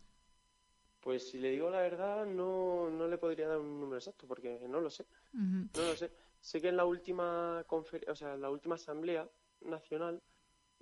Pues 1.00 1.30
si 1.30 1.38
le 1.38 1.50
digo 1.50 1.70
la 1.70 1.80
verdad, 1.80 2.26
no, 2.26 2.90
no 2.90 3.06
le 3.06 3.18
podría 3.18 3.48
dar 3.48 3.58
un 3.58 3.80
número 3.80 3.98
exacto, 3.98 4.26
porque 4.26 4.60
no 4.68 4.80
lo 4.80 4.90
sé. 4.90 5.06
No 5.32 5.68
lo 5.74 5.96
sé. 5.96 6.10
Sé 6.40 6.60
que 6.60 6.68
en 6.68 6.76
la 6.76 6.84
última 6.84 7.64
o 7.68 8.14
sea, 8.16 8.34
en 8.34 8.40
la 8.40 8.50
última 8.50 8.74
asamblea 8.74 9.28
nacional 9.60 10.20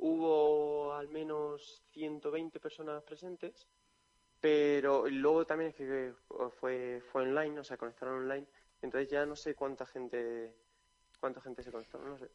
hubo 0.00 0.94
al 0.94 1.08
menos 1.08 1.82
120 1.92 2.58
personas 2.58 3.02
presentes, 3.02 3.66
pero 4.40 5.08
luego 5.08 5.44
también 5.44 5.70
es 5.70 5.76
que 5.76 6.12
fue, 6.58 7.02
fue 7.12 7.22
online, 7.22 7.60
o 7.60 7.64
sea, 7.64 7.76
conectaron 7.76 8.22
online, 8.22 8.46
entonces 8.80 9.10
ya 9.10 9.26
no 9.26 9.36
sé 9.36 9.54
cuánta 9.54 9.84
gente, 9.86 10.54
cuánta 11.20 11.40
gente 11.40 11.62
se 11.62 11.70
conectó, 11.70 11.98
no 11.98 12.18
sé. 12.18 12.30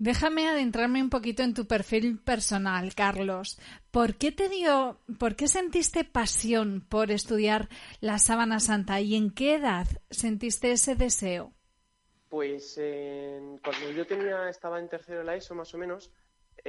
Déjame 0.00 0.46
adentrarme 0.46 1.02
un 1.02 1.10
poquito 1.10 1.42
en 1.42 1.54
tu 1.54 1.66
perfil 1.66 2.20
personal, 2.20 2.94
Carlos. 2.94 3.58
¿Por 3.90 4.14
qué 4.14 4.30
te 4.30 4.48
dio, 4.48 5.00
por 5.18 5.34
qué 5.34 5.48
sentiste 5.48 6.04
pasión 6.04 6.86
por 6.88 7.10
estudiar 7.10 7.68
la 8.00 8.18
Sábana 8.18 8.60
Santa 8.60 9.00
y 9.00 9.16
en 9.16 9.32
qué 9.32 9.54
edad 9.56 9.88
sentiste 10.10 10.70
ese 10.70 10.94
deseo? 10.94 11.52
Pues 12.28 12.78
cuando 13.64 13.90
yo 13.90 14.06
tenía, 14.06 14.48
estaba 14.48 14.78
en 14.78 14.88
tercero 14.88 15.18
de 15.18 15.24
la 15.24 15.34
ESO 15.34 15.56
más 15.56 15.74
o 15.74 15.78
menos, 15.78 16.12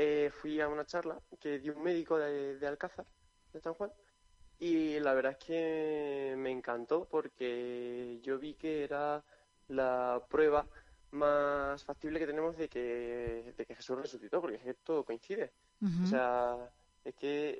eh, 0.01 0.29
fui 0.31 0.61
a 0.61 0.69
una 0.69 0.85
charla 0.85 1.19
que 1.41 1.59
dio 1.59 1.75
un 1.75 1.83
médico 1.83 2.17
de, 2.17 2.65
Alcázar, 2.65 3.05
de 3.51 3.59
San 3.59 3.73
Juan, 3.73 3.91
y 4.57 4.97
la 5.01 5.13
verdad 5.13 5.33
es 5.33 5.45
que 5.45 6.35
me 6.37 6.51
encantó 6.51 7.03
porque 7.03 8.17
yo 8.23 8.39
vi 8.39 8.53
que 8.53 8.85
era 8.85 9.21
la 9.67 10.23
prueba 10.29 10.65
más 11.11 11.83
factible 11.83 12.17
que 12.17 12.27
tenemos 12.27 12.55
de 12.55 12.69
que, 12.69 13.53
de 13.57 13.65
que 13.65 13.75
Jesús 13.75 13.99
resucitó, 13.99 14.39
porque 14.39 14.55
es 14.55 14.63
que 14.63 14.73
todo 14.75 15.03
coincide. 15.03 15.51
O 15.81 16.07
sea, 16.07 16.55
es 17.03 17.15
que 17.15 17.59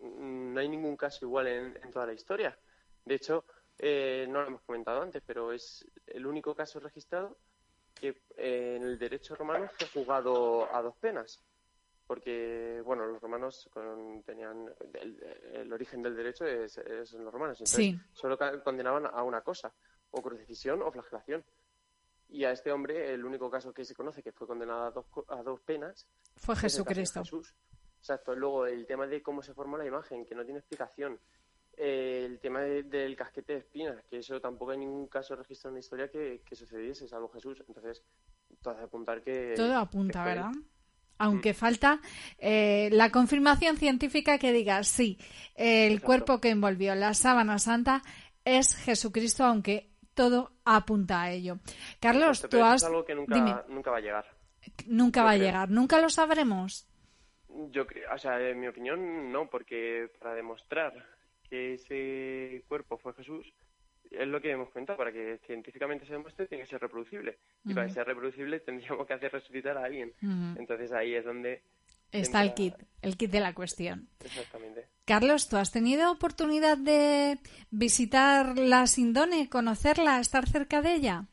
no 0.00 0.58
hay 0.58 0.68
ningún 0.68 0.96
caso 0.96 1.24
igual 1.24 1.46
en, 1.46 1.90
toda 1.92 2.06
la 2.06 2.14
historia. 2.14 2.58
De 3.04 3.14
hecho, 3.14 3.44
eh, 3.78 4.26
no 4.28 4.42
lo 4.42 4.48
hemos 4.48 4.62
comentado 4.62 5.02
antes, 5.02 5.22
pero 5.24 5.52
es 5.52 5.86
el 6.08 6.26
único 6.26 6.52
caso 6.52 6.80
registrado 6.80 7.36
que 8.04 8.22
eh, 8.36 8.76
en 8.76 8.82
el 8.82 8.98
derecho 8.98 9.34
romano 9.34 9.66
fue 9.78 9.88
juzgado 9.88 10.68
a 10.74 10.82
dos 10.82 10.94
penas. 10.96 11.40
Porque, 12.06 12.82
bueno, 12.84 13.06
los 13.06 13.22
romanos 13.22 13.70
tenían. 14.26 14.70
El, 15.54 15.72
origen 15.72 16.02
del 16.02 16.14
derecho 16.14 16.44
es, 16.44 16.76
en 16.76 17.24
los 17.24 17.32
romanos. 17.32 17.58
Entonces, 17.60 17.94
solo 18.12 18.36
condenaban 18.62 19.06
a 19.06 19.22
una 19.22 19.40
cosa: 19.40 19.72
o 20.10 20.20
crucifixión 20.20 20.82
o 20.82 20.92
flagelación. 20.92 21.42
Y 22.28 22.44
a 22.44 22.50
este 22.50 22.72
hombre, 22.72 23.14
el 23.14 23.24
único 23.24 23.50
caso 23.50 23.72
que 23.72 23.86
se 23.86 23.94
conoce 23.94 24.22
que 24.22 24.32
fue 24.32 24.46
condenado 24.46 24.82
a 24.84 24.90
dos, 24.90 25.06
a 25.28 25.42
dos 25.42 25.60
penas. 25.62 26.06
Fue 26.36 26.54
Jesucristo. 26.56 27.20
Jesús. 27.20 27.54
Exacto. 28.00 28.34
Luego, 28.34 28.66
el 28.66 28.86
tema 28.86 29.06
de 29.06 29.22
cómo 29.22 29.42
se 29.42 29.54
formó 29.54 29.78
la 29.78 29.86
imagen, 29.86 30.26
que 30.26 30.34
no 30.34 30.44
tiene 30.44 30.58
explicación 30.58 31.18
el 31.76 32.38
tema 32.38 32.60
del 32.60 33.16
casquete 33.16 33.54
de 33.54 33.58
espinas, 33.60 34.04
que 34.08 34.18
eso 34.18 34.40
tampoco 34.40 34.72
hay 34.72 34.78
ningún 34.78 35.06
caso 35.08 35.36
registrado 35.36 35.70
en 35.70 35.74
la 35.74 35.80
historia 35.80 36.08
que, 36.08 36.40
sucediese, 36.52 37.08
salvo 37.08 37.28
Jesús. 37.28 37.62
Entonces, 37.66 38.02
todo 38.62 38.78
apuntar 38.78 39.22
que. 39.22 39.54
Todo 39.56 39.76
apunta, 39.76 40.24
¿verdad? 40.24 40.52
Aunque 41.18 41.52
mm. 41.52 41.54
falta 41.54 42.00
eh, 42.38 42.88
la 42.92 43.10
confirmación 43.10 43.76
científica 43.76 44.38
que 44.38 44.52
diga 44.52 44.82
sí, 44.82 45.18
el 45.54 46.00
cuerpo 46.00 46.40
que 46.40 46.50
envolvió 46.50 46.94
la 46.94 47.14
sábana 47.14 47.58
santa 47.58 48.02
es 48.44 48.76
Jesucristo, 48.76 49.44
aunque 49.44 49.90
todo 50.14 50.52
apunta 50.64 51.22
a 51.22 51.30
ello. 51.30 51.58
Carlos, 52.00 52.46
tú 52.48 52.62
has. 52.62 52.82
Es 52.82 52.88
algo 52.88 53.04
que 53.04 53.14
nunca, 53.14 53.64
nunca 53.68 53.90
va 53.90 53.98
a 53.98 54.00
llegar. 54.00 54.26
Nunca 54.86 55.22
va 55.22 55.30
a 55.32 55.36
llegar, 55.36 55.70
nunca 55.70 56.00
lo 56.00 56.08
sabremos. 56.08 56.88
Yo 57.70 57.86
creo, 57.86 58.12
o 58.12 58.18
sea, 58.18 58.40
en 58.40 58.58
mi 58.58 58.66
opinión, 58.66 59.30
no, 59.30 59.48
porque 59.48 60.10
para 60.18 60.34
demostrar 60.34 60.92
que 61.54 61.74
ese 61.74 62.64
cuerpo 62.66 62.98
fue 62.98 63.14
Jesús, 63.14 63.46
es 64.10 64.26
lo 64.26 64.40
que 64.40 64.50
hemos 64.50 64.70
comentado, 64.70 64.98
para 64.98 65.12
que 65.12 65.38
científicamente 65.46 66.06
se 66.06 66.12
demuestre 66.12 66.46
tiene 66.46 66.64
que 66.64 66.70
ser 66.70 66.80
reproducible. 66.80 67.38
Y 67.64 67.74
para 67.74 67.86
que 67.86 67.92
sea 67.92 68.04
reproducible 68.04 68.60
tendríamos 68.60 69.06
que 69.06 69.14
hacer 69.14 69.32
resucitar 69.32 69.78
a 69.78 69.84
alguien. 69.84 70.12
Entonces 70.58 70.92
ahí 70.92 71.14
es 71.14 71.24
donde... 71.24 71.62
Está 72.10 72.42
el 72.42 72.54
kit, 72.54 72.74
el 73.02 73.16
kit 73.16 73.30
de 73.30 73.40
la 73.40 73.54
cuestión. 73.54 74.08
Exactamente. 74.24 74.86
Carlos, 75.04 75.48
¿tú 75.48 75.56
has 75.56 75.72
tenido 75.72 76.12
oportunidad 76.12 76.78
de 76.78 77.38
visitar 77.70 78.56
la 78.56 78.86
Sindone, 78.86 79.48
conocerla, 79.48 80.20
estar 80.20 80.48
cerca 80.48 80.80
de 80.80 80.94
ella? 80.94 81.26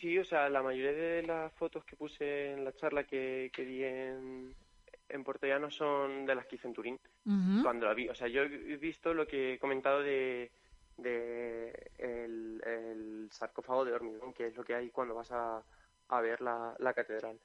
Sí, 0.00 0.18
o 0.18 0.24
sea, 0.24 0.48
la 0.48 0.62
mayoría 0.62 0.92
de 0.92 1.22
las 1.24 1.52
fotos 1.54 1.84
que 1.84 1.96
puse 1.96 2.52
en 2.52 2.64
la 2.64 2.72
charla 2.74 3.04
que, 3.04 3.50
que 3.52 3.64
di 3.64 3.82
en, 3.82 4.54
en 5.12 5.24
Llano 5.42 5.70
son 5.70 6.24
de 6.24 6.34
las 6.34 6.46
que 6.46 6.56
hice 6.56 6.68
en 6.68 6.74
Turín, 6.74 7.00
cuando 7.62 7.86
la 7.86 7.94
vi. 7.94 8.08
O 8.08 8.14
sea, 8.14 8.28
yo 8.28 8.42
he 8.42 8.76
visto 8.76 9.12
lo 9.12 9.26
que 9.26 9.54
he 9.54 9.58
comentado 9.58 10.00
de, 10.00 10.50
de 10.96 11.90
el, 11.98 13.28
sarcófago 13.30 13.84
de 13.84 13.92
hormigón, 13.92 14.32
que 14.32 14.48
es 14.48 14.56
lo 14.56 14.64
que 14.64 14.74
hay 14.74 14.90
cuando 14.90 15.14
vas 15.14 15.30
a, 15.30 15.62
a 16.08 16.20
ver 16.20 16.40
la, 16.40 16.74
la 16.78 16.92
catedral. 16.92 17.38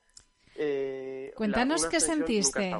Eh, 0.55 1.32
Cuéntanos 1.36 1.86
qué 1.88 1.99
sentiste. 1.99 2.74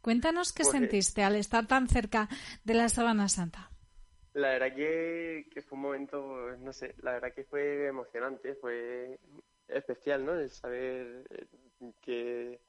Cuéntanos 0.00 0.52
qué 0.52 0.62
pues, 0.62 0.74
eh, 0.74 0.78
sentiste 0.78 1.22
al 1.24 1.36
estar 1.36 1.66
tan 1.66 1.88
cerca 1.88 2.28
de 2.64 2.74
la 2.74 2.88
Sabana 2.88 3.28
Santa. 3.28 3.70
La 4.34 4.50
verdad 4.50 4.74
que, 4.74 5.48
que, 5.52 5.62
fue 5.62 5.76
un 5.76 5.82
momento, 5.82 6.56
no 6.58 6.72
sé, 6.72 6.94
la 7.02 7.12
verdad 7.12 7.32
que 7.34 7.44
fue 7.44 7.86
emocionante, 7.86 8.54
fue 8.54 9.18
especial, 9.66 10.24
¿no? 10.24 10.34
El 10.34 10.50
saber 10.50 11.24
que 12.02 12.60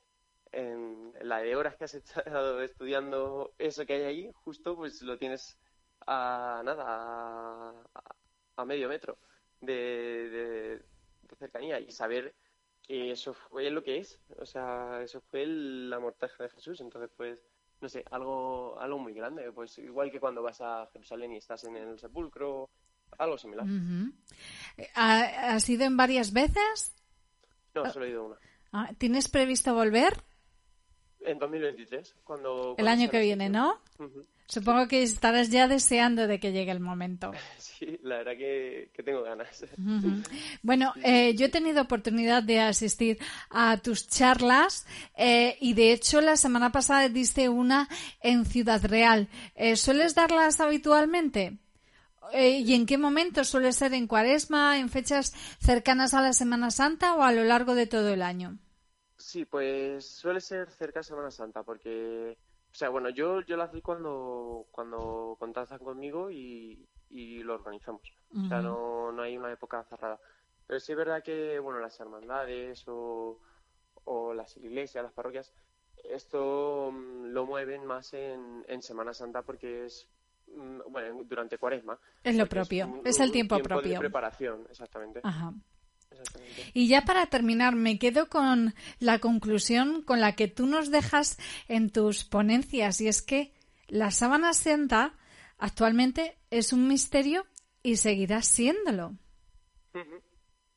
en 0.58 1.14
la 1.22 1.38
de 1.38 1.56
horas 1.56 1.76
que 1.76 1.84
has 1.84 1.94
estado 1.94 2.62
estudiando 2.64 3.54
eso 3.60 3.86
que 3.86 3.94
hay 3.94 4.04
ahí, 4.04 4.32
justo 4.44 4.76
pues 4.76 5.02
lo 5.04 5.18
tienes 5.18 5.56
a 6.08 6.62
nada, 6.66 7.74
a, 8.56 8.66
medio 8.66 8.90
metro 8.90 9.20
de, 9.62 10.82
cercanía 11.38 11.80
y 11.80 11.92
saber 11.92 12.34
que 12.82 13.12
eso 13.12 13.34
fue 13.34 13.70
lo 13.70 13.84
que 13.84 14.00
es, 14.00 14.20
o 14.40 14.46
sea, 14.46 15.02
eso 15.04 15.22
fue 15.22 15.46
la 15.46 16.00
mortaja 16.00 16.44
de 16.44 16.50
Jesús, 16.50 16.82
entonces 16.82 17.12
pues 17.16 17.44
no 17.80 17.88
sé, 17.88 18.04
algo, 18.10 18.80
algo 18.80 18.98
muy 18.98 19.14
grande, 19.14 19.52
pues 19.52 19.78
igual 19.78 20.10
que 20.10 20.20
cuando 20.20 20.42
vas 20.42 20.60
a 20.62 20.90
Jerusalén 20.92 21.34
y 21.34 21.38
estás 21.38 21.66
en 21.66 21.78
el 21.78 22.00
sepulcro, 22.00 22.72
algo 23.20 23.38
similar. 23.38 23.68
¿Has 24.96 25.70
ido 25.70 25.86
en 25.86 25.96
varias 25.96 26.34
veces? 26.34 26.96
No, 27.76 27.88
solo 27.92 28.06
he 28.06 28.10
ido 28.10 28.26
una. 28.26 28.38
Ah, 28.72 28.90
¿Tienes 28.98 29.30
previsto 29.30 29.76
volver? 29.76 30.24
En 31.28 31.40
2023, 31.40 32.16
cuando... 32.24 32.76
el 32.78 32.88
año 32.88 33.10
que 33.10 33.20
viene, 33.20 33.50
¿no? 33.50 33.82
Supongo 34.48 34.88
que 34.88 35.04
estarás 35.04 35.50
ya 35.50 35.68
deseando 35.68 36.26
de 36.26 36.40
que 36.40 36.54
llegue 36.54 36.72
el 36.72 36.80
momento. 36.80 37.32
Sí, 37.78 38.00
la 38.02 38.18
verdad 38.18 38.32
que, 38.32 38.90
tengo 39.06 39.22
ganas. 39.22 39.64
Bueno, 40.64 40.94
eh, 41.04 41.36
yo 41.36 41.46
he 41.46 41.50
tenido 41.50 41.84
oportunidad 41.84 42.42
de 42.42 42.60
asistir 42.60 43.20
a 43.52 43.78
tus 43.78 44.08
charlas 44.08 44.88
eh, 45.16 45.58
y 45.62 45.76
de 45.76 45.92
hecho 45.92 46.20
la 46.22 46.38
semana 46.38 46.72
pasada 46.72 47.08
diste 47.08 47.50
una 47.50 47.88
en 48.20 48.46
Ciudad 48.46 48.84
Real. 48.84 49.28
Eh, 49.54 49.76
¿Sueles 49.76 50.16
darlas 50.16 50.60
habitualmente? 50.60 51.60
¿Y 52.34 52.74
en 52.74 52.88
qué 52.88 52.98
momento? 52.98 53.44
¿Suele 53.44 53.72
ser 53.74 53.94
en 53.94 54.08
cuaresma, 54.08 54.80
en 54.80 54.90
fechas 54.90 55.34
cercanas 55.60 56.16
a 56.16 56.22
la 56.22 56.34
Semana 56.34 56.72
Santa 56.72 57.14
o 57.14 57.22
a 57.22 57.32
lo 57.32 57.44
largo 57.44 57.76
de 57.76 57.86
todo 57.86 58.10
el 58.12 58.24
año? 58.24 58.58
Sí, 59.28 59.44
pues 59.44 60.08
suele 60.08 60.40
ser 60.40 60.72
cerca 60.72 61.02
de 61.02 61.04
Semana 61.04 61.30
Santa 61.32 61.62
porque 61.62 62.38
sea, 62.72 62.88
bueno, 62.88 63.10
yo, 63.10 63.42
yo 63.42 63.58
lo 63.58 63.64
hacéis 63.64 63.84
cuando, 63.84 64.68
cuando 64.72 65.36
contactan 65.38 65.80
conmigo 65.80 66.32
y, 66.32 66.88
y 67.10 67.44
lo 67.44 67.56
organizamos. 67.56 68.04
O 68.34 68.48
sea, 68.48 68.62
no, 68.62 69.12
no 69.12 69.22
hay 69.22 69.36
una 69.36 69.52
época 69.52 69.84
cerrada. 69.84 70.18
Pero 70.66 70.80
sí 70.80 70.94
es 70.94 70.98
verdad 70.98 71.22
que, 71.22 71.60
bueno, 71.60 71.80
las 71.80 72.00
hermandades 72.00 72.86
o, 72.88 73.38
o 74.06 74.34
las 74.34 74.56
iglesias, 74.56 75.04
las 75.04 75.12
parroquias, 75.12 75.52
esto 76.10 76.90
mm, 76.94 77.26
lo 77.34 77.46
mueven 77.46 77.86
más 77.86 78.14
en, 78.14 78.64
en 78.70 78.82
Semana 78.82 79.14
Santa 79.14 79.42
porque 79.42 79.88
es 79.88 80.08
mm, 80.56 80.80
bueno, 80.88 81.24
durante 81.26 81.58
Cuaresma. 81.58 82.00
Es 82.24 82.38
lo 82.38 82.48
propio, 82.48 83.02
es, 83.04 83.20
el 83.20 83.34
tiempo, 83.34 83.60
propio. 83.60 83.92
De 83.92 84.00
preparación, 84.00 84.66
exactamente. 84.70 85.20
Ajá. 85.22 85.54
Y 86.74 86.88
ya 86.88 87.02
para 87.02 87.28
terminar, 87.28 87.76
me 87.76 88.00
quedo 88.00 88.30
con 88.30 88.74
la 89.00 89.20
conclusión 89.20 90.02
con 90.02 90.22
la 90.22 90.36
que 90.36 90.48
tú 90.48 90.66
nos 90.66 90.92
dejas 90.92 91.38
en 91.68 91.92
tus 91.92 92.24
ponencias, 92.24 93.02
y 93.02 93.08
es 93.08 93.22
que 93.22 93.54
la 93.88 94.12
sábana 94.12 94.54
santa 94.54 95.14
actualmente 95.58 96.38
es 96.52 96.74
un 96.74 96.88
misterio 96.88 97.46
y 97.84 97.98
seguirá 97.98 98.42
siéndolo. 98.42 99.14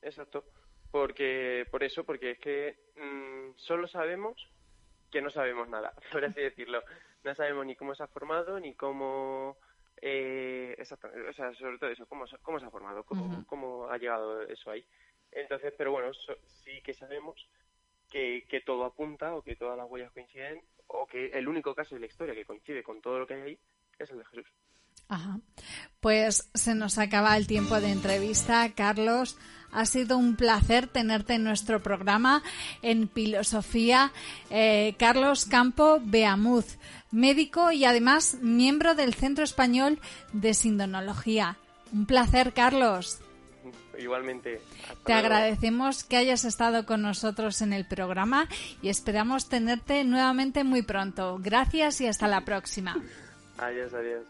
Exacto. 0.03 0.45
Porque, 0.91 1.67
por 1.71 1.85
eso, 1.85 2.05
porque 2.05 2.33
es 2.33 2.39
que 2.39 2.77
mm, 2.97 3.57
solo 3.57 3.87
sabemos 3.87 4.37
que 5.11 5.21
no 5.21 5.31
sabemos 5.31 5.69
nada, 5.69 5.93
por 6.13 6.25
así 6.25 6.41
decirlo. 6.41 6.83
No 7.25 7.35
sabemos 7.35 7.67
ni 7.67 7.77
cómo 7.77 7.95
se 7.95 8.03
ha 8.03 8.09
formado, 8.09 8.59
ni 8.59 8.75
cómo... 8.75 9.59
Eh, 10.03 10.75
exactamente, 10.79 11.29
o 11.29 11.33
sea, 11.35 11.53
sobre 11.55 11.77
todo 11.77 11.91
eso, 11.91 12.07
cómo, 12.07 12.25
cómo 12.41 12.59
se 12.59 12.65
ha 12.65 12.71
formado, 12.71 13.05
cómo, 13.05 13.45
cómo 13.47 13.87
ha 13.91 13.99
llegado 13.99 14.41
eso 14.43 14.71
ahí. 14.71 14.83
Entonces, 15.33 15.73
pero 15.77 15.93
bueno, 15.93 16.13
sí 16.13 16.81
que 16.83 16.95
sabemos 16.95 17.49
que, 18.11 18.47
que 18.49 18.61
todo 18.61 18.85
apunta 18.85 19.35
o 19.35 19.43
que 19.43 19.57
todas 19.57 19.77
las 19.77 19.89
huellas 19.89 20.13
coinciden 20.13 20.63
o 20.89 21.07
que 21.07 21.27
el 21.27 21.49
único 21.49 21.75
caso 21.75 21.95
de 21.95 22.01
la 22.01 22.07
historia 22.07 22.35
que 22.35 22.45
coincide 22.45 22.83
con 22.83 23.01
todo 23.01 23.19
lo 23.21 23.27
que 23.27 23.35
hay 23.35 23.43
ahí 23.43 23.59
es 23.99 24.11
el 24.11 24.19
de 24.19 24.25
Jesús. 24.27 24.47
Ajá. 25.09 25.41
Pues 26.01 26.51
se 26.55 26.75
nos 26.75 26.97
acaba 26.99 27.37
el 27.37 27.47
tiempo 27.47 27.81
de 27.81 27.91
entrevista, 27.91 28.73
Carlos. 28.75 29.37
Ha 29.73 29.85
sido 29.85 30.17
un 30.17 30.37
placer 30.37 30.87
tenerte 30.87 31.35
en 31.35 31.45
nuestro 31.45 31.83
programa 31.83 32.43
en 32.83 33.09
Filosofía. 33.09 34.13
Eh, 34.51 34.95
Carlos 34.99 35.47
Campo 35.47 35.99
Beamuz, 36.03 36.79
médico 37.11 37.73
y 37.73 37.85
además 37.85 38.39
miembro 38.41 38.95
del 38.95 39.15
Centro 39.15 39.45
Español 39.45 39.99
de 40.33 40.55
Sindonología. 40.55 41.57
Un 41.93 42.07
placer, 42.07 42.53
Carlos. 42.53 43.21
Igualmente. 44.01 44.61
Te 45.05 45.13
agradecemos 45.13 46.05
que 46.05 46.17
hayas 46.17 46.45
estado 46.45 46.87
con 46.87 47.03
nosotros 47.03 47.61
en 47.63 47.73
el 47.73 47.85
programa 47.87 48.49
y 48.83 48.89
esperamos 48.89 49.49
tenerte 49.49 50.05
nuevamente 50.05 50.65
muy 50.65 50.83
pronto. 50.83 51.39
Gracias 51.41 52.01
y 52.01 52.07
hasta 52.07 52.27
la 52.27 52.41
próxima. 52.45 52.97
Adiós, 53.59 53.93
adiós. 53.93 54.25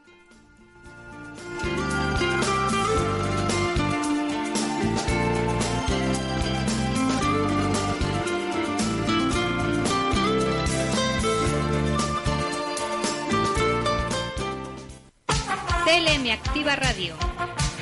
CLM 15.90 16.30
Activa 16.30 16.76
Radio, 16.76 17.16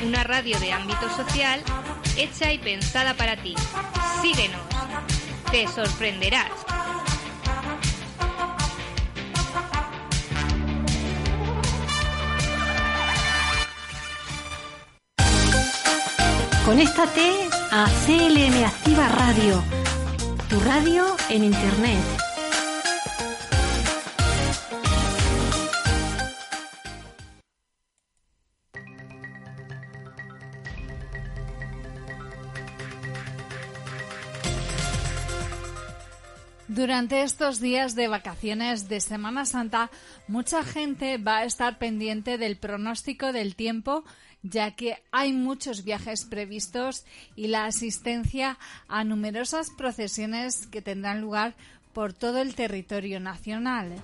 una 0.02 0.24
radio 0.24 0.59
de 0.61 0.72
ámbito 0.72 1.11
social 1.14 1.61
hecha 2.16 2.50
y 2.50 2.59
pensada 2.59 3.12
para 3.12 3.36
ti. 3.36 3.54
Síguenos, 4.22 4.62
te 5.50 5.68
sorprenderás. 5.68 6.50
Conéctate 16.64 17.50
a 17.70 17.90
CLM 18.06 18.64
Activa 18.64 19.09
Radio, 19.09 19.62
tu 20.48 20.59
radio 20.61 21.14
en 21.28 21.44
Internet. 21.44 22.28
Durante 36.79 37.22
estos 37.22 37.59
días 37.59 37.97
de 37.97 38.07
vacaciones 38.07 38.89
de 38.89 39.01
Semana 39.01 39.47
Santa, 39.47 39.91
mucha 40.29 40.62
gente 40.62 41.18
va 41.18 41.39
a 41.39 41.45
estar 41.45 41.76
pendiente 41.76 42.39
del 42.39 42.57
pronóstico 42.57 43.33
del 43.33 43.57
tiempo 43.57 44.05
ya 44.45 44.76
que 44.76 45.03
hay 45.11 45.33
muchos 45.33 45.83
viajes 45.83 46.24
previstos 46.24 47.05
y 47.35 47.49
la 47.49 47.64
asistencia 47.64 48.61
a 48.87 49.03
numerosas 49.03 49.70
procesiones 49.76 50.68
que 50.68 50.81
tendrán 50.81 51.20
lugar 51.20 51.57
por 51.93 52.12
todo 52.12 52.41
el 52.41 52.55
territorio 52.55 53.18
nacional. 53.18 53.97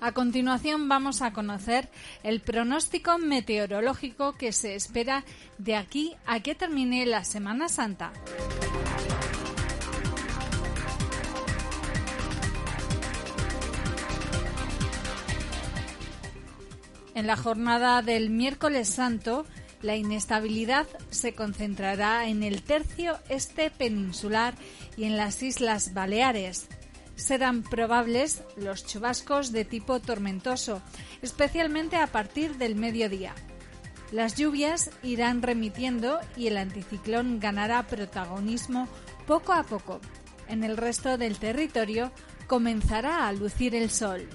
A 0.00 0.12
continuación 0.12 0.88
vamos 0.88 1.22
a 1.22 1.32
conocer 1.32 1.88
el 2.22 2.40
pronóstico 2.40 3.18
meteorológico 3.18 4.34
que 4.34 4.52
se 4.52 4.76
espera 4.76 5.24
de 5.58 5.74
aquí 5.74 6.14
a 6.24 6.38
que 6.40 6.54
termine 6.54 7.04
la 7.04 7.24
Semana 7.24 7.68
Santa. 7.68 8.12
En 17.16 17.26
la 17.26 17.36
jornada 17.36 18.00
del 18.00 18.30
miércoles 18.30 18.88
santo, 18.88 19.44
la 19.82 19.96
inestabilidad 19.96 20.86
se 21.10 21.34
concentrará 21.34 22.28
en 22.28 22.44
el 22.44 22.62
tercio 22.62 23.18
este 23.28 23.72
peninsular 23.72 24.54
y 24.96 25.04
en 25.04 25.16
las 25.16 25.42
Islas 25.42 25.92
Baleares. 25.92 26.68
Serán 27.18 27.64
probables 27.64 28.42
los 28.56 28.86
chubascos 28.86 29.50
de 29.50 29.64
tipo 29.64 29.98
tormentoso, 29.98 30.80
especialmente 31.20 31.96
a 31.96 32.06
partir 32.06 32.56
del 32.58 32.76
mediodía. 32.76 33.34
Las 34.12 34.36
lluvias 34.36 34.90
irán 35.02 35.42
remitiendo 35.42 36.20
y 36.36 36.46
el 36.46 36.56
anticiclón 36.56 37.40
ganará 37.40 37.86
protagonismo 37.88 38.88
poco 39.26 39.52
a 39.52 39.64
poco. 39.64 40.00
En 40.46 40.62
el 40.62 40.76
resto 40.76 41.18
del 41.18 41.38
territorio 41.38 42.12
comenzará 42.46 43.26
a 43.26 43.32
lucir 43.32 43.74
el 43.74 43.90
sol. 43.90 44.26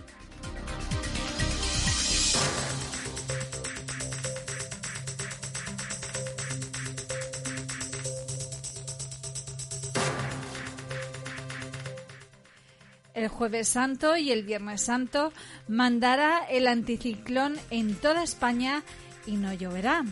El 13.24 13.30
jueves 13.30 13.70
santo 13.70 14.18
y 14.18 14.34
el 14.34 14.44
viernes 14.44 14.82
santo 14.82 15.32
mandará 15.70 16.40
el 16.50 16.68
anticiclón 16.68 17.56
en 17.70 17.96
toda 17.96 18.22
España 18.22 18.84
y 19.26 19.38
no 19.38 19.54
lloverá. 19.54 20.04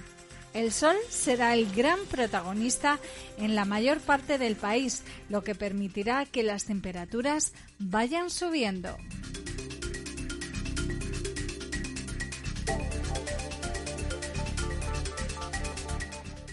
El 0.53 0.71
sol 0.71 0.95
será 1.09 1.53
el 1.53 1.69
gran 1.75 1.99
protagonista 2.09 2.99
en 3.37 3.53
la 3.53 3.65
mayor 3.65 3.99
parte 3.99 4.37
del 4.37 4.55
país, 4.55 5.03
lo 5.27 5.43
que 5.43 5.55
permitirá 5.55 6.25
que 6.25 6.41
las 6.41 6.63
temperaturas 6.63 7.51
vayan 7.79 8.29
subiendo. 8.29 8.95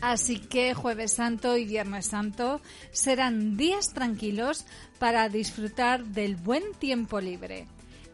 Así 0.01 0.39
que 0.39 0.75
jueves 0.75 1.13
santo 1.13 1.57
y 1.57 1.65
viernes 1.65 2.07
santo 2.07 2.61
serán 2.93 3.57
días 3.57 3.93
tranquilos 3.93 4.65
para 4.99 5.29
disfrutar 5.29 6.05
del 6.05 6.37
buen 6.37 6.63
tiempo 6.79 7.21
libre. 7.21 7.67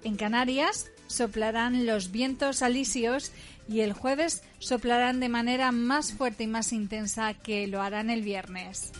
En 0.03 0.17
Canarias 0.17 0.91
soplarán 1.07 1.87
los 1.87 2.11
vientos 2.11 2.63
alisios 2.63 3.33
y 3.69 3.81
el 3.81 3.93
jueves 3.93 4.43
soplarán 4.59 5.21
de 5.21 5.29
manera 5.29 5.73
más 5.73 6.13
fuerte 6.13 6.45
y 6.45 6.47
más 6.47 6.73
intensa 6.73 7.35
que 7.35 7.67
lo 7.67 7.83
harán 7.83 8.11
el 8.11 8.23
viernes. 8.23 8.93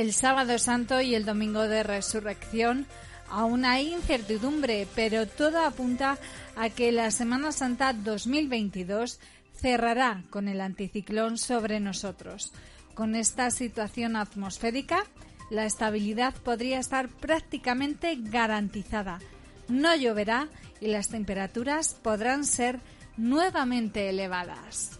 El 0.00 0.14
sábado 0.14 0.58
santo 0.58 1.02
y 1.02 1.14
el 1.14 1.26
domingo 1.26 1.68
de 1.68 1.82
resurrección 1.82 2.86
aún 3.28 3.66
hay 3.66 3.92
incertidumbre, 3.92 4.88
pero 4.94 5.28
todo 5.28 5.62
apunta 5.62 6.16
a 6.56 6.70
que 6.70 6.90
la 6.90 7.10
Semana 7.10 7.52
Santa 7.52 7.92
2022 7.92 9.20
cerrará 9.52 10.24
con 10.30 10.48
el 10.48 10.62
anticiclón 10.62 11.36
sobre 11.36 11.80
nosotros. 11.80 12.50
Con 12.94 13.14
esta 13.14 13.50
situación 13.50 14.16
atmosférica, 14.16 15.04
la 15.50 15.66
estabilidad 15.66 16.32
podría 16.32 16.78
estar 16.78 17.10
prácticamente 17.10 18.16
garantizada. 18.18 19.18
No 19.68 19.94
lloverá 19.94 20.48
y 20.80 20.86
las 20.86 21.10
temperaturas 21.10 21.92
podrán 22.02 22.46
ser 22.46 22.80
nuevamente 23.18 24.08
elevadas. 24.08 24.99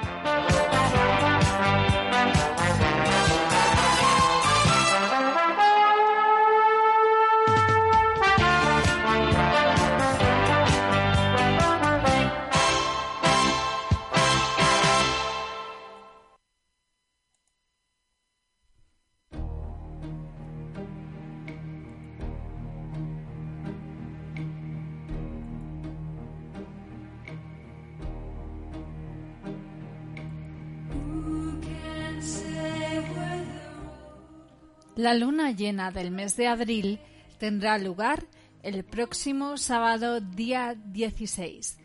La 35.01 35.15
luna 35.15 35.49
llena 35.49 35.89
del 35.89 36.11
mes 36.11 36.37
de 36.37 36.45
abril 36.45 36.99
tendrá 37.39 37.79
lugar 37.79 38.27
el 38.61 38.83
próximo 38.83 39.57
sábado 39.57 40.21
día 40.21 40.75
16. 40.75 41.79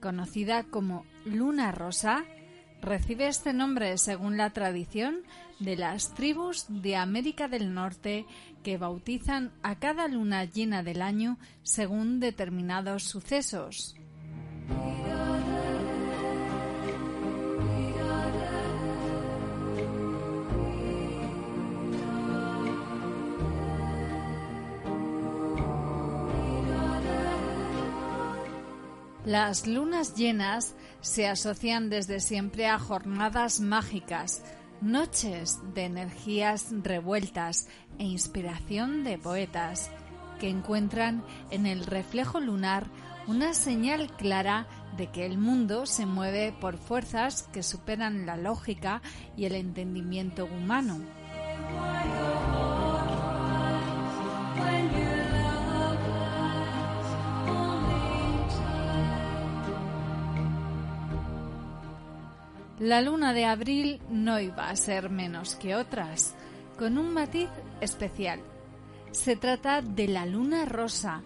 Conocida 0.00 0.62
como 0.62 1.04
luna 1.24 1.72
rosa, 1.72 2.24
recibe 2.80 3.26
este 3.26 3.52
nombre 3.52 3.98
según 3.98 4.36
la 4.36 4.50
tradición 4.50 5.22
de 5.58 5.74
las 5.74 6.14
tribus 6.14 6.66
de 6.68 6.94
América 6.94 7.48
del 7.48 7.74
Norte 7.74 8.24
que 8.62 8.78
bautizan 8.78 9.50
a 9.64 9.80
cada 9.80 10.06
luna 10.06 10.44
llena 10.44 10.84
del 10.84 11.02
año 11.02 11.38
según 11.64 12.20
determinados 12.20 13.02
sucesos. 13.02 13.96
Las 29.30 29.68
lunas 29.68 30.16
llenas 30.16 30.74
se 31.02 31.28
asocian 31.28 31.88
desde 31.88 32.18
siempre 32.18 32.66
a 32.66 32.80
jornadas 32.80 33.60
mágicas, 33.60 34.42
noches 34.80 35.60
de 35.72 35.84
energías 35.84 36.72
revueltas 36.82 37.68
e 38.00 38.02
inspiración 38.06 39.04
de 39.04 39.18
poetas, 39.18 39.88
que 40.40 40.48
encuentran 40.48 41.22
en 41.52 41.66
el 41.66 41.86
reflejo 41.86 42.40
lunar 42.40 42.88
una 43.28 43.54
señal 43.54 44.10
clara 44.16 44.66
de 44.96 45.12
que 45.12 45.26
el 45.26 45.38
mundo 45.38 45.86
se 45.86 46.06
mueve 46.06 46.52
por 46.60 46.76
fuerzas 46.76 47.44
que 47.52 47.62
superan 47.62 48.26
la 48.26 48.36
lógica 48.36 49.00
y 49.36 49.44
el 49.44 49.54
entendimiento 49.54 50.46
humano. 50.46 50.98
La 62.80 63.02
luna 63.02 63.34
de 63.34 63.44
abril 63.44 64.00
no 64.08 64.40
iba 64.40 64.70
a 64.70 64.74
ser 64.74 65.10
menos 65.10 65.54
que 65.54 65.76
otras, 65.76 66.34
con 66.78 66.96
un 66.96 67.12
matiz 67.12 67.50
especial. 67.82 68.40
Se 69.10 69.36
trata 69.36 69.82
de 69.82 70.08
la 70.08 70.24
luna 70.24 70.64
rosa 70.64 71.20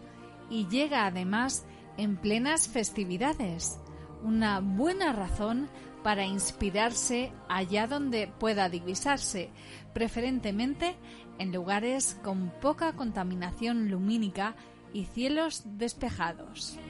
y 0.50 0.66
llega 0.66 1.06
además 1.06 1.64
en 1.96 2.16
plenas 2.16 2.66
festividades, 2.66 3.78
una 4.24 4.58
buena 4.58 5.12
razón 5.12 5.68
para 6.02 6.26
inspirarse 6.26 7.30
allá 7.48 7.86
donde 7.86 8.26
pueda 8.26 8.68
divisarse, 8.68 9.50
preferentemente 9.92 10.96
en 11.38 11.52
lugares 11.52 12.18
con 12.24 12.50
poca 12.60 12.94
contaminación 12.94 13.92
lumínica 13.92 14.56
y 14.92 15.04
cielos 15.04 15.62
despejados. 15.64 16.80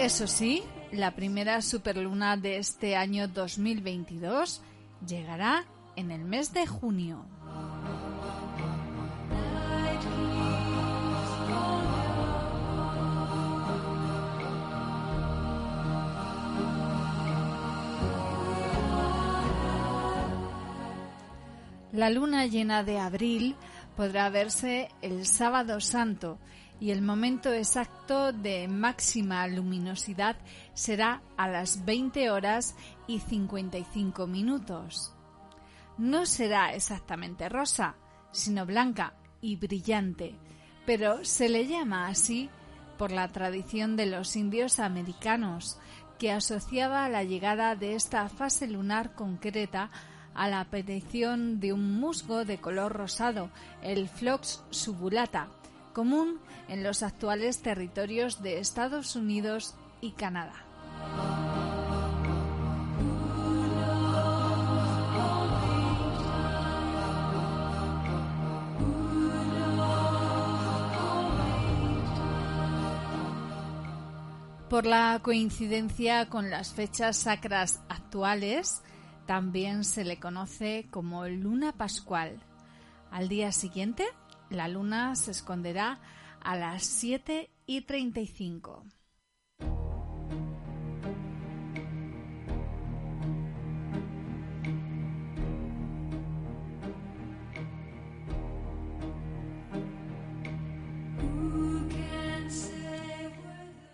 Eso 0.00 0.26
sí, 0.26 0.64
la 0.92 1.14
primera 1.14 1.62
superluna 1.62 2.36
de 2.36 2.56
este 2.56 2.96
año 2.96 3.28
2022 3.28 4.60
llegará 5.06 5.66
en 5.94 6.10
el 6.10 6.24
mes 6.24 6.52
de 6.52 6.66
junio. 6.66 7.24
La 21.92 22.08
luna 22.08 22.46
llena 22.46 22.84
de 22.84 23.00
abril 23.00 23.56
podrá 23.96 24.28
verse 24.30 24.88
el 25.02 25.26
sábado 25.26 25.80
santo 25.80 26.38
y 26.78 26.92
el 26.92 27.02
momento 27.02 27.52
exacto 27.52 28.32
de 28.32 28.68
máxima 28.68 29.46
luminosidad 29.48 30.36
será 30.72 31.20
a 31.36 31.48
las 31.48 31.84
20 31.84 32.30
horas 32.30 32.76
y 33.06 33.18
55 33.18 34.26
minutos. 34.26 35.14
No 35.98 36.26
será 36.26 36.72
exactamente 36.72 37.48
rosa, 37.48 37.96
sino 38.30 38.64
blanca 38.64 39.14
y 39.40 39.56
brillante, 39.56 40.38
pero 40.86 41.24
se 41.24 41.48
le 41.48 41.66
llama 41.66 42.06
así 42.06 42.48
por 42.96 43.10
la 43.10 43.28
tradición 43.28 43.96
de 43.96 44.06
los 44.06 44.36
indios 44.36 44.78
americanos, 44.78 45.78
que 46.18 46.30
asociaba 46.30 47.08
la 47.08 47.24
llegada 47.24 47.74
de 47.74 47.94
esta 47.94 48.28
fase 48.28 48.66
lunar 48.66 49.14
concreta 49.14 49.90
a 50.34 50.48
la 50.48 50.60
aparición 50.60 51.60
de 51.60 51.72
un 51.72 51.98
musgo 52.00 52.44
de 52.44 52.58
color 52.58 52.92
rosado, 52.92 53.50
el 53.82 54.08
Flox 54.08 54.62
subulata, 54.70 55.48
común 55.92 56.38
en 56.68 56.82
los 56.82 57.02
actuales 57.02 57.62
territorios 57.62 58.42
de 58.42 58.58
Estados 58.58 59.16
Unidos 59.16 59.74
y 60.00 60.12
Canadá. 60.12 60.54
Por 74.70 74.86
la 74.86 75.18
coincidencia 75.20 76.28
con 76.28 76.48
las 76.48 76.72
fechas 76.72 77.16
sacras 77.16 77.80
actuales, 77.88 78.82
también 79.30 79.84
se 79.84 80.02
le 80.02 80.18
conoce 80.18 80.88
como 80.90 81.24
luna 81.28 81.70
pascual. 81.70 82.42
Al 83.12 83.28
día 83.28 83.52
siguiente, 83.52 84.04
la 84.48 84.66
luna 84.66 85.14
se 85.14 85.30
esconderá 85.30 86.00
a 86.42 86.56
las 86.56 86.82
7 86.82 87.48
y 87.64 87.82
35. 87.82 88.84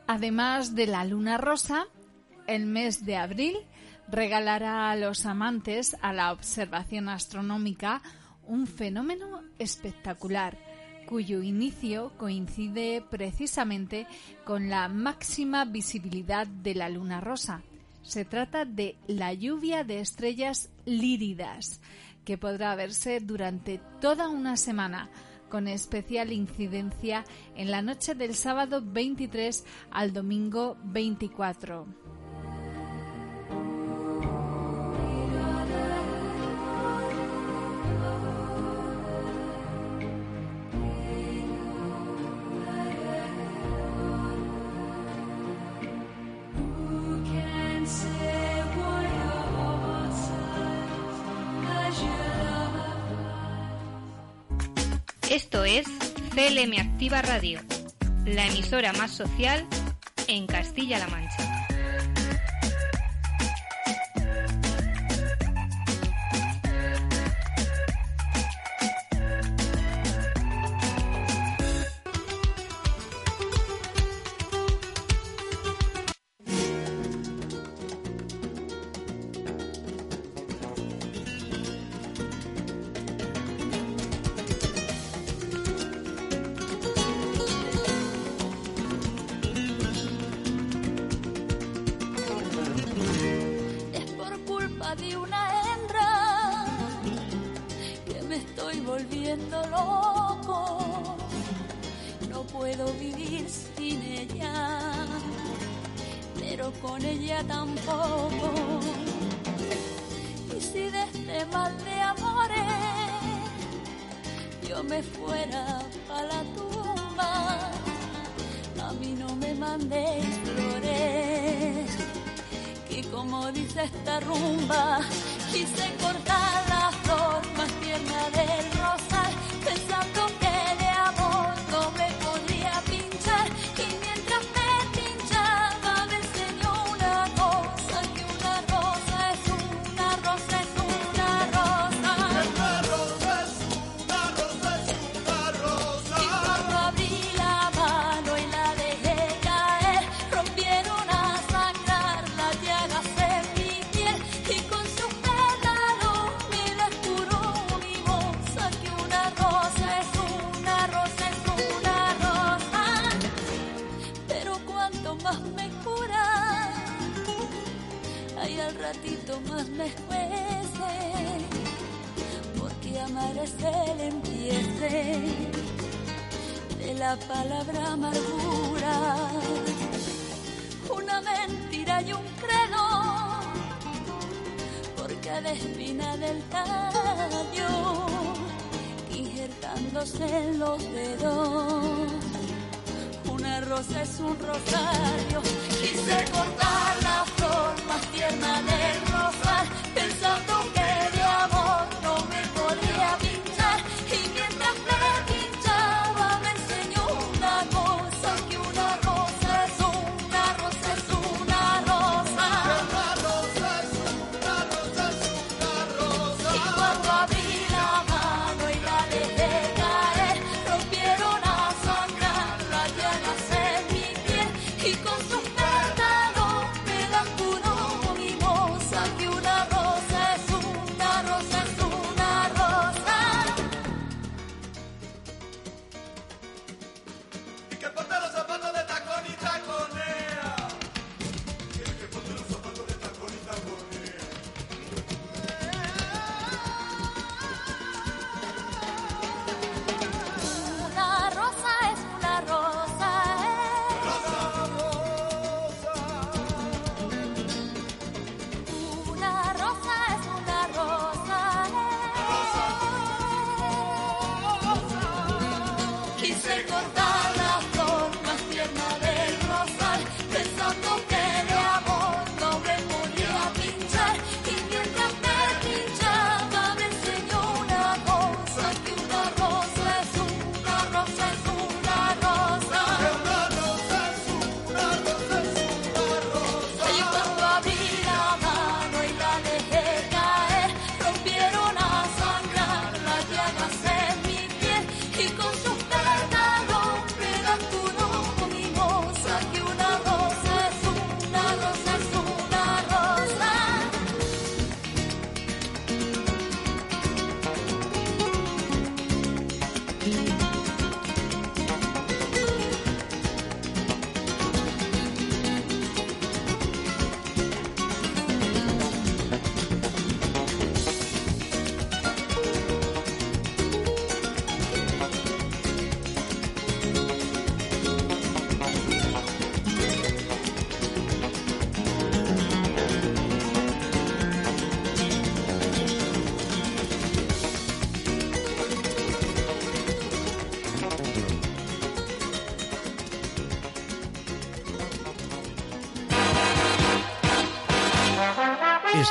Además 0.06 0.74
de 0.74 0.86
la 0.86 1.04
luna 1.04 1.36
rosa, 1.36 1.84
el 2.46 2.64
mes 2.64 3.04
de 3.04 3.16
abril 3.16 3.58
regalará 4.08 4.90
a 4.90 4.96
los 4.96 5.26
amantes 5.26 5.96
a 6.00 6.12
la 6.12 6.32
observación 6.32 7.08
astronómica 7.08 8.02
un 8.46 8.66
fenómeno 8.66 9.42
espectacular 9.58 10.56
cuyo 11.06 11.42
inicio 11.42 12.12
coincide 12.18 13.02
precisamente 13.08 14.06
con 14.44 14.68
la 14.68 14.88
máxima 14.88 15.64
visibilidad 15.64 16.46
de 16.46 16.74
la 16.74 16.88
luna 16.90 17.20
rosa. 17.20 17.62
Se 18.02 18.24
trata 18.24 18.64
de 18.64 18.96
la 19.06 19.32
lluvia 19.32 19.84
de 19.84 20.00
estrellas 20.00 20.68
líridas, 20.84 21.80
que 22.24 22.36
podrá 22.36 22.74
verse 22.74 23.20
durante 23.20 23.80
toda 24.00 24.28
una 24.28 24.56
semana, 24.56 25.08
con 25.48 25.68
especial 25.68 26.32
incidencia 26.32 27.24
en 27.54 27.70
la 27.70 27.82
noche 27.82 28.14
del 28.14 28.34
sábado 28.34 28.82
23 28.84 29.64
al 29.92 30.12
domingo 30.12 30.76
24. 30.84 32.05
LM 56.48 56.78
Activa 56.78 57.22
Radio, 57.22 57.60
la 58.24 58.46
emisora 58.46 58.92
más 58.92 59.10
social 59.10 59.66
en 60.28 60.46
Castilla-La 60.46 61.08
Mancha. 61.08 61.55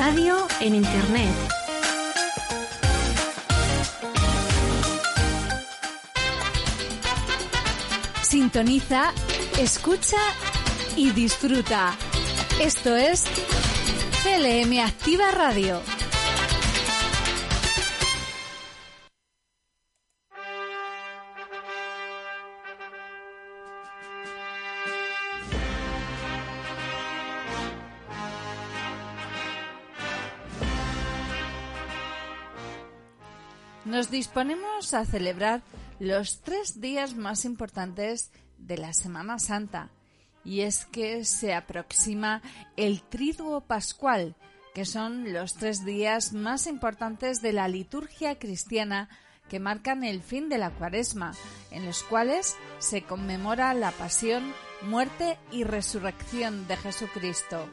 Radio 0.00 0.46
en 0.60 0.76
Internet. 0.76 1.28
Sintoniza, 8.22 9.12
escucha 9.58 10.16
y 10.96 11.10
disfruta. 11.10 11.94
Esto 12.62 12.96
es 12.96 13.26
CLM 14.22 14.78
Activa 14.80 15.32
Radio. 15.32 15.82
Nos 34.00 34.10
disponemos 34.10 34.94
a 34.94 35.04
celebrar 35.04 35.60
los 35.98 36.40
tres 36.40 36.80
días 36.80 37.16
más 37.16 37.44
importantes 37.44 38.32
de 38.56 38.78
la 38.78 38.94
Semana 38.94 39.38
Santa. 39.38 39.90
Y 40.42 40.62
es 40.62 40.86
que 40.86 41.26
se 41.26 41.52
aproxima 41.52 42.40
el 42.78 43.02
Triduo 43.02 43.60
Pascual, 43.60 44.36
que 44.74 44.86
son 44.86 45.34
los 45.34 45.52
tres 45.52 45.84
días 45.84 46.32
más 46.32 46.66
importantes 46.66 47.42
de 47.42 47.52
la 47.52 47.68
liturgia 47.68 48.38
cristiana 48.38 49.10
que 49.50 49.60
marcan 49.60 50.02
el 50.02 50.22
fin 50.22 50.48
de 50.48 50.56
la 50.56 50.70
cuaresma, 50.70 51.34
en 51.70 51.84
los 51.84 52.02
cuales 52.02 52.56
se 52.78 53.02
conmemora 53.02 53.74
la 53.74 53.90
pasión, 53.90 54.54
muerte 54.80 55.36
y 55.52 55.64
resurrección 55.64 56.66
de 56.68 56.78
Jesucristo. 56.78 57.68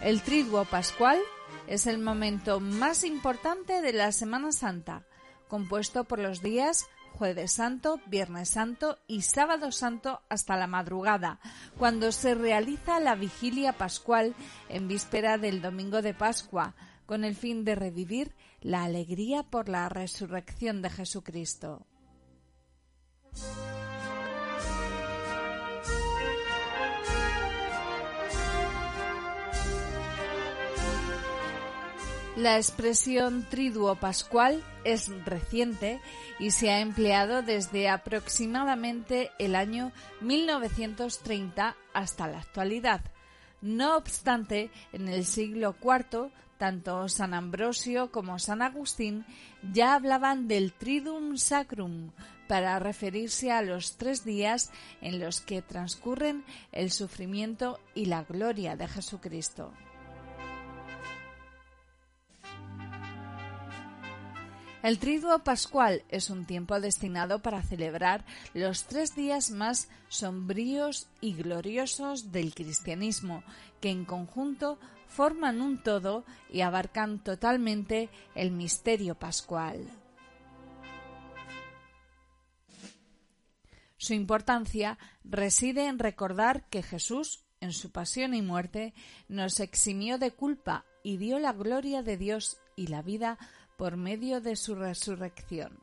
El 0.00 0.22
Triduo 0.22 0.64
Pascual 0.64 1.18
es 1.66 1.88
el 1.88 1.98
momento 1.98 2.60
más 2.60 3.02
importante 3.02 3.80
de 3.80 3.92
la 3.92 4.12
Semana 4.12 4.52
Santa, 4.52 5.06
compuesto 5.50 6.04
por 6.04 6.18
los 6.18 6.40
días 6.40 6.88
jueves 7.20 7.52
santo, 7.52 8.00
viernes 8.06 8.48
santo 8.48 8.98
y 9.06 9.20
sábado 9.22 9.72
santo 9.72 10.22
hasta 10.30 10.56
la 10.56 10.66
madrugada, 10.66 11.38
cuando 11.76 12.12
se 12.12 12.34
realiza 12.34 12.98
la 13.00 13.14
vigilia 13.14 13.74
pascual 13.74 14.34
en 14.70 14.88
víspera 14.88 15.36
del 15.36 15.60
domingo 15.60 16.00
de 16.00 16.14
Pascua, 16.14 16.74
con 17.04 17.24
el 17.24 17.34
fin 17.34 17.64
de 17.64 17.74
revivir 17.74 18.34
la 18.62 18.84
alegría 18.84 19.42
por 19.42 19.68
la 19.68 19.88
resurrección 19.90 20.80
de 20.80 20.88
Jesucristo. 20.88 21.84
La 32.40 32.56
expresión 32.56 33.44
triduo 33.50 33.96
pascual 33.96 34.64
es 34.82 35.10
reciente 35.26 36.00
y 36.38 36.52
se 36.52 36.70
ha 36.70 36.80
empleado 36.80 37.42
desde 37.42 37.90
aproximadamente 37.90 39.30
el 39.38 39.54
año 39.54 39.92
1930 40.22 41.76
hasta 41.92 42.28
la 42.28 42.38
actualidad. 42.38 43.02
No 43.60 43.94
obstante, 43.94 44.70
en 44.94 45.08
el 45.08 45.26
siglo 45.26 45.76
IV, 45.82 46.30
tanto 46.56 47.10
San 47.10 47.34
Ambrosio 47.34 48.10
como 48.10 48.38
San 48.38 48.62
Agustín 48.62 49.26
ya 49.74 49.92
hablaban 49.92 50.48
del 50.48 50.72
Triduum 50.72 51.36
Sacrum 51.36 52.10
para 52.48 52.78
referirse 52.78 53.52
a 53.52 53.60
los 53.60 53.98
tres 53.98 54.24
días 54.24 54.70
en 55.02 55.20
los 55.20 55.42
que 55.42 55.60
transcurren 55.60 56.42
el 56.72 56.90
sufrimiento 56.90 57.78
y 57.94 58.06
la 58.06 58.22
gloria 58.22 58.76
de 58.76 58.88
Jesucristo. 58.88 59.74
El 64.82 64.98
Triduo 64.98 65.40
Pascual 65.40 66.04
es 66.08 66.30
un 66.30 66.46
tiempo 66.46 66.80
destinado 66.80 67.40
para 67.40 67.62
celebrar 67.62 68.24
los 68.54 68.84
tres 68.84 69.14
días 69.14 69.50
más 69.50 69.90
sombríos 70.08 71.06
y 71.20 71.34
gloriosos 71.34 72.32
del 72.32 72.54
cristianismo, 72.54 73.44
que 73.82 73.90
en 73.90 74.06
conjunto 74.06 74.78
forman 75.06 75.60
un 75.60 75.82
todo 75.82 76.24
y 76.50 76.62
abarcan 76.62 77.22
totalmente 77.22 78.08
el 78.34 78.52
misterio 78.52 79.16
pascual. 79.16 79.86
Su 83.98 84.14
importancia 84.14 84.98
reside 85.24 85.88
en 85.88 85.98
recordar 85.98 86.64
que 86.70 86.82
Jesús, 86.82 87.44
en 87.60 87.72
su 87.72 87.92
pasión 87.92 88.32
y 88.32 88.40
muerte, 88.40 88.94
nos 89.28 89.60
eximió 89.60 90.16
de 90.16 90.30
culpa 90.30 90.86
y 91.02 91.18
dio 91.18 91.38
la 91.38 91.52
gloria 91.52 92.02
de 92.02 92.16
Dios 92.16 92.56
y 92.76 92.86
la 92.86 93.02
vida 93.02 93.38
por 93.80 93.96
medio 93.96 94.42
de 94.42 94.56
su 94.56 94.74
resurrección. 94.74 95.78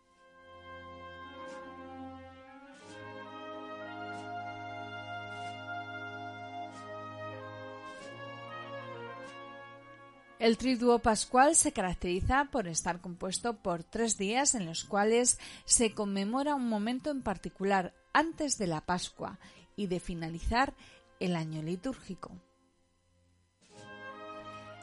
El 10.38 10.58
triduo 10.58 11.00
pascual 11.00 11.56
se 11.56 11.72
caracteriza 11.72 12.50
por 12.52 12.68
estar 12.68 13.02
compuesto 13.02 13.64
por 13.64 13.84
tres 13.84 14.16
días 14.16 14.54
en 14.54 14.68
los 14.68 14.84
cuales 14.84 15.40
se 15.66 15.96
conmemora 15.96 16.54
un 16.54 16.70
momento 16.70 17.10
en 17.10 17.24
particular 17.24 17.96
antes 18.14 18.60
de 18.60 18.68
la 18.68 18.82
Pascua 18.82 19.40
y 19.76 19.88
de 19.88 20.00
finalizar 20.00 20.76
el 21.20 21.36
año 21.36 21.64
litúrgico. 21.64 22.32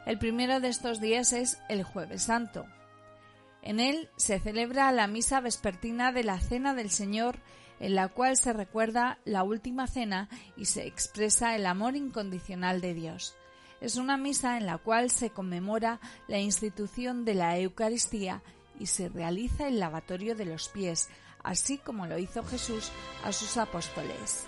El 0.05 0.19
primero 0.19 0.59
de 0.59 0.67
estos 0.67 0.99
días 0.99 1.31
es 1.31 1.57
el 1.69 1.85
jueves 1.85 2.23
santo, 2.23 2.65
en 3.65 3.79
él 3.79 4.09
se 4.15 4.39
celebra 4.39 4.91
la 4.91 5.07
misa 5.07 5.41
vespertina 5.41 6.11
de 6.11 6.23
la 6.23 6.39
Cena 6.39 6.75
del 6.75 6.91
Señor, 6.91 7.39
en 7.79 7.95
la 7.95 8.07
cual 8.09 8.37
se 8.37 8.53
recuerda 8.53 9.17
la 9.25 9.43
última 9.43 9.87
cena 9.87 10.29
y 10.55 10.65
se 10.65 10.85
expresa 10.85 11.55
el 11.55 11.65
amor 11.65 11.95
incondicional 11.95 12.79
de 12.79 12.93
Dios. 12.93 13.35
Es 13.81 13.97
una 13.97 14.17
misa 14.17 14.57
en 14.57 14.67
la 14.67 14.77
cual 14.77 15.09
se 15.09 15.31
conmemora 15.31 15.99
la 16.27 16.37
institución 16.37 17.25
de 17.25 17.33
la 17.33 17.57
Eucaristía 17.57 18.43
y 18.79 18.85
se 18.85 19.09
realiza 19.09 19.67
el 19.67 19.79
lavatorio 19.79 20.35
de 20.35 20.45
los 20.45 20.69
pies, 20.69 21.09
así 21.43 21.79
como 21.79 22.05
lo 22.05 22.19
hizo 22.19 22.43
Jesús 22.43 22.91
a 23.23 23.31
sus 23.31 23.57
apóstoles. 23.57 24.45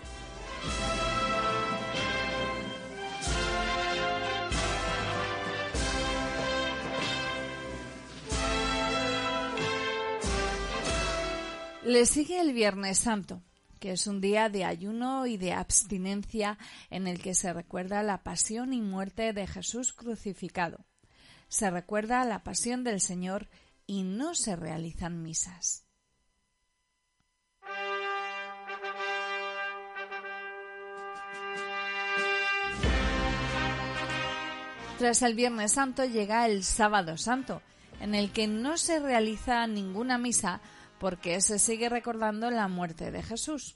Le 11.88 12.06
sigue 12.06 12.42
el 12.42 12.52
Viernes 12.52 12.98
Santo, 12.98 13.42
que 13.80 13.92
es 13.92 14.08
un 14.08 14.20
día 14.20 14.50
de 14.50 14.66
ayuno 14.66 15.26
y 15.26 15.38
de 15.38 15.54
abstinencia 15.54 16.58
en 16.90 17.08
el 17.08 17.22
que 17.22 17.34
se 17.34 17.54
recuerda 17.54 18.04
la 18.04 18.24
pasión 18.24 18.74
y 18.74 18.82
muerte 18.82 19.32
de 19.32 19.48
Jesús 19.48 19.94
crucificado. 19.94 20.84
Se 21.48 21.72
recuerda 21.72 22.26
la 22.26 22.44
pasión 22.44 22.84
del 22.84 23.00
Señor 23.00 23.48
y 23.86 24.04
no 24.04 24.36
se 24.36 24.58
realizan 24.58 25.24
misas. 25.24 25.86
Tras 35.00 35.22
el 35.22 35.36
Viernes 35.36 35.72
Santo 35.72 36.04
llega 36.04 36.48
el 36.48 36.66
Sábado 36.66 37.18
Santo, 37.18 37.62
en 38.02 38.14
el 38.14 38.34
que 38.34 38.48
no 38.48 38.76
se 38.76 39.00
realiza 39.00 39.66
ninguna 39.68 40.18
misa 40.18 40.60
porque 41.00 41.42
se 41.42 41.60
sigue 41.60 41.90
recordando 41.90 42.50
la 42.52 42.68
muerte 42.68 43.12
de 43.12 43.24
Jesús. 43.24 43.76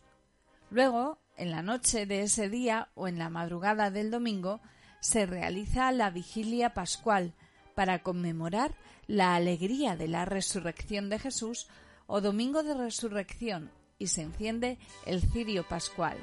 Luego, 0.70 1.20
en 1.38 1.52
la 1.52 1.62
noche 1.62 2.06
de 2.06 2.22
ese 2.22 2.50
día 2.50 2.90
o 2.96 3.08
en 3.08 3.20
la 3.20 3.30
madrugada 3.30 3.92
del 3.92 4.12
domingo, 4.12 4.62
se 5.00 5.26
realiza 5.26 5.92
la 5.92 6.10
vigilia 6.10 6.74
pascual 6.74 7.34
para 7.76 8.04
conmemorar 8.04 8.76
la 9.08 9.36
alegría 9.36 9.96
de 9.96 10.08
la 10.08 10.26
resurrección 10.26 11.10
de 11.10 11.20
Jesús 11.20 11.68
o 12.08 12.22
domingo 12.22 12.64
de 12.64 12.74
resurrección 12.76 13.72
y 13.98 14.08
se 14.08 14.22
enciende 14.22 14.78
el 15.06 15.22
cirio 15.22 15.68
pascual. 15.68 16.18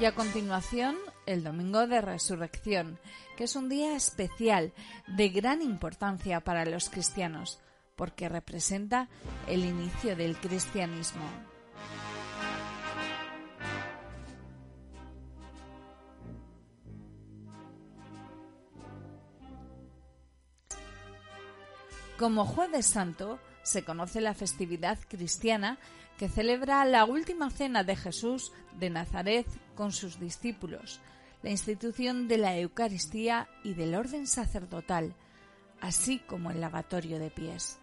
Y 0.00 0.04
a 0.04 0.14
continuación 0.14 0.96
el 1.26 1.44
Domingo 1.44 1.86
de 1.86 2.00
Resurrección, 2.00 2.98
que 3.36 3.44
es 3.44 3.56
un 3.56 3.68
día 3.68 3.96
especial 3.96 4.72
de 5.06 5.28
gran 5.28 5.62
importancia 5.62 6.40
para 6.40 6.64
los 6.64 6.90
cristianos, 6.90 7.58
porque 7.96 8.28
representa 8.28 9.08
el 9.46 9.64
inicio 9.64 10.16
del 10.16 10.36
cristianismo. 10.36 11.24
Como 22.18 22.46
jueves 22.46 22.86
santo 22.86 23.40
se 23.64 23.84
conoce 23.84 24.20
la 24.20 24.34
festividad 24.34 24.98
cristiana 25.08 25.78
que 26.16 26.28
celebra 26.28 26.84
la 26.84 27.04
última 27.04 27.50
cena 27.50 27.82
de 27.82 27.96
Jesús 27.96 28.52
de 28.78 28.88
Nazaret 28.88 29.46
con 29.74 29.90
sus 29.90 30.20
discípulos, 30.20 31.00
la 31.44 31.50
institución 31.50 32.26
de 32.26 32.38
la 32.38 32.56
Eucaristía 32.56 33.50
y 33.62 33.74
del 33.74 33.94
orden 33.94 34.26
sacerdotal, 34.26 35.14
así 35.78 36.18
como 36.20 36.50
el 36.50 36.58
lavatorio 36.58 37.18
de 37.18 37.30
pies. 37.30 37.78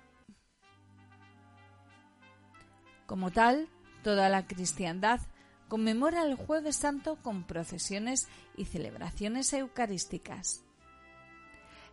Como 3.05 3.29
tal, 3.29 3.69
toda 4.01 4.29
la 4.29 4.47
cristiandad 4.47 5.21
conmemora 5.67 6.23
el 6.23 6.33
jueves 6.33 6.75
santo 6.75 7.17
con 7.21 7.43
procesiones 7.43 8.27
y 8.57 8.65
celebraciones 8.65 9.53
eucarísticas. 9.53 10.63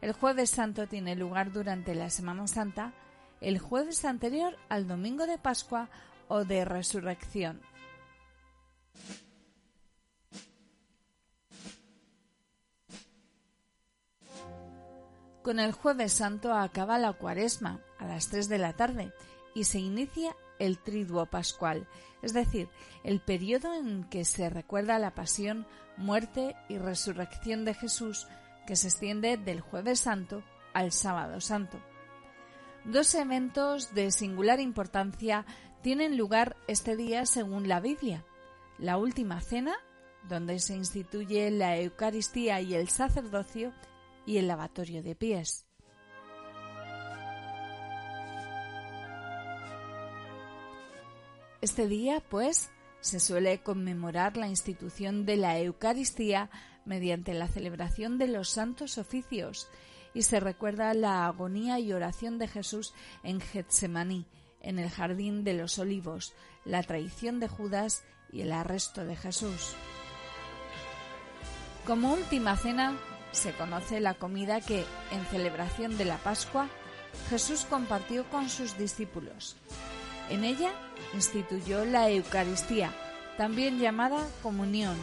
El 0.00 0.12
jueves 0.12 0.48
santo 0.48 0.86
tiene 0.86 1.16
lugar 1.16 1.52
durante 1.52 1.94
la 1.94 2.08
Semana 2.08 2.46
Santa, 2.46 2.94
el 3.42 3.58
jueves 3.58 4.06
anterior 4.06 4.56
al 4.70 4.88
domingo 4.88 5.26
de 5.26 5.36
Pascua 5.36 5.90
o 6.28 6.46
de 6.46 6.64
Resurrección. 6.64 7.60
Con 15.48 15.60
el 15.60 15.72
jueves 15.72 16.12
santo 16.12 16.52
acaba 16.52 16.98
la 16.98 17.14
cuaresma 17.14 17.80
a 17.98 18.04
las 18.04 18.28
3 18.28 18.50
de 18.50 18.58
la 18.58 18.74
tarde 18.74 19.14
y 19.54 19.64
se 19.64 19.78
inicia 19.78 20.36
el 20.58 20.76
triduo 20.76 21.24
pascual, 21.24 21.88
es 22.20 22.34
decir, 22.34 22.68
el 23.02 23.20
periodo 23.20 23.72
en 23.72 24.04
que 24.04 24.26
se 24.26 24.50
recuerda 24.50 24.98
la 24.98 25.14
pasión, 25.14 25.66
muerte 25.96 26.54
y 26.68 26.76
resurrección 26.76 27.64
de 27.64 27.72
Jesús 27.72 28.28
que 28.66 28.76
se 28.76 28.88
extiende 28.88 29.38
del 29.38 29.62
jueves 29.62 30.00
santo 30.00 30.42
al 30.74 30.92
sábado 30.92 31.40
santo. 31.40 31.80
Dos 32.84 33.14
eventos 33.14 33.94
de 33.94 34.10
singular 34.10 34.60
importancia 34.60 35.46
tienen 35.80 36.18
lugar 36.18 36.58
este 36.66 36.94
día 36.94 37.24
según 37.24 37.68
la 37.68 37.80
Biblia. 37.80 38.22
La 38.76 38.98
última 38.98 39.40
cena, 39.40 39.76
donde 40.28 40.58
se 40.58 40.74
instituye 40.74 41.50
la 41.50 41.78
Eucaristía 41.78 42.60
y 42.60 42.74
el 42.74 42.90
sacerdocio, 42.90 43.72
y 44.28 44.36
el 44.36 44.46
lavatorio 44.46 45.02
de 45.02 45.14
pies. 45.14 45.64
Este 51.62 51.88
día, 51.88 52.22
pues, 52.28 52.70
se 53.00 53.20
suele 53.20 53.62
conmemorar 53.62 54.36
la 54.36 54.46
institución 54.46 55.24
de 55.24 55.38
la 55.38 55.58
Eucaristía 55.58 56.50
mediante 56.84 57.32
la 57.32 57.48
celebración 57.48 58.18
de 58.18 58.28
los 58.28 58.50
santos 58.50 58.98
oficios 58.98 59.66
y 60.12 60.20
se 60.20 60.40
recuerda 60.40 60.92
la 60.92 61.24
agonía 61.24 61.78
y 61.78 61.94
oración 61.94 62.38
de 62.38 62.48
Jesús 62.48 62.92
en 63.22 63.40
Getsemaní, 63.40 64.26
en 64.60 64.78
el 64.78 64.90
jardín 64.90 65.42
de 65.42 65.54
los 65.54 65.78
olivos, 65.78 66.34
la 66.66 66.82
traición 66.82 67.40
de 67.40 67.48
Judas 67.48 68.04
y 68.30 68.42
el 68.42 68.52
arresto 68.52 69.06
de 69.06 69.16
Jesús. 69.16 69.74
Como 71.86 72.12
última 72.12 72.54
cena 72.58 72.98
se 73.32 73.52
conoce 73.52 74.00
la 74.00 74.14
comida 74.14 74.60
que, 74.60 74.84
en 75.10 75.24
celebración 75.26 75.96
de 75.98 76.04
la 76.04 76.16
Pascua, 76.18 76.68
Jesús 77.30 77.66
compartió 77.68 78.28
con 78.30 78.48
sus 78.48 78.78
discípulos. 78.78 79.56
En 80.30 80.44
ella 80.44 80.72
instituyó 81.14 81.84
la 81.84 82.10
Eucaristía, 82.10 82.92
también 83.36 83.78
llamada 83.78 84.26
comunión, 84.42 84.96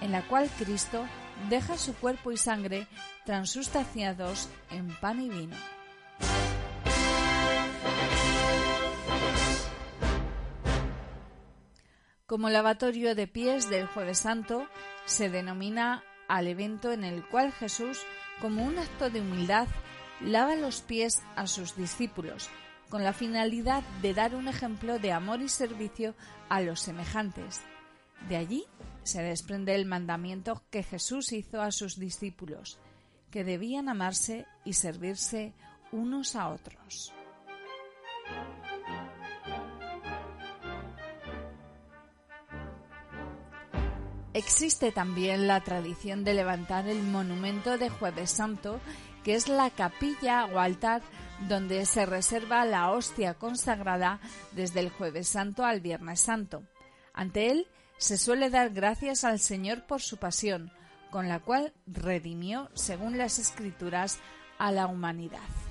en 0.00 0.12
la 0.12 0.22
cual 0.22 0.48
Cristo 0.58 1.04
deja 1.48 1.76
su 1.76 1.94
cuerpo 1.94 2.32
y 2.32 2.36
sangre 2.36 2.86
transustanciados 3.24 4.48
en 4.70 4.88
pan 4.96 5.20
y 5.20 5.28
vino. 5.28 5.56
Como 12.26 12.48
lavatorio 12.48 13.14
de 13.14 13.26
pies 13.26 13.68
del 13.68 13.86
jueves 13.86 14.18
santo, 14.18 14.66
se 15.04 15.28
denomina 15.28 16.02
al 16.28 16.48
evento 16.48 16.92
en 16.92 17.04
el 17.04 17.26
cual 17.28 17.52
Jesús, 17.52 18.02
como 18.40 18.64
un 18.64 18.78
acto 18.78 19.10
de 19.10 19.20
humildad, 19.20 19.68
lava 20.20 20.56
los 20.56 20.80
pies 20.80 21.22
a 21.36 21.46
sus 21.46 21.76
discípulos, 21.76 22.50
con 22.88 23.02
la 23.04 23.12
finalidad 23.12 23.82
de 24.02 24.14
dar 24.14 24.34
un 24.34 24.48
ejemplo 24.48 24.98
de 24.98 25.12
amor 25.12 25.40
y 25.40 25.48
servicio 25.48 26.14
a 26.48 26.60
los 26.60 26.80
semejantes. 26.80 27.62
De 28.28 28.36
allí 28.36 28.64
se 29.02 29.22
desprende 29.22 29.74
el 29.74 29.86
mandamiento 29.86 30.62
que 30.70 30.82
Jesús 30.82 31.32
hizo 31.32 31.62
a 31.62 31.72
sus 31.72 31.98
discípulos, 31.98 32.78
que 33.30 33.44
debían 33.44 33.88
amarse 33.88 34.46
y 34.64 34.74
servirse 34.74 35.52
unos 35.92 36.36
a 36.36 36.48
otros. 36.48 37.13
Existe 44.34 44.90
también 44.90 45.46
la 45.46 45.60
tradición 45.62 46.24
de 46.24 46.34
levantar 46.34 46.88
el 46.88 47.00
monumento 47.04 47.78
de 47.78 47.88
Jueves 47.88 48.32
Santo, 48.32 48.80
que 49.22 49.36
es 49.36 49.48
la 49.48 49.70
capilla 49.70 50.46
o 50.46 50.58
altar 50.58 51.02
donde 51.48 51.86
se 51.86 52.04
reserva 52.04 52.64
la 52.64 52.90
hostia 52.90 53.34
consagrada 53.34 54.18
desde 54.50 54.80
el 54.80 54.90
Jueves 54.90 55.28
Santo 55.28 55.64
al 55.64 55.80
Viernes 55.80 56.20
Santo. 56.20 56.64
Ante 57.12 57.52
él 57.52 57.68
se 57.96 58.18
suele 58.18 58.50
dar 58.50 58.70
gracias 58.70 59.22
al 59.22 59.38
Señor 59.38 59.86
por 59.86 60.02
su 60.02 60.16
pasión, 60.16 60.72
con 61.12 61.28
la 61.28 61.38
cual 61.38 61.72
redimió, 61.86 62.70
según 62.74 63.16
las 63.16 63.38
Escrituras, 63.38 64.18
a 64.58 64.72
la 64.72 64.88
humanidad. 64.88 65.63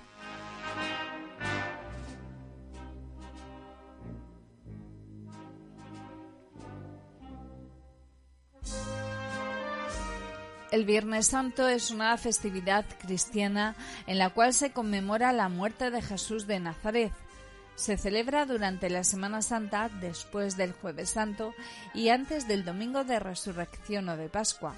El 10.73 10.85
Viernes 10.85 11.27
Santo 11.27 11.67
es 11.67 11.91
una 11.91 12.17
festividad 12.17 12.83
cristiana 12.99 13.75
en 14.07 14.17
la 14.17 14.31
cual 14.31 14.55
se 14.55 14.71
conmemora 14.71 15.31
la 15.31 15.47
muerte 15.47 15.91
de 15.91 16.01
Jesús 16.01 16.47
de 16.47 16.59
Nazaret. 16.59 17.13
Se 17.75 17.95
celebra 17.95 18.47
durante 18.47 18.89
la 18.89 19.03
Semana 19.03 19.43
Santa, 19.43 19.89
después 20.01 20.57
del 20.57 20.73
Jueves 20.73 21.11
Santo 21.11 21.53
y 21.93 22.09
antes 22.09 22.47
del 22.47 22.65
Domingo 22.65 23.03
de 23.03 23.19
Resurrección 23.19 24.09
o 24.09 24.17
de 24.17 24.29
Pascua. 24.29 24.73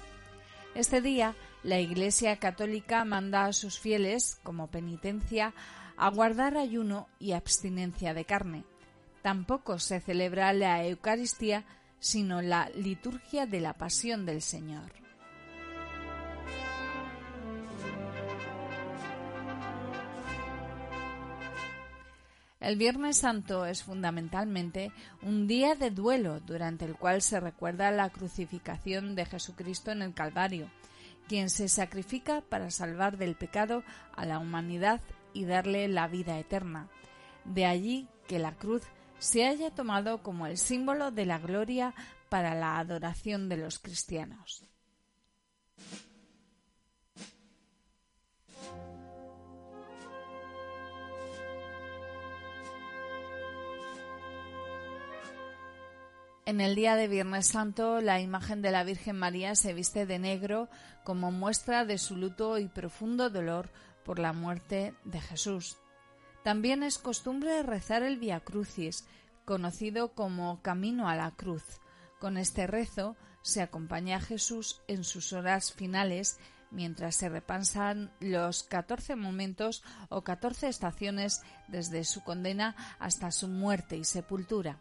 Este 0.74 1.00
día, 1.00 1.34
la 1.62 1.80
Iglesia 1.80 2.36
Católica 2.36 3.02
manda 3.06 3.46
a 3.46 3.54
sus 3.54 3.78
fieles, 3.78 4.38
como 4.42 4.66
penitencia, 4.66 5.54
a 5.96 6.10
guardar 6.10 6.58
ayuno 6.58 7.08
y 7.18 7.32
abstinencia 7.32 8.12
de 8.12 8.26
carne. 8.26 8.64
Tampoco 9.22 9.78
se 9.78 10.00
celebra 10.00 10.52
la 10.52 10.84
Eucaristía, 10.84 11.64
sino 12.00 12.42
la 12.42 12.68
liturgia 12.74 13.46
de 13.46 13.60
la 13.60 13.72
Pasión 13.72 14.26
del 14.26 14.42
Señor. 14.42 15.05
El 22.66 22.74
Viernes 22.74 23.18
Santo 23.18 23.64
es 23.64 23.84
fundamentalmente 23.84 24.90
un 25.22 25.46
día 25.46 25.76
de 25.76 25.92
duelo 25.92 26.40
durante 26.40 26.84
el 26.84 26.96
cual 26.96 27.22
se 27.22 27.38
recuerda 27.38 27.92
la 27.92 28.10
crucificación 28.10 29.14
de 29.14 29.24
Jesucristo 29.24 29.92
en 29.92 30.02
el 30.02 30.14
Calvario, 30.14 30.68
quien 31.28 31.48
se 31.48 31.68
sacrifica 31.68 32.40
para 32.40 32.72
salvar 32.72 33.18
del 33.18 33.36
pecado 33.36 33.84
a 34.16 34.26
la 34.26 34.40
humanidad 34.40 35.00
y 35.32 35.44
darle 35.44 35.86
la 35.86 36.08
vida 36.08 36.40
eterna. 36.40 36.88
De 37.44 37.66
allí 37.66 38.08
que 38.26 38.40
la 38.40 38.56
cruz 38.56 38.82
se 39.20 39.46
haya 39.46 39.70
tomado 39.70 40.24
como 40.24 40.48
el 40.48 40.58
símbolo 40.58 41.12
de 41.12 41.24
la 41.24 41.38
gloria 41.38 41.94
para 42.28 42.56
la 42.56 42.80
adoración 42.80 43.48
de 43.48 43.58
los 43.58 43.78
cristianos. 43.78 44.65
En 56.46 56.60
el 56.60 56.76
día 56.76 56.94
de 56.94 57.08
Viernes 57.08 57.48
Santo, 57.48 58.00
la 58.00 58.20
imagen 58.20 58.62
de 58.62 58.70
la 58.70 58.84
Virgen 58.84 59.18
María 59.18 59.56
se 59.56 59.74
viste 59.74 60.06
de 60.06 60.20
negro 60.20 60.68
como 61.02 61.32
muestra 61.32 61.84
de 61.84 61.98
su 61.98 62.14
luto 62.14 62.58
y 62.58 62.68
profundo 62.68 63.30
dolor 63.30 63.68
por 64.04 64.20
la 64.20 64.32
muerte 64.32 64.94
de 65.02 65.20
Jesús. 65.20 65.76
También 66.44 66.84
es 66.84 66.98
costumbre 66.98 67.64
rezar 67.64 68.04
el 68.04 68.18
Via 68.18 68.38
Crucis, 68.38 69.08
conocido 69.44 70.12
como 70.14 70.62
Camino 70.62 71.08
a 71.08 71.16
la 71.16 71.32
Cruz. 71.32 71.64
Con 72.20 72.36
este 72.36 72.68
rezo 72.68 73.16
se 73.42 73.60
acompaña 73.60 74.18
a 74.18 74.20
Jesús 74.20 74.82
en 74.86 75.02
sus 75.02 75.32
horas 75.32 75.72
finales 75.72 76.38
mientras 76.70 77.16
se 77.16 77.28
repasan 77.28 78.12
los 78.20 78.62
14 78.62 79.16
momentos 79.16 79.82
o 80.10 80.22
14 80.22 80.68
estaciones 80.68 81.42
desde 81.66 82.04
su 82.04 82.22
condena 82.22 82.76
hasta 83.00 83.32
su 83.32 83.48
muerte 83.48 83.96
y 83.96 84.04
sepultura. 84.04 84.78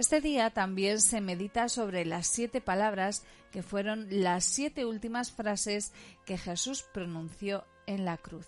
Este 0.00 0.22
día 0.22 0.48
también 0.48 0.98
se 0.98 1.20
medita 1.20 1.68
sobre 1.68 2.06
las 2.06 2.26
siete 2.26 2.62
palabras 2.62 3.22
que 3.52 3.62
fueron 3.62 4.06
las 4.08 4.46
siete 4.46 4.86
últimas 4.86 5.30
frases 5.30 5.92
que 6.24 6.38
Jesús 6.38 6.86
pronunció 6.94 7.66
en 7.86 8.06
la 8.06 8.16
cruz. 8.16 8.46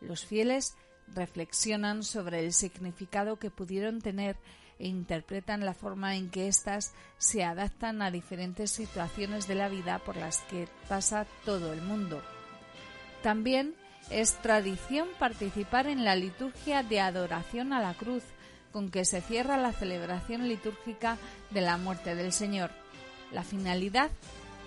Los 0.00 0.26
fieles 0.26 0.74
reflexionan 1.14 2.02
sobre 2.02 2.40
el 2.44 2.52
significado 2.52 3.38
que 3.38 3.52
pudieron 3.52 4.00
tener 4.00 4.36
e 4.80 4.88
interpretan 4.88 5.64
la 5.64 5.74
forma 5.74 6.16
en 6.16 6.28
que 6.28 6.48
éstas 6.48 6.92
se 7.18 7.44
adaptan 7.44 8.02
a 8.02 8.10
diferentes 8.10 8.72
situaciones 8.72 9.46
de 9.46 9.54
la 9.54 9.68
vida 9.68 10.00
por 10.00 10.16
las 10.16 10.40
que 10.50 10.66
pasa 10.88 11.24
todo 11.44 11.72
el 11.72 11.82
mundo. 11.82 12.20
También 13.22 13.76
es 14.10 14.34
tradición 14.42 15.06
participar 15.20 15.86
en 15.86 16.04
la 16.04 16.16
liturgia 16.16 16.82
de 16.82 16.98
adoración 16.98 17.72
a 17.72 17.80
la 17.80 17.94
cruz, 17.94 18.24
con 18.72 18.90
que 18.90 19.04
se 19.04 19.20
cierra 19.20 19.56
la 19.56 19.72
celebración 19.72 20.48
litúrgica 20.48 21.18
de 21.50 21.60
la 21.60 21.76
muerte 21.76 22.14
del 22.14 22.32
Señor. 22.32 22.70
La 23.32 23.42
finalidad 23.42 24.10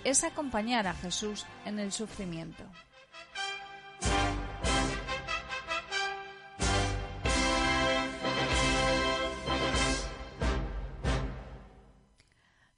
es 0.04 0.24
acompañar 0.24 0.86
a 0.86 0.94
Jesús 0.94 1.46
en 1.64 1.78
el 1.78 1.92
sufrimiento. 1.92 2.64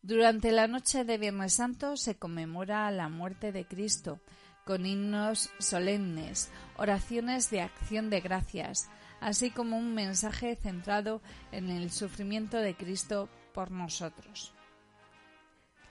Durante 0.03 0.53
la 0.53 0.69
noche 0.69 1.05
de 1.05 1.19
Viernes 1.19 1.55
Santo 1.55 1.97
se 1.97 2.17
conmemora 2.17 2.89
la 2.93 3.09
muerte 3.09 3.51
de 3.51 3.67
Cristo 3.67 4.21
con 4.65 4.87
himnos 4.87 5.51
solemnes, 5.59 6.49
oraciones 6.77 7.51
de 7.51 7.63
acción 7.63 8.09
de 8.09 8.21
gracias, 8.21 8.89
así 9.21 9.51
como 9.51 9.77
un 9.77 9.95
mensaje 9.95 10.57
centrado 10.57 11.23
en 11.53 11.71
el 11.71 11.91
sufrimiento 11.91 12.59
de 12.59 12.75
Cristo 12.75 13.29
por 13.53 13.71
nosotros. 13.71 14.53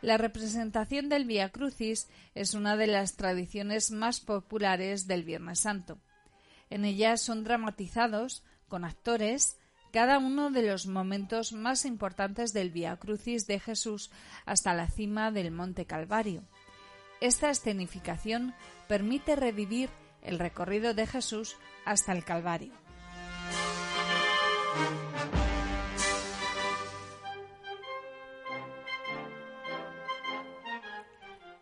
La 0.02 0.18
representación 0.18 1.10
del 1.10 1.26
Via 1.26 1.50
Crucis 1.50 2.10
es 2.36 2.54
una 2.54 2.78
de 2.78 2.88
las 2.88 3.16
tradiciones 3.16 3.92
más 3.92 4.20
populares 4.20 5.08
del 5.08 5.24
Viernes 5.24 5.62
Santo. 5.62 6.00
En 6.70 6.86
ella 6.86 7.18
son 7.18 7.44
dramatizados, 7.44 8.44
con 8.68 8.86
actores, 8.86 9.58
cada 9.92 10.20
uno 10.20 10.52
de 10.52 10.62
los 10.62 10.88
momentos 10.88 11.54
más 11.54 11.86
importantes 11.86 12.54
del 12.54 12.70
Via 12.70 12.98
Crucis 12.98 13.48
de 13.48 13.60
Jesús 13.60 14.12
hasta 14.46 14.74
la 14.74 14.90
cima 14.90 15.32
del 15.32 15.52
Monte 15.52 15.86
Calvario. 15.86 16.44
Esta 17.22 17.50
escenificación 17.50 18.54
permite 18.88 19.36
revivir 19.36 19.90
el 20.22 20.38
recorrido 20.38 20.94
de 20.94 21.08
Jesús 21.08 21.56
hasta 21.86 22.12
el 22.12 22.26
Calvario. 22.26 22.85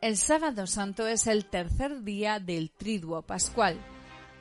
El 0.03 0.17
sábado 0.17 0.67
santo 0.67 1.07
es 1.07 1.27
el 1.27 1.45
tercer 1.45 2.03
día 2.03 2.41
del 2.41 2.71
triduo 2.71 3.21
pascual. 3.21 3.79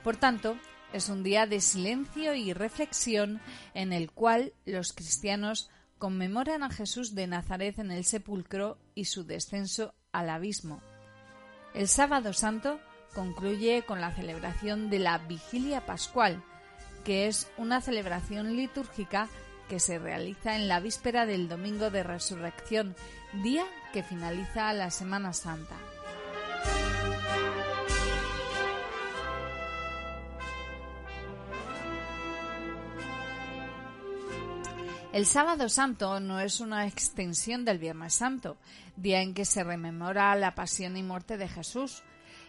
Por 0.02 0.16
tanto, 0.16 0.58
es 0.92 1.08
un 1.08 1.22
día 1.22 1.46
de 1.46 1.60
silencio 1.60 2.34
y 2.34 2.52
reflexión 2.52 3.40
en 3.72 3.92
el 3.92 4.10
cual 4.10 4.54
los 4.64 4.92
cristianos 4.92 5.70
conmemoran 5.98 6.64
a 6.64 6.70
Jesús 6.70 7.14
de 7.14 7.28
Nazaret 7.28 7.78
en 7.78 7.92
el 7.92 8.04
sepulcro 8.04 8.76
y 8.96 9.04
su 9.04 9.24
descenso 9.24 9.94
al 10.10 10.30
abismo. 10.30 10.82
El 11.74 11.86
sábado 11.86 12.32
santo 12.32 12.80
concluye 13.14 13.84
con 13.86 14.00
la 14.00 14.10
celebración 14.10 14.90
de 14.90 14.98
la 14.98 15.18
vigilia 15.18 15.86
pascual, 15.86 16.44
que 17.04 17.26
es 17.26 17.50
una 17.56 17.80
celebración 17.80 18.56
litúrgica 18.56 19.28
que 19.68 19.80
se 19.80 19.98
realiza 19.98 20.56
en 20.56 20.68
la 20.68 20.80
víspera 20.80 21.26
del 21.26 21.48
domingo 21.48 21.90
de 21.90 22.02
resurrección, 22.02 22.94
día 23.42 23.64
que 23.92 24.02
finaliza 24.02 24.72
la 24.72 24.90
Semana 24.90 25.32
Santa. 25.32 25.76
El 35.12 35.26
sábado 35.26 35.68
santo 35.68 36.20
no 36.20 36.40
es 36.40 36.60
una 36.60 36.86
extensión 36.86 37.66
del 37.66 37.78
Viernes 37.78 38.14
Santo, 38.14 38.56
día 38.96 39.20
en 39.20 39.34
que 39.34 39.44
se 39.44 39.62
rememora 39.62 40.34
la 40.36 40.54
pasión 40.54 40.96
y 40.96 41.02
muerte 41.02 41.36
de 41.36 41.48
Jesús. 41.48 42.02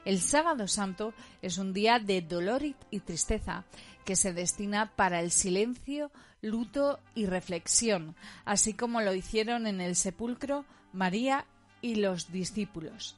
El 0.06 0.22
sábado 0.22 0.70
santo 0.70 1.14
es 1.42 1.58
un 1.58 1.74
día 1.74 2.00
de 2.00 2.22
dolor 2.22 2.62
y 2.64 3.00
tristeza 3.02 3.66
que 4.04 4.16
se 4.16 4.34
destina 4.34 4.96
para 4.96 5.20
el 5.20 5.32
silencio, 5.32 6.12
luto 6.42 7.00
y 7.16 7.26
reflexión, 7.26 8.16
así 8.46 8.74
como 8.74 9.02
lo 9.02 9.14
hicieron 9.14 9.68
en 9.68 9.82
el 9.82 9.96
sepulcro 9.96 10.66
María 10.92 11.46
y 11.82 11.96
los 11.96 12.32
discípulos. 12.32 13.18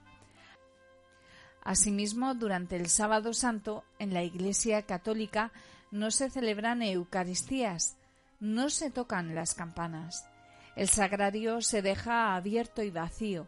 Asimismo, 1.64 2.36
durante 2.36 2.76
el 2.76 2.90
sábado 2.90 3.34
santo, 3.34 3.84
en 3.98 4.14
la 4.14 4.24
Iglesia 4.24 4.84
católica 4.84 5.52
no 5.90 6.12
se 6.12 6.30
celebran 6.30 6.84
Eucaristías, 6.84 7.98
no 8.40 8.70
se 8.70 8.92
tocan 8.92 9.34
las 9.34 9.56
campanas. 9.56 10.28
El 10.76 10.90
sagrario 10.90 11.62
se 11.62 11.82
deja 11.82 12.36
abierto 12.36 12.84
y 12.84 12.92
vacío. 12.92 13.48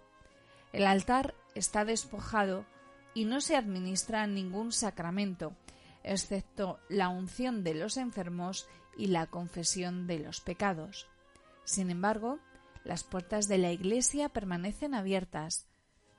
El 0.73 0.87
altar 0.87 1.35
está 1.55 1.85
despojado 1.85 2.65
y 3.13 3.25
no 3.25 3.41
se 3.41 3.55
administra 3.55 4.25
ningún 4.27 4.71
sacramento, 4.71 5.53
excepto 6.07 6.79
la 6.89 7.09
unción 7.09 7.63
de 7.63 7.73
los 7.73 7.97
enfermos 7.97 8.67
y 8.97 9.07
la 9.07 9.27
confesión 9.27 10.07
de 10.07 10.19
los 10.19 10.41
pecados. 10.41 11.07
Sin 11.63 11.89
embargo, 11.89 12.39
las 12.83 13.03
puertas 13.03 13.47
de 13.47 13.57
la 13.57 13.71
iglesia 13.71 14.29
permanecen 14.29 14.93
abiertas, 14.93 15.67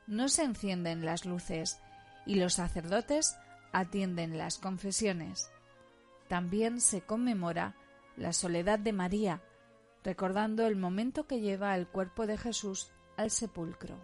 no 0.06 0.28
se 0.28 0.44
encienden 0.44 1.05
las 1.05 1.24
luces 1.24 1.81
y 2.27 2.36
los 2.36 2.55
sacerdotes 2.55 3.36
atienden 3.73 4.39
las 4.39 4.59
confesiones. 4.59 5.51
También 6.28 6.81
se 6.81 7.01
conmemora 7.01 7.74
la 8.16 8.32
soledad 8.32 8.78
de 8.78 8.93
María, 8.93 9.43
recordando 10.05 10.66
el 10.66 10.77
momento 10.77 11.27
que 11.27 11.40
lleva 11.40 11.74
el 11.77 11.86
cuerpo 11.86 12.27
de 12.27 12.39
Jesús 12.39 12.90
al 13.16 13.31
sepulcro. 13.31 13.98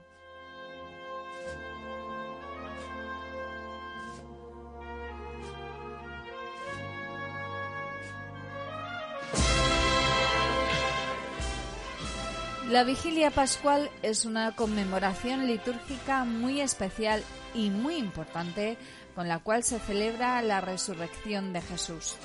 La 12.70 12.82
vigilia 12.82 13.30
pascual 13.30 13.90
es 14.02 14.24
una 14.24 14.56
conmemoración 14.56 15.46
litúrgica 15.46 16.24
muy 16.24 16.62
especial 16.62 17.22
y 17.52 17.68
muy 17.68 17.96
importante 17.96 18.78
con 19.14 19.28
la 19.28 19.38
cual 19.38 19.62
se 19.62 19.78
celebra 19.78 20.40
la 20.40 20.62
resurrección 20.62 21.52
de 21.52 21.60
Jesús. 21.60 22.16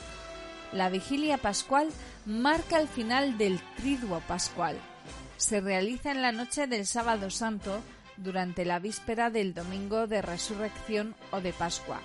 La 0.71 0.89
vigilia 0.89 1.37
pascual 1.37 1.89
marca 2.25 2.79
el 2.79 2.87
final 2.87 3.37
del 3.37 3.59
triduo 3.75 4.21
pascual. 4.21 4.77
Se 5.35 5.59
realiza 5.59 6.11
en 6.11 6.21
la 6.21 6.31
noche 6.31 6.67
del 6.67 6.85
sábado 6.85 7.29
santo 7.29 7.81
durante 8.15 8.63
la 8.63 8.79
víspera 8.79 9.29
del 9.29 9.53
domingo 9.53 10.07
de 10.07 10.21
resurrección 10.21 11.15
o 11.31 11.41
de 11.41 11.51
Pascua. 11.51 11.99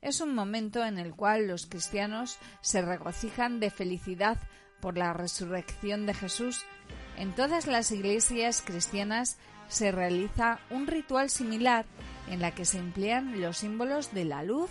Es 0.00 0.20
un 0.20 0.34
momento 0.34 0.84
en 0.84 0.98
el 0.98 1.14
cual 1.14 1.48
los 1.48 1.66
cristianos 1.66 2.38
se 2.60 2.82
regocijan 2.82 3.58
de 3.58 3.70
felicidad 3.70 4.38
por 4.84 4.98
la 4.98 5.14
resurrección 5.14 6.04
de 6.04 6.12
Jesús. 6.12 6.66
En 7.16 7.34
todas 7.34 7.66
las 7.66 7.90
iglesias 7.90 8.60
cristianas 8.62 9.38
se 9.66 9.90
realiza 9.90 10.58
un 10.68 10.86
ritual 10.86 11.30
similar 11.30 11.86
en 12.28 12.42
la 12.42 12.50
que 12.50 12.66
se 12.66 12.76
emplean 12.76 13.40
los 13.40 13.56
símbolos 13.56 14.12
de 14.12 14.26
la 14.26 14.42
luz, 14.42 14.68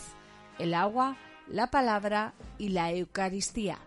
el 0.59 0.75
agua, 0.75 1.17
la 1.47 1.71
palabra 1.71 2.35
y 2.59 2.69
la 2.69 2.91
Eucaristía. 2.91 3.79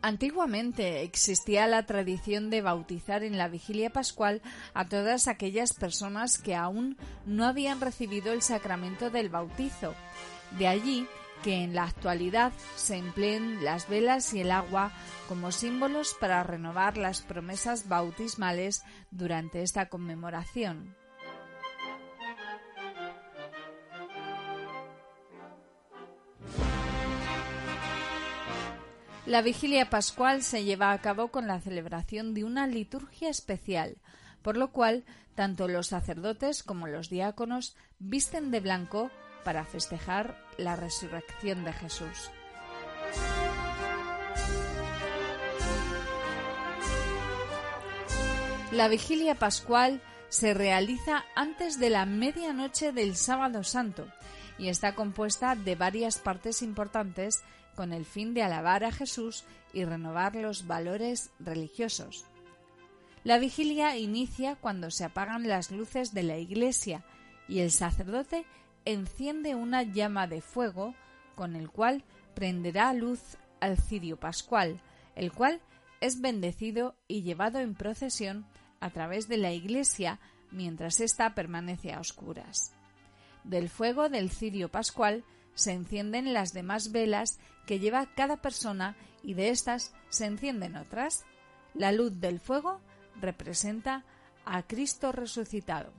Antiguamente 0.00 1.02
existía 1.02 1.66
la 1.66 1.84
tradición 1.84 2.50
de 2.50 2.62
bautizar 2.62 3.24
en 3.24 3.36
la 3.36 3.48
vigilia 3.48 3.90
pascual 3.90 4.42
a 4.72 4.86
todas 4.88 5.26
aquellas 5.26 5.72
personas 5.72 6.38
que 6.38 6.54
aún 6.54 6.96
no 7.26 7.44
habían 7.44 7.80
recibido 7.80 8.32
el 8.32 8.42
sacramento 8.42 9.10
del 9.10 9.28
bautizo. 9.28 9.94
De 10.56 10.68
allí 10.68 11.08
que 11.42 11.64
en 11.64 11.74
la 11.74 11.84
actualidad 11.84 12.52
se 12.76 12.96
empleen 12.96 13.64
las 13.64 13.88
velas 13.88 14.32
y 14.34 14.40
el 14.40 14.52
agua 14.52 14.92
como 15.28 15.50
símbolos 15.50 16.16
para 16.20 16.42
renovar 16.42 16.96
las 16.96 17.20
promesas 17.20 17.88
bautismales 17.88 18.82
durante 19.10 19.62
esta 19.62 19.88
conmemoración. 19.88 20.97
La 29.28 29.42
vigilia 29.42 29.90
pascual 29.90 30.42
se 30.42 30.64
lleva 30.64 30.90
a 30.90 31.02
cabo 31.02 31.28
con 31.28 31.46
la 31.46 31.60
celebración 31.60 32.32
de 32.32 32.44
una 32.44 32.66
liturgia 32.66 33.28
especial, 33.28 33.98
por 34.40 34.56
lo 34.56 34.72
cual 34.72 35.04
tanto 35.34 35.68
los 35.68 35.88
sacerdotes 35.88 36.62
como 36.62 36.86
los 36.86 37.10
diáconos 37.10 37.76
visten 37.98 38.50
de 38.50 38.60
blanco 38.60 39.10
para 39.44 39.66
festejar 39.66 40.42
la 40.56 40.76
resurrección 40.76 41.62
de 41.62 41.74
Jesús. 41.74 42.30
La 48.72 48.88
vigilia 48.88 49.34
pascual 49.34 50.00
se 50.30 50.54
realiza 50.54 51.26
antes 51.36 51.78
de 51.78 51.90
la 51.90 52.06
medianoche 52.06 52.92
del 52.92 53.14
sábado 53.14 53.62
santo 53.62 54.08
y 54.56 54.70
está 54.70 54.94
compuesta 54.94 55.54
de 55.54 55.74
varias 55.74 56.16
partes 56.16 56.62
importantes 56.62 57.42
con 57.78 57.92
el 57.92 58.04
fin 58.04 58.34
de 58.34 58.42
alabar 58.42 58.82
a 58.82 58.90
Jesús 58.90 59.44
y 59.72 59.84
renovar 59.84 60.34
los 60.34 60.66
valores 60.66 61.30
religiosos. 61.38 62.24
La 63.22 63.38
vigilia 63.38 63.96
inicia 63.96 64.56
cuando 64.56 64.90
se 64.90 65.04
apagan 65.04 65.46
las 65.46 65.70
luces 65.70 66.12
de 66.12 66.24
la 66.24 66.38
iglesia 66.38 67.04
y 67.46 67.60
el 67.60 67.70
sacerdote 67.70 68.44
enciende 68.84 69.54
una 69.54 69.84
llama 69.84 70.26
de 70.26 70.40
fuego 70.40 70.96
con 71.36 71.54
el 71.54 71.70
cual 71.70 72.02
prenderá 72.34 72.92
luz 72.94 73.20
al 73.60 73.76
cirio 73.76 74.18
pascual, 74.18 74.80
el 75.14 75.30
cual 75.30 75.60
es 76.00 76.20
bendecido 76.20 76.96
y 77.06 77.22
llevado 77.22 77.60
en 77.60 77.76
procesión 77.76 78.44
a 78.80 78.90
través 78.90 79.28
de 79.28 79.36
la 79.36 79.52
iglesia 79.52 80.18
mientras 80.50 80.98
ésta 80.98 81.32
permanece 81.36 81.92
a 81.92 82.00
oscuras. 82.00 82.72
Del 83.44 83.68
fuego 83.68 84.08
del 84.08 84.30
cirio 84.30 84.68
pascual 84.68 85.22
se 85.58 85.72
encienden 85.72 86.32
las 86.32 86.52
demás 86.52 86.92
velas 86.92 87.40
que 87.66 87.80
lleva 87.80 88.06
cada 88.14 88.36
persona 88.36 88.96
y 89.24 89.34
de 89.34 89.50
estas 89.50 89.92
se 90.08 90.26
encienden 90.26 90.76
otras. 90.76 91.24
La 91.74 91.90
luz 91.90 92.20
del 92.20 92.38
fuego 92.38 92.80
representa 93.20 94.04
a 94.44 94.62
Cristo 94.62 95.10
resucitado. 95.10 95.92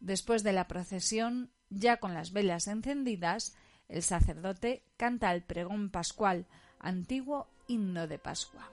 Después 0.00 0.42
de 0.42 0.52
la 0.52 0.66
procesión, 0.66 1.52
ya 1.70 1.98
con 1.98 2.12
las 2.12 2.32
velas 2.32 2.66
encendidas, 2.66 3.54
el 3.86 4.02
sacerdote 4.02 4.82
canta 4.96 5.32
el 5.32 5.44
pregón 5.44 5.90
pascual, 5.90 6.46
antiguo 6.80 7.46
himno 7.68 8.08
de 8.08 8.18
Pascua. 8.18 8.71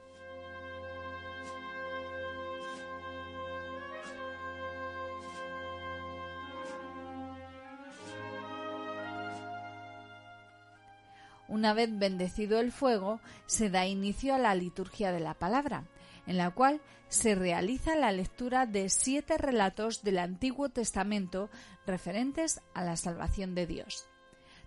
Una 11.50 11.74
vez 11.74 11.90
bendecido 11.98 12.60
el 12.60 12.72
fuego, 12.72 13.20
se 13.48 13.72
da 13.72 13.88
inicio 13.88 14.36
a 14.36 14.38
la 14.38 14.54
liturgia 14.54 15.12
de 15.12 15.20
la 15.20 15.34
palabra, 15.34 15.86
en 16.28 16.38
la 16.38 16.52
cual 16.52 16.80
se 17.08 17.34
realiza 17.34 17.96
la 17.96 18.12
lectura 18.12 18.68
de 18.68 18.88
siete 18.90 19.36
relatos 19.40 20.04
del 20.04 20.20
Antiguo 20.20 20.70
Testamento 20.70 21.50
referentes 21.88 22.62
a 22.76 22.84
la 22.84 22.96
salvación 22.96 23.56
de 23.56 23.66
Dios. 23.66 24.06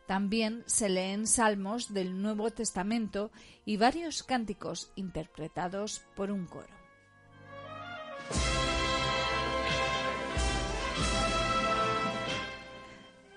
También 0.06 0.64
se 0.66 0.88
leen 0.88 1.28
salmos 1.28 1.94
del 1.94 2.20
Nuevo 2.20 2.50
Testamento 2.50 3.30
y 3.64 3.76
varios 3.76 4.24
cánticos 4.24 4.90
interpretados 4.96 6.02
por 6.16 6.32
un 6.32 6.46
coro. 6.46 6.81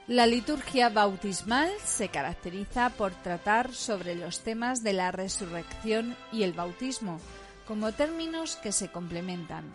La 0.08 0.28
liturgia 0.28 0.90
bautismal 0.90 1.72
se 1.84 2.10
caracteriza 2.10 2.92
por 2.92 3.12
tratar 3.16 3.74
sobre 3.74 4.14
los 4.14 4.42
temas 4.42 4.84
de 4.84 4.94
la 4.94 5.12
resurrección 5.12 6.16
y 6.32 6.44
el 6.44 6.54
bautismo, 6.54 7.20
como 7.68 7.92
términos 7.92 8.56
que 8.58 8.72
se 8.72 8.90
complementan. 8.90 9.66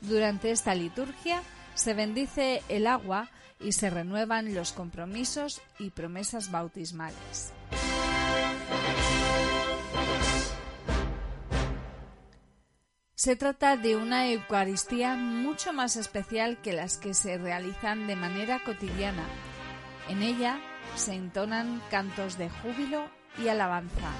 Durante 0.00 0.50
esta 0.50 0.74
liturgia 0.74 1.40
se 1.74 1.94
bendice 1.94 2.64
el 2.68 2.88
agua 2.88 3.30
y 3.60 3.70
se 3.70 3.90
renuevan 3.90 4.56
los 4.56 4.72
compromisos 4.72 5.62
y 5.78 5.90
promesas 5.90 6.50
bautismales. 6.50 7.52
Se 13.14 13.36
trata 13.36 13.76
de 13.76 13.94
una 13.94 14.26
Eucaristía 14.28 15.14
mucho 15.14 15.72
más 15.72 15.94
especial 15.94 16.60
que 16.60 16.72
las 16.72 16.96
que 16.96 17.14
se 17.14 17.38
realizan 17.38 18.08
de 18.08 18.16
manera 18.16 18.64
cotidiana. 18.64 19.22
En 20.10 20.24
ella 20.24 20.58
se 20.96 21.14
entonan 21.14 21.80
cantos 21.88 22.36
de 22.36 22.50
júbilo 22.50 23.04
y 23.38 23.46
alabanza. 23.46 24.10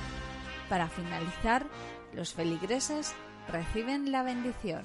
Para 0.68 0.88
finalizar, 0.88 1.66
los 2.12 2.32
feligreses 2.32 3.12
reciben 3.48 4.12
la 4.12 4.22
bendición. 4.22 4.84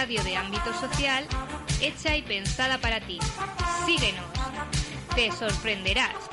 Radio 0.00 0.24
de 0.24 0.34
ámbito 0.34 0.72
social 0.80 1.26
hecha 1.82 2.16
y 2.16 2.22
pensada 2.22 2.78
para 2.78 3.02
ti. 3.02 3.18
Síguenos, 3.84 4.24
te 5.14 5.30
sorprenderás. 5.30 6.29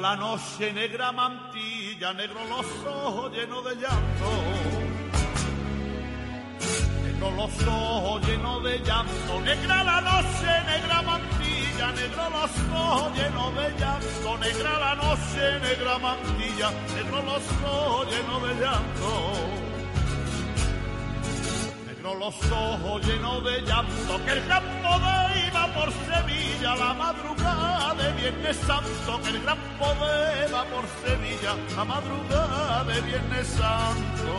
La 0.00 0.16
noche, 0.16 0.72
negra 0.72 1.12
mantilla, 1.12 2.12
negro 2.14 2.40
los 2.48 2.66
ojos 2.86 3.32
llenos 3.32 3.64
de 3.64 3.76
llanto. 3.76 4.28
Negro 7.04 7.30
los 7.32 7.66
ojos 7.66 8.26
llenos 8.26 8.64
de 8.64 8.78
llanto, 8.78 9.40
negra 9.44 9.84
la 9.84 10.00
noche, 10.00 10.50
negra 10.66 11.02
mantilla, 11.02 11.92
negro 11.92 12.30
los 12.30 12.50
ojos 12.72 13.16
llenos 13.16 13.54
de 13.54 13.70
llanto, 13.78 14.38
negra 14.38 14.78
la 14.78 14.94
noche, 14.94 15.60
negra 15.60 15.98
mantilla, 15.98 16.70
negro 16.94 17.22
los 17.22 17.42
ojos 17.62 18.06
llenos 18.10 18.42
de 18.42 18.54
llanto. 18.62 19.10
Negro 21.86 22.14
los 22.14 22.34
ojos 22.50 23.06
llenos 23.06 23.44
de 23.44 23.60
llanto, 23.62 24.24
que 24.24 24.32
el 24.32 24.46
campo 24.46 24.98
de 25.04 25.46
iba 25.46 25.66
por 25.74 25.92
Sevilla 25.92 26.76
la 26.76 26.94
madrugada 26.94 27.69
Viernes 28.20 28.56
Santo, 28.66 29.20
el 29.26 29.42
gran 29.42 29.58
poder 29.78 30.54
va 30.54 30.64
por 30.64 30.84
Sevilla, 31.02 31.56
la 31.74 31.84
madrugada 31.84 32.84
de 32.84 33.00
Viernes 33.00 33.46
Santo. 33.48 34.34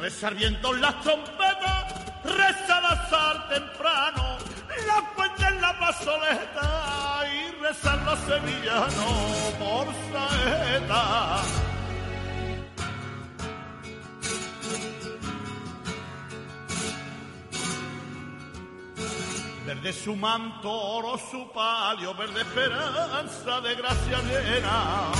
Rezar 0.00 0.34
viento 0.34 0.72
las 0.72 1.00
trompetas, 1.02 1.94
reza 2.24 2.80
la 2.80 2.88
azar 2.88 3.48
temprano, 3.50 4.38
la 4.86 5.02
fuente 5.14 5.46
en 5.46 5.60
la 5.60 5.78
plazoleta 5.78 7.20
y 7.32 7.62
rezar 7.62 7.98
los 8.02 8.18
sevillanos 8.20 9.54
por 9.60 9.86
saeta. 10.12 11.67
Verde 19.88 20.02
su 20.04 20.14
manto, 20.16 20.70
oro 20.70 21.16
su 21.16 21.50
palio, 21.50 22.14
verde 22.14 22.42
esperanza 22.42 23.58
de 23.62 23.74
gracia 23.74 24.18
llena. 24.20 25.12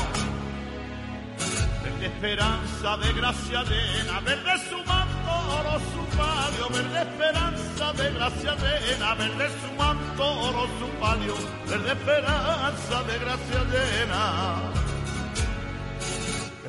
Verde 1.82 2.06
esperanza 2.06 2.98
de 2.98 3.12
gracia 3.14 3.62
llena, 3.62 4.20
verde 4.20 4.58
su 4.68 4.76
manto, 4.84 5.30
oro 5.58 5.80
su 5.80 6.16
palio, 6.18 6.68
verde 6.68 7.00
esperanza 7.00 7.92
de 7.94 8.12
gracia 8.12 8.56
llena, 8.56 9.14
verde 9.14 9.48
su 9.58 9.72
manto, 9.78 10.24
oro 10.26 10.66
su 10.78 10.86
palio, 11.00 11.34
verde 11.66 11.92
esperanza 11.92 13.02
de 13.04 13.18
gracia 13.20 13.64
llena. 13.72 14.87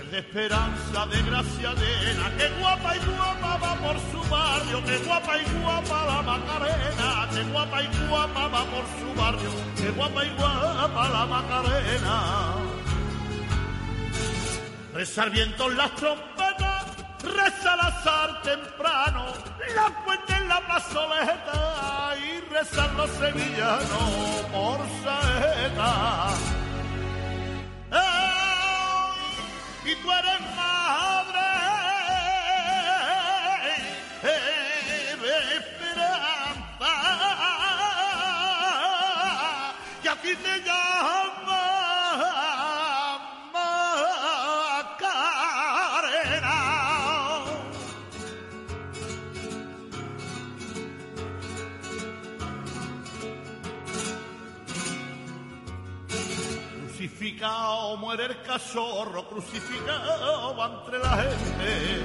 Verde 0.09 0.19
esperanza 0.19 1.05
de 1.05 1.21
gracia 1.21 1.73
llena, 1.73 2.35
que 2.37 2.49
guapa 2.59 2.95
y 2.95 2.99
guapa 2.99 3.57
va 3.57 3.75
por 3.75 3.95
su 4.11 4.29
barrio, 4.29 4.83
que 4.83 4.97
guapa 4.99 5.37
y 5.37 5.61
guapa 5.61 6.05
la 6.05 6.21
Macarena, 6.21 7.29
que 7.31 7.43
guapa 7.51 7.83
y 7.83 8.07
guapa 8.07 8.47
va 8.47 8.65
por 8.65 8.85
su 8.99 9.21
barrio, 9.21 9.49
que 9.77 9.89
guapa 9.91 10.25
y 10.25 10.29
guapa 10.29 11.09
la 11.09 11.25
Macarena. 11.25 12.55
Rezar 14.93 15.29
viento 15.29 15.69
las 15.69 15.95
trompetas, 15.95 16.85
reza 17.23 17.73
el 17.73 17.79
azar 17.79 18.41
temprano, 18.41 19.25
la 19.75 19.91
fuente 20.03 20.33
en 20.33 20.47
la 20.47 20.59
plazoleta 20.61 22.15
y 22.17 22.51
rezar 22.51 22.91
los 22.93 23.09
sevillanos 23.11 24.45
por 24.51 24.79
saeta. 25.03 26.29
Y 29.89 29.95
tú 29.95 30.11
eres 30.11 30.39
madre 30.55 31.18
Crucificado 57.39 57.95
muere 57.95 58.25
el 58.25 58.41
cachorro, 58.41 59.25
crucificado 59.29 60.55
va 60.57 60.65
entre 60.65 60.99
la 60.99 61.09
gente. 61.09 62.03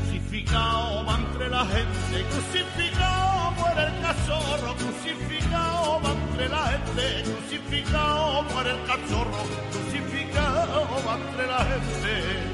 Crucificado 0.00 1.04
va 1.04 1.18
entre 1.18 1.50
la 1.50 1.66
gente, 1.66 2.24
crucificado 2.30 3.50
muere 3.50 3.82
el 3.82 4.00
cachorro, 4.00 4.74
crucificado 4.76 6.00
va 6.00 6.12
entre 6.12 6.48
la 6.48 6.66
gente, 6.68 7.22
crucificado 7.30 8.42
muere 8.44 8.70
el 8.70 8.86
cachorro, 8.86 9.44
crucificado 9.72 10.88
va 11.06 11.18
entre 11.18 11.46
la 11.48 11.58
gente. 11.66 12.51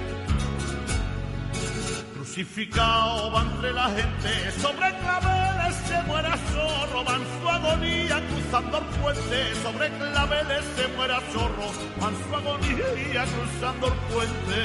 Crucificado 2.39 3.33
va 3.33 3.43
entre 3.43 3.73
la 3.73 3.91
gente, 3.91 4.53
sobre 4.61 4.95
claveles 5.01 5.75
se 5.89 6.03
muere 6.03 6.31
zorro, 6.53 7.05
va 7.05 7.17
en 7.17 7.27
su 7.41 7.49
agonía 7.49 8.23
cruzando 8.29 8.79
el 8.79 8.85
puente, 8.85 9.55
sobre 9.57 9.89
claveles 9.91 10.65
se 10.77 10.87
muere 10.97 11.15
zorro, 11.33 11.73
va 12.01 12.09
en 12.09 12.17
su 12.23 12.37
agonía 12.37 13.25
cruzando 13.25 13.87
el 13.89 13.95
puente. 14.15 14.61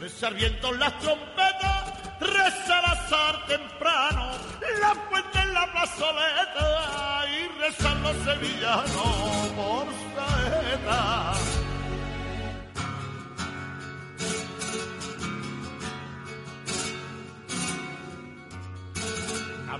Rezar 0.00 0.34
viento 0.34 0.72
las 0.72 0.98
trompetas, 0.98 1.92
reza 2.18 2.78
el 2.80 2.84
azar 2.84 3.46
temprano, 3.46 4.32
la 4.80 4.94
fuente 5.08 5.38
en 5.38 5.54
la 5.54 5.70
plazoleta 5.70 7.24
y 7.30 7.60
rezar 7.60 7.96
los 7.98 8.16
sevillanos 8.24 9.48
por 9.54 9.86
saeta. 10.16 11.71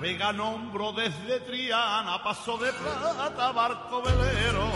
Navega 0.03 0.33
nombro 0.33 0.93
desde 0.93 1.39
Triana, 1.47 2.21
paso 2.25 2.59
de 2.59 2.73
plata, 2.73 3.53
barco 3.53 4.03
velero. 4.03 4.69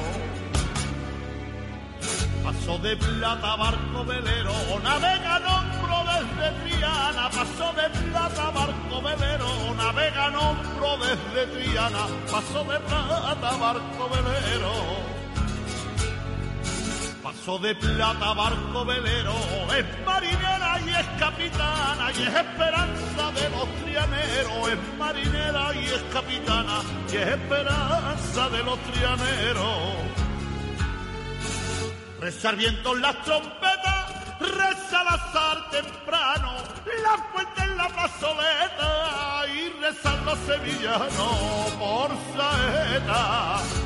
Paso 2.45 2.79
de 2.79 2.97
plata, 2.97 3.57
barco 3.57 4.05
velero. 4.05 4.53
Navega 4.85 5.41
nombro 5.41 5.97
desde 6.13 6.61
Triana, 6.61 7.29
paso 7.29 7.73
de 7.73 7.91
plata, 7.91 8.51
barco 8.53 9.03
velero. 9.03 9.75
Navega 9.75 10.31
nombro 10.31 10.97
desde 10.99 11.47
Triana, 11.55 12.07
paso 12.31 12.63
de 12.63 12.79
plata, 12.79 13.51
barco 13.57 14.09
velero. 14.09 15.16
De 17.47 17.77
plata, 17.77 18.35
barco 18.35 18.85
velero, 18.85 19.33
es 19.79 20.05
marinera 20.05 20.81
y 20.85 20.91
es 20.91 21.07
capitana 21.17 22.11
y 22.11 22.23
es 22.23 22.35
esperanza 22.35 23.33
de 23.33 23.51
los 23.51 23.69
trianeros, 23.85 24.69
es 24.69 24.99
marinera 24.99 25.75
y 25.77 25.85
es 25.87 26.03
capitana 26.13 26.83
y 27.09 27.17
es 27.17 27.29
esperanza 27.29 28.49
de 28.51 28.63
los 28.65 28.79
trianeros. 28.81 29.95
Rezar 32.21 32.57
viento 32.57 32.97
las 32.97 33.23
trompetas, 33.23 34.41
reza 34.41 35.03
el 35.03 35.09
azar 35.09 35.71
temprano, 35.71 36.53
la 37.05 37.17
fuente 37.33 37.63
en 37.63 37.77
la 37.77 37.89
plazoleta 37.89 39.45
y 39.55 39.69
rezar 39.81 40.19
los 40.25 40.39
sevillanos 40.41 41.71
por 41.79 42.11
saeta. 42.37 43.86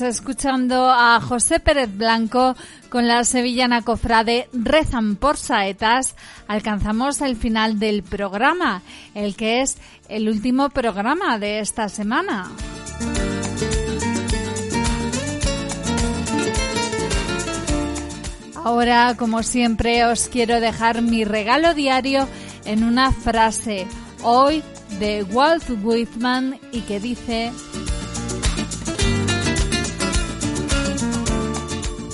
Escuchando 0.00 0.90
a 0.90 1.20
José 1.20 1.58
Pérez 1.58 1.90
Blanco 1.96 2.54
con 2.88 3.08
la 3.08 3.24
sevillana 3.24 3.82
cofrade 3.82 4.48
Rezan 4.52 5.16
por 5.16 5.36
Saetas, 5.36 6.14
alcanzamos 6.46 7.20
el 7.20 7.36
final 7.36 7.78
del 7.78 8.04
programa, 8.04 8.82
el 9.14 9.34
que 9.34 9.60
es 9.60 9.78
el 10.08 10.28
último 10.28 10.70
programa 10.70 11.38
de 11.38 11.58
esta 11.58 11.88
semana. 11.88 12.48
Ahora, 18.64 19.16
como 19.18 19.42
siempre, 19.42 20.04
os 20.04 20.28
quiero 20.28 20.60
dejar 20.60 21.02
mi 21.02 21.24
regalo 21.24 21.74
diario 21.74 22.28
en 22.64 22.84
una 22.84 23.10
frase, 23.12 23.86
hoy 24.22 24.62
de 25.00 25.24
Walt 25.24 25.64
Whitman, 25.82 26.58
y 26.72 26.82
que 26.82 27.00
dice... 27.00 27.52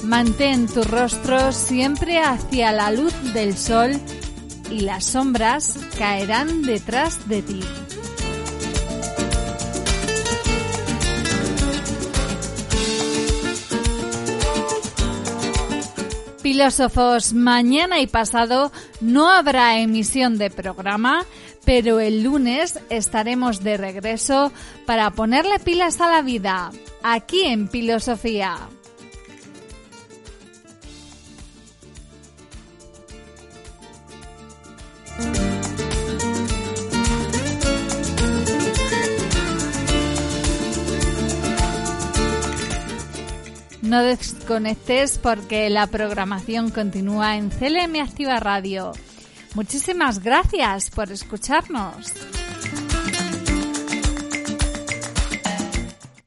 Mantén 0.04 0.66
tu 0.66 0.84
rostro 0.84 1.50
siempre 1.50 2.18
hacia 2.18 2.72
la 2.72 2.90
luz 2.90 3.14
del 3.32 3.56
sol 3.56 3.92
y 4.70 4.80
las 4.80 5.04
sombras 5.04 5.78
caerán 5.96 6.62
detrás 6.62 7.26
de 7.26 7.42
ti. 7.42 7.60
Filósofos, 16.42 17.32
mañana 17.32 18.00
y 18.00 18.06
pasado 18.06 18.70
no 19.00 19.30
habrá 19.30 19.78
emisión 19.78 20.36
de 20.36 20.50
programa, 20.50 21.24
pero 21.64 21.98
el 21.98 22.22
lunes 22.22 22.78
estaremos 22.90 23.64
de 23.64 23.78
regreso 23.78 24.52
para 24.84 25.10
ponerle 25.12 25.58
pilas 25.60 26.02
a 26.02 26.10
la 26.10 26.20
vida, 26.20 26.70
aquí 27.02 27.44
en 27.46 27.70
Filosofía. 27.70 28.68
No 43.84 44.02
desconectes 44.02 45.18
porque 45.18 45.68
la 45.68 45.86
programación 45.86 46.70
continúa 46.70 47.36
en 47.36 47.50
CLM 47.50 48.00
Activa 48.00 48.40
Radio. 48.40 48.92
Muchísimas 49.54 50.20
gracias 50.20 50.88
por 50.88 51.12
escucharnos. 51.12 52.14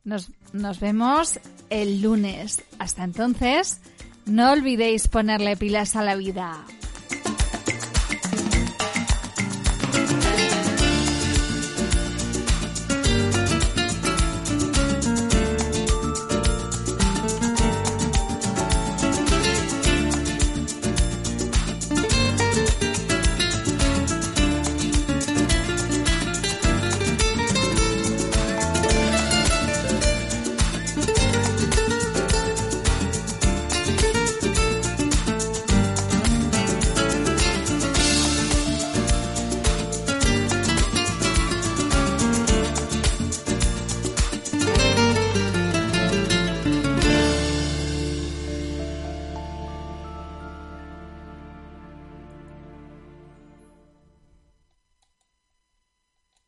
Nos, 0.04 0.30
nos 0.54 0.80
vemos 0.80 1.40
el 1.72 2.04
lunes. 2.04 2.64
Hasta 2.78 3.04
entonces, 3.04 3.82
no 4.28 4.52
olvidéis 4.52 5.08
ponerle 5.08 5.58
pilas 5.58 5.96
a 5.96 6.04
la 6.04 6.16
vida. 6.16 6.64